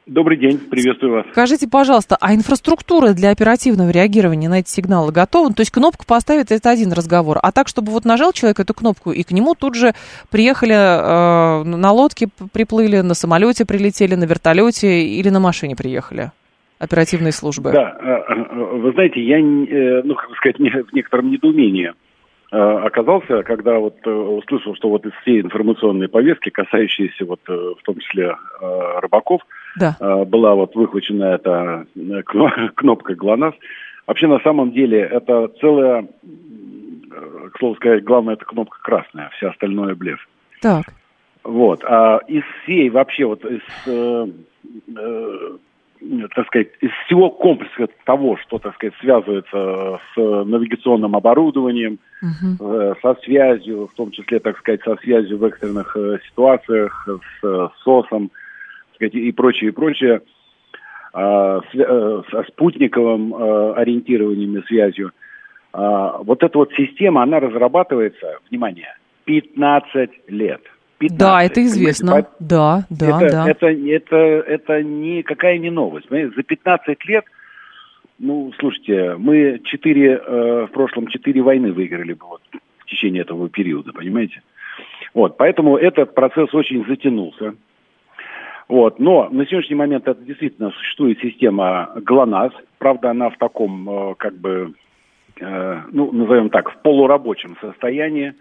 Добрый 0.07 0.39
день, 0.39 0.59
приветствую 0.59 1.13
вас. 1.13 1.27
Скажите, 1.31 1.69
пожалуйста, 1.69 2.17
а 2.21 2.35
инфраструктура 2.35 3.13
для 3.13 3.31
оперативного 3.31 3.91
реагирования 3.91 4.49
на 4.49 4.59
эти 4.59 4.69
сигналы 4.69 5.13
готова? 5.13 5.53
То 5.53 5.61
есть 5.61 5.71
кнопку 5.71 6.05
поставить 6.05 6.51
это 6.51 6.69
один 6.69 6.93
разговор, 6.93 7.39
а 7.41 7.53
так, 7.53 7.69
чтобы 7.69 7.93
вот 7.93 8.05
нажал 8.05 8.33
человек 8.33 8.59
эту 8.59 8.75
кнопку, 8.75 9.13
и 9.13 9.23
к 9.23 9.31
нему 9.31 9.55
тут 9.55 9.77
же 9.77 9.95
приехали 10.31 10.75
э, 10.75 11.63
на 11.63 11.93
лодке, 11.93 12.29
приплыли, 12.53 13.03
на 13.03 13.15
самолете 13.15 13.65
прилетели, 13.65 14.17
на 14.17 14.25
вертолете 14.25 15.05
или 15.05 15.29
на 15.29 15.39
машине 15.39 15.77
приехали? 15.77 16.33
Оперативные 16.81 17.33
службы? 17.33 17.71
Да, 17.73 17.97
э, 18.01 18.33
э, 18.33 18.55
вы 18.55 18.91
знаете, 18.93 19.21
я, 19.21 19.39
э, 19.39 20.03
ну, 20.03 20.15
как 20.15 20.31
сказать, 20.37 20.59
в 20.59 20.93
некотором 20.93 21.31
недоумении 21.31 21.93
оказался, 22.53 23.45
когда 23.45 23.79
вот 23.79 24.05
услышал, 24.05 24.75
что 24.75 24.89
вот 24.89 25.07
из 25.07 25.13
всей 25.23 25.41
информационной 25.41 26.09
повестки, 26.09 26.51
касающейся 26.51 27.25
вот 27.25 27.39
в 27.47 27.77
том 27.85 27.97
числе 28.01 28.35
рыбаков, 28.97 29.41
да. 29.79 29.95
была 30.25 30.57
вот 30.57 30.75
выхвачена 30.75 31.27
эта 31.27 31.87
кнопка 32.75 33.15
ГЛОНАСС. 33.15 33.55
Вообще 34.09 34.27
на 34.27 34.41
самом 34.41 34.73
деле 34.73 34.99
это 34.99 35.47
целая, 35.61 36.09
к 37.53 37.59
слову 37.61 37.77
сказать, 37.77 38.03
главное 38.03 38.35
это 38.35 38.45
кнопка 38.45 38.81
красная, 38.83 39.31
все 39.37 39.51
остальное 39.51 39.95
блеф. 39.95 40.19
Так. 40.61 40.87
Вот. 41.45 41.85
А 41.85 42.19
из 42.27 42.43
всей 42.65 42.91
вообще 42.91 43.27
вот 43.27 43.45
из 43.45 43.63
так 46.35 46.47
сказать, 46.47 46.69
из 46.81 46.91
всего 47.05 47.31
комплекса 47.31 47.89
того, 48.05 48.37
что, 48.39 48.59
так 48.59 48.75
сказать, 48.75 48.95
связывается 49.01 50.01
с 50.15 50.17
навигационным 50.17 51.15
оборудованием, 51.15 51.99
uh-huh. 52.23 52.97
со 53.03 53.21
связью, 53.23 53.89
в 53.89 53.95
том 53.95 54.11
числе, 54.11 54.39
так 54.39 54.59
сказать, 54.59 54.83
со 54.83 54.97
связью 54.97 55.39
в 55.39 55.45
экстренных 55.45 55.97
э, 55.97 56.19
ситуациях, 56.29 57.07
с 57.07 57.45
э, 57.47 57.69
СОСом, 57.85 58.29
так 58.29 58.95
сказать, 58.95 59.15
и 59.15 59.33
прочее, 59.33 59.71
и 59.71 59.73
прочее, 59.73 60.23
а, 61.13 61.61
со 61.73 62.45
спутниковым 62.49 63.35
ориентированием 63.75 64.59
и 64.59 64.67
связью. 64.67 65.11
А, 65.73 66.19
вот 66.19 66.43
эта 66.45 66.57
вот 66.57 66.73
система, 66.75 67.23
она 67.23 67.41
разрабатывается, 67.41 68.39
внимание, 68.49 68.97
15 69.25 70.11
лет– 70.29 70.63
15. 71.01 71.19
Да, 71.19 71.43
это 71.43 71.63
известно. 71.63 72.07
Понимаете? 72.07 72.29
Да, 72.41 72.85
да, 72.91 73.23
это, 73.23 73.33
да. 73.33 73.51
Это, 73.51 73.67
это, 73.67 74.17
это 74.17 74.83
никакая 74.83 75.59
не 75.59 75.71
новость. 75.71 76.09
Понимаете? 76.09 76.37
За 76.37 76.43
15 76.43 77.05
лет, 77.07 77.25
ну, 78.19 78.53
слушайте, 78.59 79.17
мы 79.17 79.61
четыре, 79.65 80.21
э, 80.23 80.67
в 80.67 80.73
прошлом 80.73 81.07
четыре 81.07 81.41
войны 81.41 81.73
выиграли 81.73 82.13
бы 82.13 82.27
вот, 82.27 82.43
в 82.79 82.85
течение 82.85 83.23
этого 83.23 83.49
периода, 83.49 83.93
понимаете? 83.93 84.43
Вот, 85.15 85.39
поэтому 85.39 85.79
этот 85.79 86.15
процесс 86.15 86.53
очень 86.53 86.85
затянулся. 86.87 87.55
Вот, 88.69 89.01
но 89.01 89.29
на 89.31 89.47
сегодняшний 89.47 89.77
момент 89.77 90.07
это 90.07 90.23
действительно 90.23 90.71
существует 90.71 91.19
система 91.21 91.93
ГЛОНАСС. 91.97 92.53
Правда, 92.79 93.11
она 93.11 93.31
в 93.31 93.39
таком, 93.39 93.89
э, 93.89 94.15
как 94.17 94.37
бы, 94.37 94.75
э, 95.41 95.81
ну, 95.91 96.13
назовем 96.13 96.51
так, 96.51 96.71
в 96.71 96.83
полурабочем 96.83 97.57
состоянии. 97.63 98.35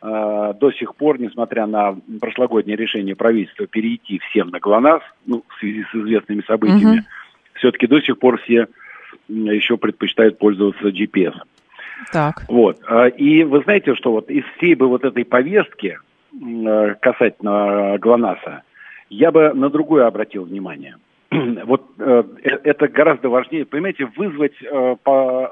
Э, 0.00 0.54
до 0.58 0.70
сих 0.72 0.94
пор, 0.94 1.20
несмотря 1.20 1.66
на 1.66 1.96
прошлогоднее 2.20 2.76
решение 2.76 3.16
правительства 3.16 3.66
перейти 3.66 4.20
всем 4.30 4.48
на 4.48 4.60
ГЛОНАСС, 4.60 5.02
ну, 5.26 5.44
в 5.48 5.58
связи 5.58 5.84
с 5.90 5.94
известными 5.94 6.42
событиями, 6.46 6.98
угу. 6.98 7.06
все-таки 7.54 7.88
до 7.88 8.00
сих 8.00 8.18
пор 8.18 8.40
все 8.42 8.68
еще 9.28 9.76
предпочитают 9.76 10.38
пользоваться 10.38 10.88
GPS. 10.88 11.34
Так. 12.12 12.44
Вот. 12.48 12.78
Э, 12.88 13.10
и 13.10 13.42
вы 13.42 13.60
знаете, 13.62 13.96
что 13.96 14.12
вот 14.12 14.30
из 14.30 14.44
всей 14.56 14.76
бы 14.76 14.86
вот 14.86 15.04
этой 15.04 15.24
повестки 15.24 15.98
э, 16.32 16.94
касательно 17.00 17.98
ГЛОНАССа, 17.98 18.62
я 19.10 19.32
бы 19.32 19.52
на 19.52 19.68
другое 19.68 20.06
обратил 20.06 20.44
внимание. 20.44 20.96
Вот 21.64 21.84
это 21.98 22.88
гораздо 22.88 23.28
важнее, 23.28 23.66
понимаете, 23.66 24.08
вызвать 24.16 24.54
по 25.02 25.50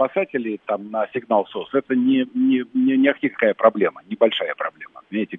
спасателей 0.00 0.60
там 0.66 0.90
на 0.90 1.06
сигнал 1.12 1.46
СОС, 1.46 1.74
это 1.74 1.94
не, 1.94 2.26
не, 2.34 2.64
не, 2.72 2.96
не 2.96 3.12
какая 3.12 3.54
проблема, 3.54 4.00
небольшая 4.08 4.54
проблема. 4.56 5.02
Понимаете, 5.08 5.38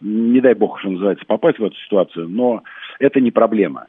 не 0.00 0.40
дай 0.40 0.54
бог, 0.54 0.80
что 0.80 0.90
называется, 0.90 1.24
попасть 1.26 1.58
в 1.58 1.64
эту 1.64 1.76
ситуацию, 1.76 2.28
но 2.28 2.62
это 2.98 3.20
не 3.20 3.30
проблема. 3.30 3.86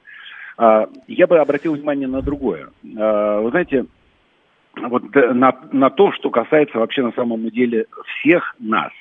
А, 0.58 0.88
я 1.08 1.26
бы 1.26 1.40
обратил 1.40 1.74
внимание 1.74 2.08
на 2.08 2.22
другое. 2.22 2.70
А, 2.98 3.42
вы 3.42 3.50
знаете, 3.50 3.86
вот 4.76 5.04
на, 5.16 5.56
на 5.72 5.90
то, 5.90 6.12
что 6.12 6.30
касается 6.30 6.78
вообще 6.78 7.02
на 7.02 7.12
самом 7.14 7.50
деле 7.50 7.88
всех 8.06 8.56
нас. 8.60 8.92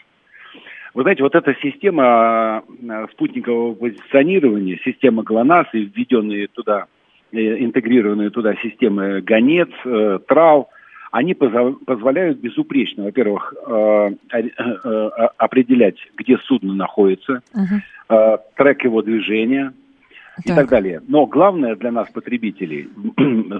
Вы 0.94 1.02
знаете, 1.02 1.22
вот 1.22 1.34
эта 1.34 1.54
система 1.62 2.04
а, 2.04 2.62
спутникового 3.12 3.74
позиционирования, 3.74 4.78
система 4.84 5.22
ГЛОНАСС 5.22 5.68
и 5.74 5.84
введенные 5.84 6.48
туда, 6.48 6.86
э, 7.32 7.62
интегрированные 7.62 8.30
туда 8.30 8.54
системы 8.56 9.20
ГОНЕЦ, 9.20 9.70
э, 9.84 10.18
ТРАЛ, 10.26 10.70
они 11.10 11.34
позволяют 11.34 12.38
безупречно, 12.38 13.04
во-первых, 13.04 13.54
э, 13.66 14.10
э, 14.32 15.10
определять, 15.36 15.96
где 16.16 16.36
судно 16.38 16.74
находится, 16.74 17.42
угу. 17.54 18.38
трек 18.56 18.84
его 18.84 19.02
движения 19.02 19.72
и 20.44 20.48
так 20.48 20.68
далее. 20.68 21.00
Но 21.08 21.26
главное 21.26 21.76
для 21.76 21.90
нас, 21.90 22.08
потребителей, 22.10 22.88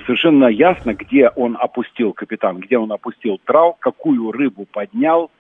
совершенно 0.07 0.47
ясно, 0.47 0.95
где 0.95 1.29
он 1.31 1.57
опустил 1.59 2.13
капитан, 2.13 2.59
где 2.59 2.79
он 2.79 2.93
опустил 2.93 3.41
трал, 3.45 3.77
какую 3.79 4.31
рыбу 4.31 4.67
поднял, 4.71 5.31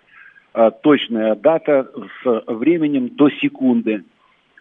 точная 0.82 1.36
дата 1.36 1.88
с 2.22 2.42
временем 2.46 3.08
до 3.10 3.30
секунды. 3.30 4.02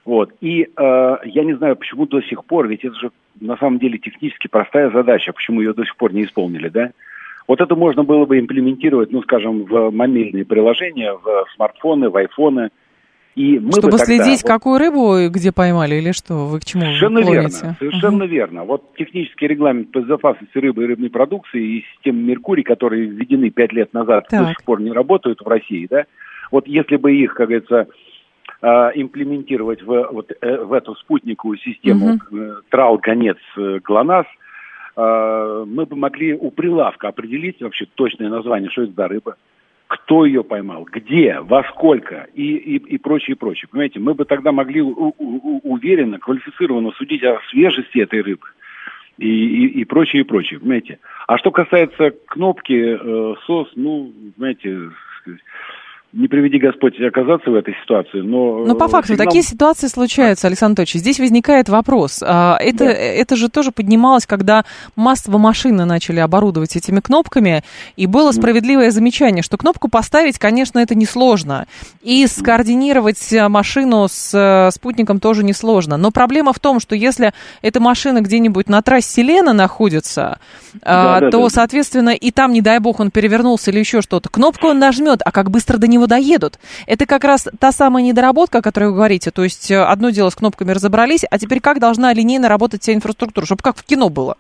Вот. 0.08 0.34
И 0.40 0.64
э, 0.64 1.18
я 1.26 1.44
не 1.44 1.54
знаю, 1.56 1.76
почему 1.76 2.06
до 2.06 2.22
сих 2.22 2.46
пор, 2.46 2.68
ведь 2.68 2.86
это 2.86 2.96
же 2.96 3.12
на 3.42 3.58
самом 3.58 3.78
деле 3.78 3.98
технически 3.98 4.48
простая 4.48 4.90
задача, 4.90 5.34
почему 5.34 5.60
ее 5.60 5.74
до 5.74 5.84
сих 5.84 5.98
пор 5.98 6.14
не 6.14 6.24
исполнили, 6.24 6.70
да? 6.70 6.92
Вот 7.48 7.62
это 7.62 7.76
можно 7.76 8.04
было 8.04 8.26
бы 8.26 8.40
имплементировать, 8.40 9.12
ну, 9.12 9.22
скажем, 9.24 9.64
в 9.64 9.90
мобильные 9.92 10.46
приложения, 10.46 11.14
в 11.14 11.46
смартфоны, 11.56 12.10
в 12.10 12.18
айфоны. 12.18 12.70
И 13.36 13.60
мы 13.60 13.72
Чтобы 13.72 13.92
бы 13.92 13.98
следить, 14.00 14.42
вот... 14.42 14.48
какую 14.48 14.80
рыбу 14.80 15.30
где 15.30 15.52
поймали 15.52 15.96
или 15.96 16.12
что? 16.12 16.48
Вы 16.48 16.60
к 16.60 16.66
чему 16.66 16.82
Совершенно 16.82 17.20
верно, 17.20 17.50
совершенно 17.50 18.24
uh-huh. 18.24 18.28
верно. 18.28 18.64
Вот 18.64 18.96
технический 18.96 19.48
регламент 19.48 19.92
по 19.92 20.00
безопасности 20.00 20.58
рыбы 20.58 20.84
и 20.84 20.88
рыбной 20.88 21.12
продукции 21.12 21.62
и 21.62 21.86
системы 21.94 22.24
Меркурий, 22.24 22.64
которые 22.64 23.06
введены 23.06 23.52
пять 23.52 23.74
лет 23.74 23.94
назад, 23.94 24.26
так. 24.28 24.42
до 24.42 24.50
сих 24.50 24.64
пор 24.64 24.82
не 24.82 24.92
работают 24.92 25.40
в 25.40 25.48
России, 25.48 25.88
да? 25.88 26.06
Вот 26.52 26.68
если 26.68 26.96
бы 26.96 27.14
их, 27.16 27.36
как 27.36 27.50
говорится, 27.50 27.88
а, 28.62 28.90
имплементировать 28.96 29.84
в, 29.84 30.10
вот, 30.12 30.32
э, 30.42 30.58
в 30.64 30.74
эту 30.74 30.96
спутниковую 30.96 31.60
систему 31.60 32.16
uh-huh. 32.16 32.56
трал, 32.70 32.98
гонец, 32.98 33.38
э, 33.56 33.80
глонасс, 33.84 34.26
мы 34.98 35.86
бы 35.86 35.96
могли 35.96 36.34
у 36.34 36.50
прилавка 36.50 37.10
определить 37.10 37.62
вообще 37.62 37.86
точное 37.86 38.30
название, 38.30 38.72
что 38.72 38.84
это 38.84 38.94
за 38.94 39.08
рыба, 39.08 39.38
кто 39.88 40.26
ее 40.26 40.44
поймал, 40.44 40.86
где, 40.92 41.40
во 41.40 41.64
сколько 41.66 42.28
и, 42.34 42.56
и, 42.56 42.76
и 42.78 42.98
прочее, 42.98 43.36
прочее. 43.36 43.70
Понимаете, 43.72 44.00
мы 44.00 44.16
бы 44.16 44.26
тогда 44.26 44.52
могли 44.52 44.82
у, 44.82 45.14
у, 45.18 45.60
уверенно, 45.64 46.18
квалифицированно 46.20 46.92
судить 46.98 47.24
о 47.24 47.40
свежести 47.50 48.00
этой 48.00 48.22
рыбы 48.22 48.48
и, 49.18 49.28
и, 49.28 49.82
и 49.82 49.86
прочее, 49.86 50.22
и 50.22 50.26
прочее, 50.26 50.60
понимаете. 50.60 51.00
А 51.28 51.38
что 51.38 51.52
касается 51.52 52.12
кнопки 52.28 52.74
э, 52.74 53.36
СОС, 53.46 53.70
ну, 53.76 54.12
знаете, 54.38 54.90
не 56.14 56.30
приведи 56.30 56.58
Господь 56.58 57.00
оказаться 57.02 57.52
в 57.52 57.56
этой 57.56 57.76
ситуации, 57.84 58.22
но... 58.22 58.66
Но 58.66 58.76
по 58.76 58.88
факту 58.88 59.14
сигнал... 59.14 59.26
такие 59.26 59.44
ситуации 59.44 59.88
случаются, 59.88 60.48
Александр 60.48 60.80
Анатольевич. 60.80 61.02
Здесь 61.02 61.20
возникает 61.20 61.68
вопрос. 61.68 62.24
А, 62.26 62.58
это, 62.62 62.86
да. 62.86 62.92
это 62.92 63.36
же 63.36 63.50
тоже 63.50 63.72
поднималось, 63.72 64.26
когда 64.26 64.64
массово 64.96 65.38
машины 65.38 65.84
начали 65.84 66.20
оборудовать 66.20 66.78
этими 66.78 67.02
кнопками, 67.02 67.62
и 67.98 68.08
было 68.08 68.32
справедливое 68.32 68.92
замечание, 68.92 69.44
что 69.44 69.58
кнопку 69.58 69.90
поставить, 69.90 70.40
конечно, 70.40 70.80
это 70.80 70.96
несложно. 70.96 71.68
И 72.02 72.26
скоординировать 72.26 73.34
э, 73.34 73.48
машину 73.50 74.08
с 74.10 74.34
э, 74.34 74.72
спутником 74.72 75.20
тоже 75.20 75.44
несложно. 75.44 75.98
Но 75.98 76.12
проблема 76.12 76.54
в 76.54 76.60
том, 76.60 76.80
что 76.80 76.96
если 76.96 77.34
эта 77.62 77.82
машина 77.82 78.22
где-нибудь 78.22 78.70
на 78.70 78.82
трассе 78.82 79.24
Лена 79.24 79.52
находится, 79.52 80.40
да, 80.82 81.20
да, 81.20 81.30
то, 81.32 81.44
да. 81.44 81.50
соответственно, 81.50 82.12
и 82.12 82.32
там, 82.32 82.54
не 82.54 82.62
дай 82.62 82.80
бог, 82.80 83.02
он 83.02 83.12
перевернулся 83.12 83.72
или 83.72 83.80
еще 83.80 84.02
что-то, 84.02 84.30
кнопку 84.30 84.68
он 84.68 84.80
нажмет, 84.80 85.20
а 85.26 85.32
как 85.32 85.52
быстро 85.52 85.78
до 85.78 85.88
него 85.88 85.97
доедут. 86.06 86.60
Это 86.86 87.08
как 87.08 87.24
раз 87.24 87.48
та 87.60 87.72
самая 87.72 88.04
недоработка, 88.04 88.60
о 88.60 88.62
которой 88.62 88.90
вы 88.90 88.96
говорите. 88.96 89.32
То 89.32 89.44
есть 89.44 89.72
э, 89.72 89.82
одно 89.82 90.12
дело 90.12 90.30
с 90.30 90.36
кнопками 90.36 90.72
разобрались, 90.72 91.24
а 91.30 91.40
теперь 91.40 91.62
как 91.62 91.80
должна 91.80 92.14
линейно 92.14 92.48
работать 92.50 92.84
вся 92.84 92.94
инфраструктура, 92.94 93.46
чтобы 93.46 93.64
как 93.64 93.78
в 93.78 93.84
кино 93.84 94.10
было? 94.10 94.38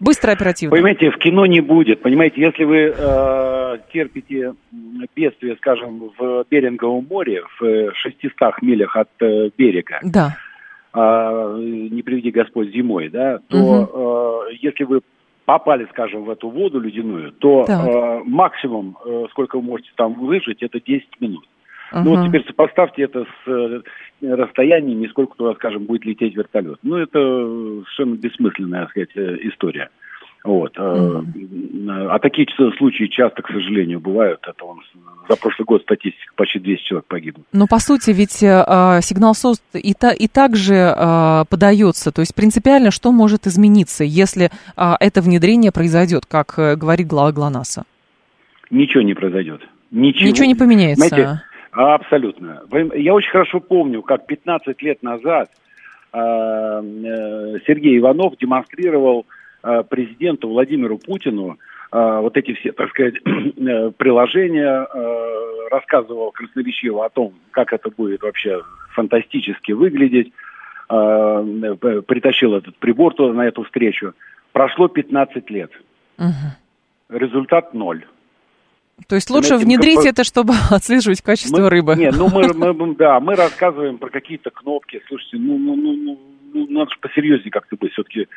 Быстро, 0.00 0.32
оперативно. 0.32 0.74
Понимаете, 0.74 1.10
в 1.10 1.18
кино 1.18 1.46
не 1.46 1.60
будет. 1.60 2.02
Понимаете, 2.02 2.40
если 2.40 2.64
вы 2.64 2.92
э, 2.96 3.78
терпите 3.92 4.54
бедствие, 5.14 5.56
скажем, 5.56 6.10
в 6.18 6.44
Беринговом 6.50 7.06
море, 7.08 7.44
в 7.58 7.92
600 7.94 8.62
милях 8.62 8.96
от 8.96 9.08
э, 9.20 9.50
берега, 9.56 10.00
да. 10.02 10.36
э, 10.92 11.56
не 11.90 12.02
приведи 12.02 12.32
Господь 12.32 12.72
зимой, 12.72 13.08
да, 13.08 13.38
то 13.48 13.56
угу. 13.56 14.50
э, 14.50 14.54
если 14.60 14.84
вы 14.84 15.00
попали, 15.44 15.86
скажем, 15.90 16.24
в 16.24 16.30
эту 16.30 16.48
воду 16.48 16.80
ледяную, 16.80 17.32
то 17.32 17.64
э, 17.68 18.22
максимум, 18.24 18.96
э, 19.04 19.26
сколько 19.30 19.56
вы 19.56 19.62
можете 19.62 19.90
там 19.96 20.14
выжить, 20.14 20.62
это 20.62 20.80
10 20.80 21.20
минут. 21.20 21.44
Uh-huh. 21.92 22.02
Ну 22.04 22.16
вот 22.16 22.26
теперь 22.26 22.44
сопоставьте 22.46 23.02
это 23.02 23.24
с 23.24 23.48
э, 23.48 23.80
расстояниями, 24.22 25.06
сколько 25.08 25.36
туда, 25.36 25.54
скажем, 25.54 25.84
будет 25.84 26.04
лететь 26.04 26.34
вертолет. 26.34 26.78
Ну 26.82 26.96
это 26.96 27.18
совершенно 27.18 28.14
бессмысленная, 28.16 28.80
так 28.82 28.90
сказать, 28.90 29.10
э, 29.16 29.36
история. 29.42 29.90
Вот. 30.44 30.76
Mm-hmm. 30.76 32.08
А 32.10 32.18
такие 32.18 32.46
случаи 32.76 33.06
часто, 33.06 33.40
к 33.40 33.48
сожалению, 33.48 33.98
бывают. 33.98 34.40
Это 34.46 34.64
он, 34.64 34.82
за 35.26 35.36
прошлый 35.36 35.64
год 35.64 35.82
статистика 35.82 36.34
почти 36.36 36.58
200 36.58 36.84
человек 36.84 37.06
погибло. 37.06 37.44
Но 37.52 37.66
по 37.66 37.78
сути 37.78 38.10
ведь 38.10 38.42
э, 38.42 39.00
сигнал 39.00 39.34
СОС 39.34 39.62
и, 39.72 39.94
та, 39.94 40.12
и 40.12 40.28
также 40.28 40.74
э, 40.74 41.44
подается. 41.48 42.12
То 42.12 42.20
есть 42.20 42.34
принципиально 42.34 42.90
что 42.90 43.10
может 43.10 43.46
измениться, 43.46 44.04
если 44.04 44.50
э, 44.76 44.92
это 45.00 45.22
внедрение 45.22 45.72
произойдет, 45.72 46.26
как 46.26 46.58
э, 46.58 46.76
говорит 46.76 47.06
глава 47.06 47.32
ГЛОНАССа? 47.32 47.84
Ничего 48.70 49.02
не 49.02 49.14
произойдет. 49.14 49.62
Ничего, 49.90 50.28
Ничего 50.28 50.46
не 50.46 50.54
поменяется. 50.54 51.08
Знаете, 51.08 51.42
абсолютно. 51.72 52.62
Я 52.94 53.14
очень 53.14 53.30
хорошо 53.30 53.60
помню, 53.60 54.02
как 54.02 54.26
15 54.26 54.82
лет 54.82 55.02
назад 55.02 55.48
э, 56.12 56.18
Сергей 57.66 57.98
Иванов 57.98 58.36
демонстрировал 58.38 59.24
президенту 59.88 60.48
Владимиру 60.48 60.98
Путину 60.98 61.58
э, 61.92 62.18
вот 62.20 62.36
эти 62.36 62.54
все, 62.54 62.72
так 62.72 62.90
сказать, 62.90 63.14
э, 63.24 63.90
приложения, 63.96 64.86
рассказывал 65.70 66.30
красноречиво 66.32 67.04
о 67.04 67.08
том, 67.08 67.34
как 67.50 67.72
это 67.72 67.90
будет 67.90 68.22
вообще 68.22 68.62
фантастически 68.94 69.72
выглядеть, 69.72 70.32
притащил 70.86 72.54
этот 72.54 72.76
прибор 72.76 73.14
туда, 73.14 73.32
на 73.32 73.46
эту 73.46 73.64
встречу. 73.64 74.12
Прошло 74.52 74.86
15 74.86 75.50
лет. 75.50 75.70
Угу. 76.18 77.18
Результат 77.18 77.74
ноль. 77.74 78.04
То 79.08 79.16
есть 79.16 79.28
лучше 79.30 79.48
Знаете, 79.48 79.66
внедрить 79.66 79.98
как... 79.98 80.06
это, 80.06 80.24
чтобы 80.24 80.54
отслеживать 80.70 81.20
качество 81.22 81.62
мы, 81.62 81.70
рыбы. 81.70 81.96
Нет, 81.96 82.14
ну 82.16 82.28
мы, 82.32 82.72
мы, 82.72 82.94
да, 82.94 83.20
мы 83.20 83.34
рассказываем 83.34 83.98
про 83.98 84.10
какие-то 84.10 84.50
кнопки. 84.50 85.02
Слушайте, 85.08 85.38
ну, 85.38 85.58
ну, 85.58 85.76
ну, 85.76 85.92
ну, 85.92 86.20
ну 86.52 86.66
надо 86.70 86.90
же 86.90 86.96
посерьезнее 87.00 87.50
как-то 87.50 87.76
быть. 87.76 87.92
Все-таки 87.92 88.28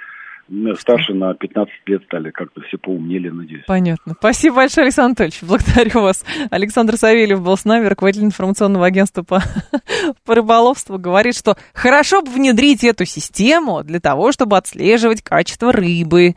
старше 0.79 1.13
на 1.13 1.33
15 1.33 1.73
лет 1.87 2.03
стали, 2.05 2.31
как-то 2.31 2.61
все 2.61 2.77
поумнели, 2.77 3.29
надеюсь. 3.29 3.63
Понятно. 3.67 4.15
Спасибо 4.17 4.57
большое, 4.57 4.85
Александр 4.85 5.07
Анатольевич. 5.07 5.43
Благодарю 5.43 6.01
вас. 6.01 6.23
Александр 6.49 6.97
Савельев 6.97 7.41
был 7.41 7.57
с 7.57 7.65
нами, 7.65 7.85
руководитель 7.87 8.25
информационного 8.25 8.85
агентства 8.85 9.23
по, 9.23 9.43
по 10.25 10.35
рыболовству. 10.35 10.97
Говорит, 10.97 11.35
что 11.35 11.57
хорошо 11.73 12.21
бы 12.21 12.31
внедрить 12.31 12.83
эту 12.83 13.05
систему 13.05 13.83
для 13.83 13.99
того, 13.99 14.31
чтобы 14.31 14.57
отслеживать 14.57 15.21
качество 15.21 15.71
рыбы. 15.71 16.35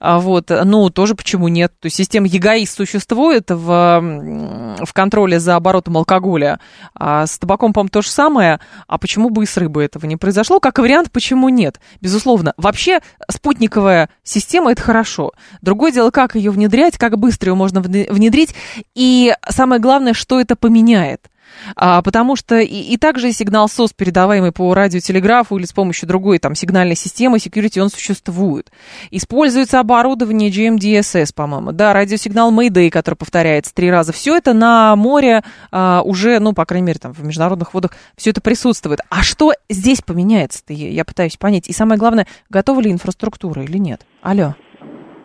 А 0.00 0.18
вот. 0.18 0.50
Ну, 0.50 0.90
тоже 0.90 1.14
почему 1.14 1.48
нет? 1.48 1.72
То 1.80 1.86
есть 1.86 1.96
система 1.96 2.26
ЕГАИС 2.26 2.72
существует 2.72 3.50
в, 3.50 4.84
в 4.84 4.92
контроле 4.92 5.38
за 5.38 5.56
оборотом 5.56 5.96
алкоголя. 5.98 6.58
А 6.94 7.26
с 7.26 7.38
табаком, 7.38 7.72
по-моему, 7.72 7.90
то 7.90 8.02
же 8.02 8.08
самое. 8.08 8.60
А 8.86 8.98
почему 8.98 9.30
бы 9.30 9.44
и 9.44 9.46
с 9.46 9.56
рыбой 9.56 9.86
этого 9.86 10.06
не 10.06 10.16
произошло? 10.16 10.60
Как 10.60 10.78
вариант, 10.78 11.10
почему 11.10 11.48
нет? 11.48 11.80
Безусловно. 12.00 12.54
Вообще, 12.56 13.00
спутник 13.30 13.51
спутниковая 13.52 14.08
система– 14.22 14.72
это 14.72 14.82
хорошо. 14.82 15.32
Другое 15.60 15.92
дело, 15.92 16.10
как 16.10 16.34
ее 16.34 16.50
внедрять, 16.50 16.96
как 16.96 17.18
быстро 17.18 17.50
ее 17.50 17.54
можно 17.54 17.80
внедрить, 17.82 18.54
и 18.94 19.34
самое 19.48 19.80
главное, 19.80 20.14
что 20.14 20.40
это 20.40 20.56
поменяет. 20.56 21.28
А, 21.76 22.02
потому 22.02 22.36
что 22.36 22.58
и, 22.58 22.66
и 22.66 22.96
также 22.96 23.32
сигнал 23.32 23.68
СОС, 23.68 23.92
передаваемый 23.92 24.52
по 24.52 24.72
радиотелеграфу 24.74 25.56
или 25.58 25.64
с 25.64 25.72
помощью 25.72 26.08
другой 26.08 26.38
там 26.38 26.54
сигнальной 26.54 26.96
системы 26.96 27.38
security, 27.38 27.80
он 27.80 27.90
существует. 27.90 28.70
Используется 29.10 29.80
оборудование 29.80 30.50
GMDSS, 30.50 31.34
по-моему, 31.34 31.72
да, 31.72 31.92
радиосигнал 31.92 32.52
Mayday, 32.52 32.90
который 32.90 33.14
повторяется 33.14 33.74
три 33.74 33.90
раза. 33.90 34.12
Все 34.12 34.36
это 34.36 34.52
на 34.52 34.96
море 34.96 35.42
а, 35.70 36.02
уже, 36.04 36.38
ну, 36.38 36.52
по 36.52 36.64
крайней 36.64 36.86
мере, 36.86 36.98
там 36.98 37.12
в 37.12 37.24
международных 37.24 37.74
водах 37.74 37.92
все 38.16 38.30
это 38.30 38.40
присутствует. 38.40 39.00
А 39.10 39.22
что 39.22 39.52
здесь 39.68 40.00
поменяется-то, 40.02 40.72
я 40.72 41.04
пытаюсь 41.04 41.36
понять. 41.36 41.68
И 41.68 41.72
самое 41.72 41.98
главное, 41.98 42.26
готова 42.50 42.80
ли 42.80 42.90
инфраструктура 42.90 43.62
или 43.62 43.78
нет? 43.78 44.02
Алло. 44.22 44.54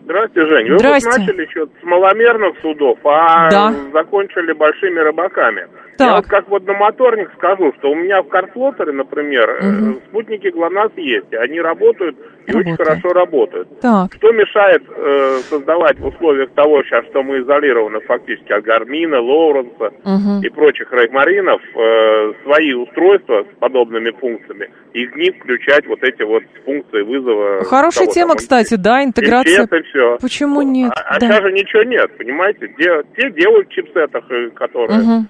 Здравствуйте, 0.07 0.47
Жень. 0.47 0.71
Вы 0.71 0.79
Здрасте. 0.79 1.09
вот 1.09 1.19
начали 1.19 1.41
еще 1.41 1.65
с 1.65 1.83
маломерных 1.83 2.57
судов, 2.61 2.97
а 3.03 3.49
да. 3.49 3.73
закончили 3.91 4.53
большими 4.53 4.99
рыбаками. 4.99 5.67
Так. 5.97 6.07
Я 6.07 6.15
вот 6.17 6.27
как 6.27 6.49
водномоторник 6.49 7.31
скажу, 7.37 7.73
что 7.79 7.91
у 7.91 7.95
меня 7.95 8.21
в 8.21 8.27
Карфлотере, 8.27 8.91
например, 8.91 9.49
угу. 9.61 9.99
спутники 10.07 10.47
ГЛОНАСС 10.47 10.91
есть, 10.97 11.33
они 11.33 11.59
работают 11.59 12.17
и 12.47 12.51
Работает. 12.51 12.79
очень 12.79 12.85
хорошо 12.85 13.09
работают. 13.09 13.79
Так. 13.81 14.13
Что 14.13 14.31
мешает 14.31 14.83
э, 14.87 15.39
создавать 15.49 15.99
в 15.99 16.05
условиях 16.05 16.51
того 16.51 16.81
сейчас, 16.83 17.05
что 17.07 17.21
мы 17.21 17.39
изолированы 17.41 17.99
фактически 18.01 18.53
от 18.53 18.63
Гармина, 18.63 19.19
Лоуренса 19.19 19.91
угу. 20.03 20.41
и 20.41 20.49
прочих 20.49 20.91
реймаринов, 20.93 21.61
э, 21.61 22.33
свои 22.43 22.73
устройства 22.73 23.43
с 23.43 23.59
подобными 23.59 24.11
функциями, 24.11 24.69
и 24.93 25.05
в 25.07 25.15
них 25.17 25.35
включать 25.41 25.85
вот 25.87 26.03
эти 26.03 26.23
вот 26.23 26.43
функции 26.63 27.01
вызова. 27.01 27.63
Хорошая 27.65 28.07
тема, 28.07 28.29
там, 28.29 28.37
кстати, 28.37 28.75
да, 28.75 29.03
интеграция. 29.03 29.63
и 29.65 29.81
все. 29.83 30.17
Почему 30.21 30.61
нет? 30.61 30.93
А, 30.95 31.15
а 31.15 31.19
да. 31.19 31.27
сейчас 31.27 31.41
же 31.41 31.51
ничего 31.51 31.83
нет, 31.83 32.17
понимаете? 32.17 32.67
Де, 32.77 33.03
те 33.17 33.29
делают 33.31 33.67
в 33.67 33.71
чипсетах, 33.71 34.23
э, 34.29 34.49
которые... 34.51 34.99
Угу 34.99 35.25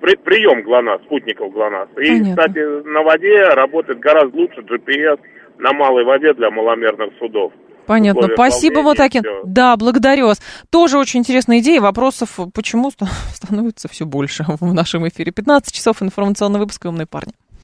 при, 0.00 0.16
прием 0.16 0.62
ГЛОНАСС, 0.62 1.02
спутников 1.04 1.52
ГЛОНАСС. 1.52 1.90
И, 1.98 2.06
Понятно. 2.06 2.30
кстати, 2.30 2.86
на 2.86 3.02
воде 3.02 3.42
работает 3.54 3.98
гораздо 3.98 4.36
лучше 4.36 4.60
GPS 4.60 5.18
на 5.58 5.72
малой 5.72 6.04
воде 6.04 6.32
для 6.34 6.50
маломерных 6.50 7.10
судов. 7.18 7.52
Понятно. 7.86 8.28
Спасибо, 8.34 8.82
Мотакин. 8.82 9.22
Да, 9.44 9.76
благодарю 9.76 10.26
вас. 10.26 10.40
Тоже 10.70 10.98
очень 10.98 11.20
интересная 11.20 11.58
идея. 11.58 11.80
Вопросов 11.80 12.38
почему 12.54 12.90
становится 13.34 13.88
все 13.88 14.06
больше 14.06 14.44
в 14.60 14.72
нашем 14.72 15.06
эфире. 15.08 15.32
15 15.32 15.74
часов 15.74 16.02
информационный 16.02 16.60
выпуск 16.60 16.84
«Умные 16.84 17.06
парни». 17.06 17.32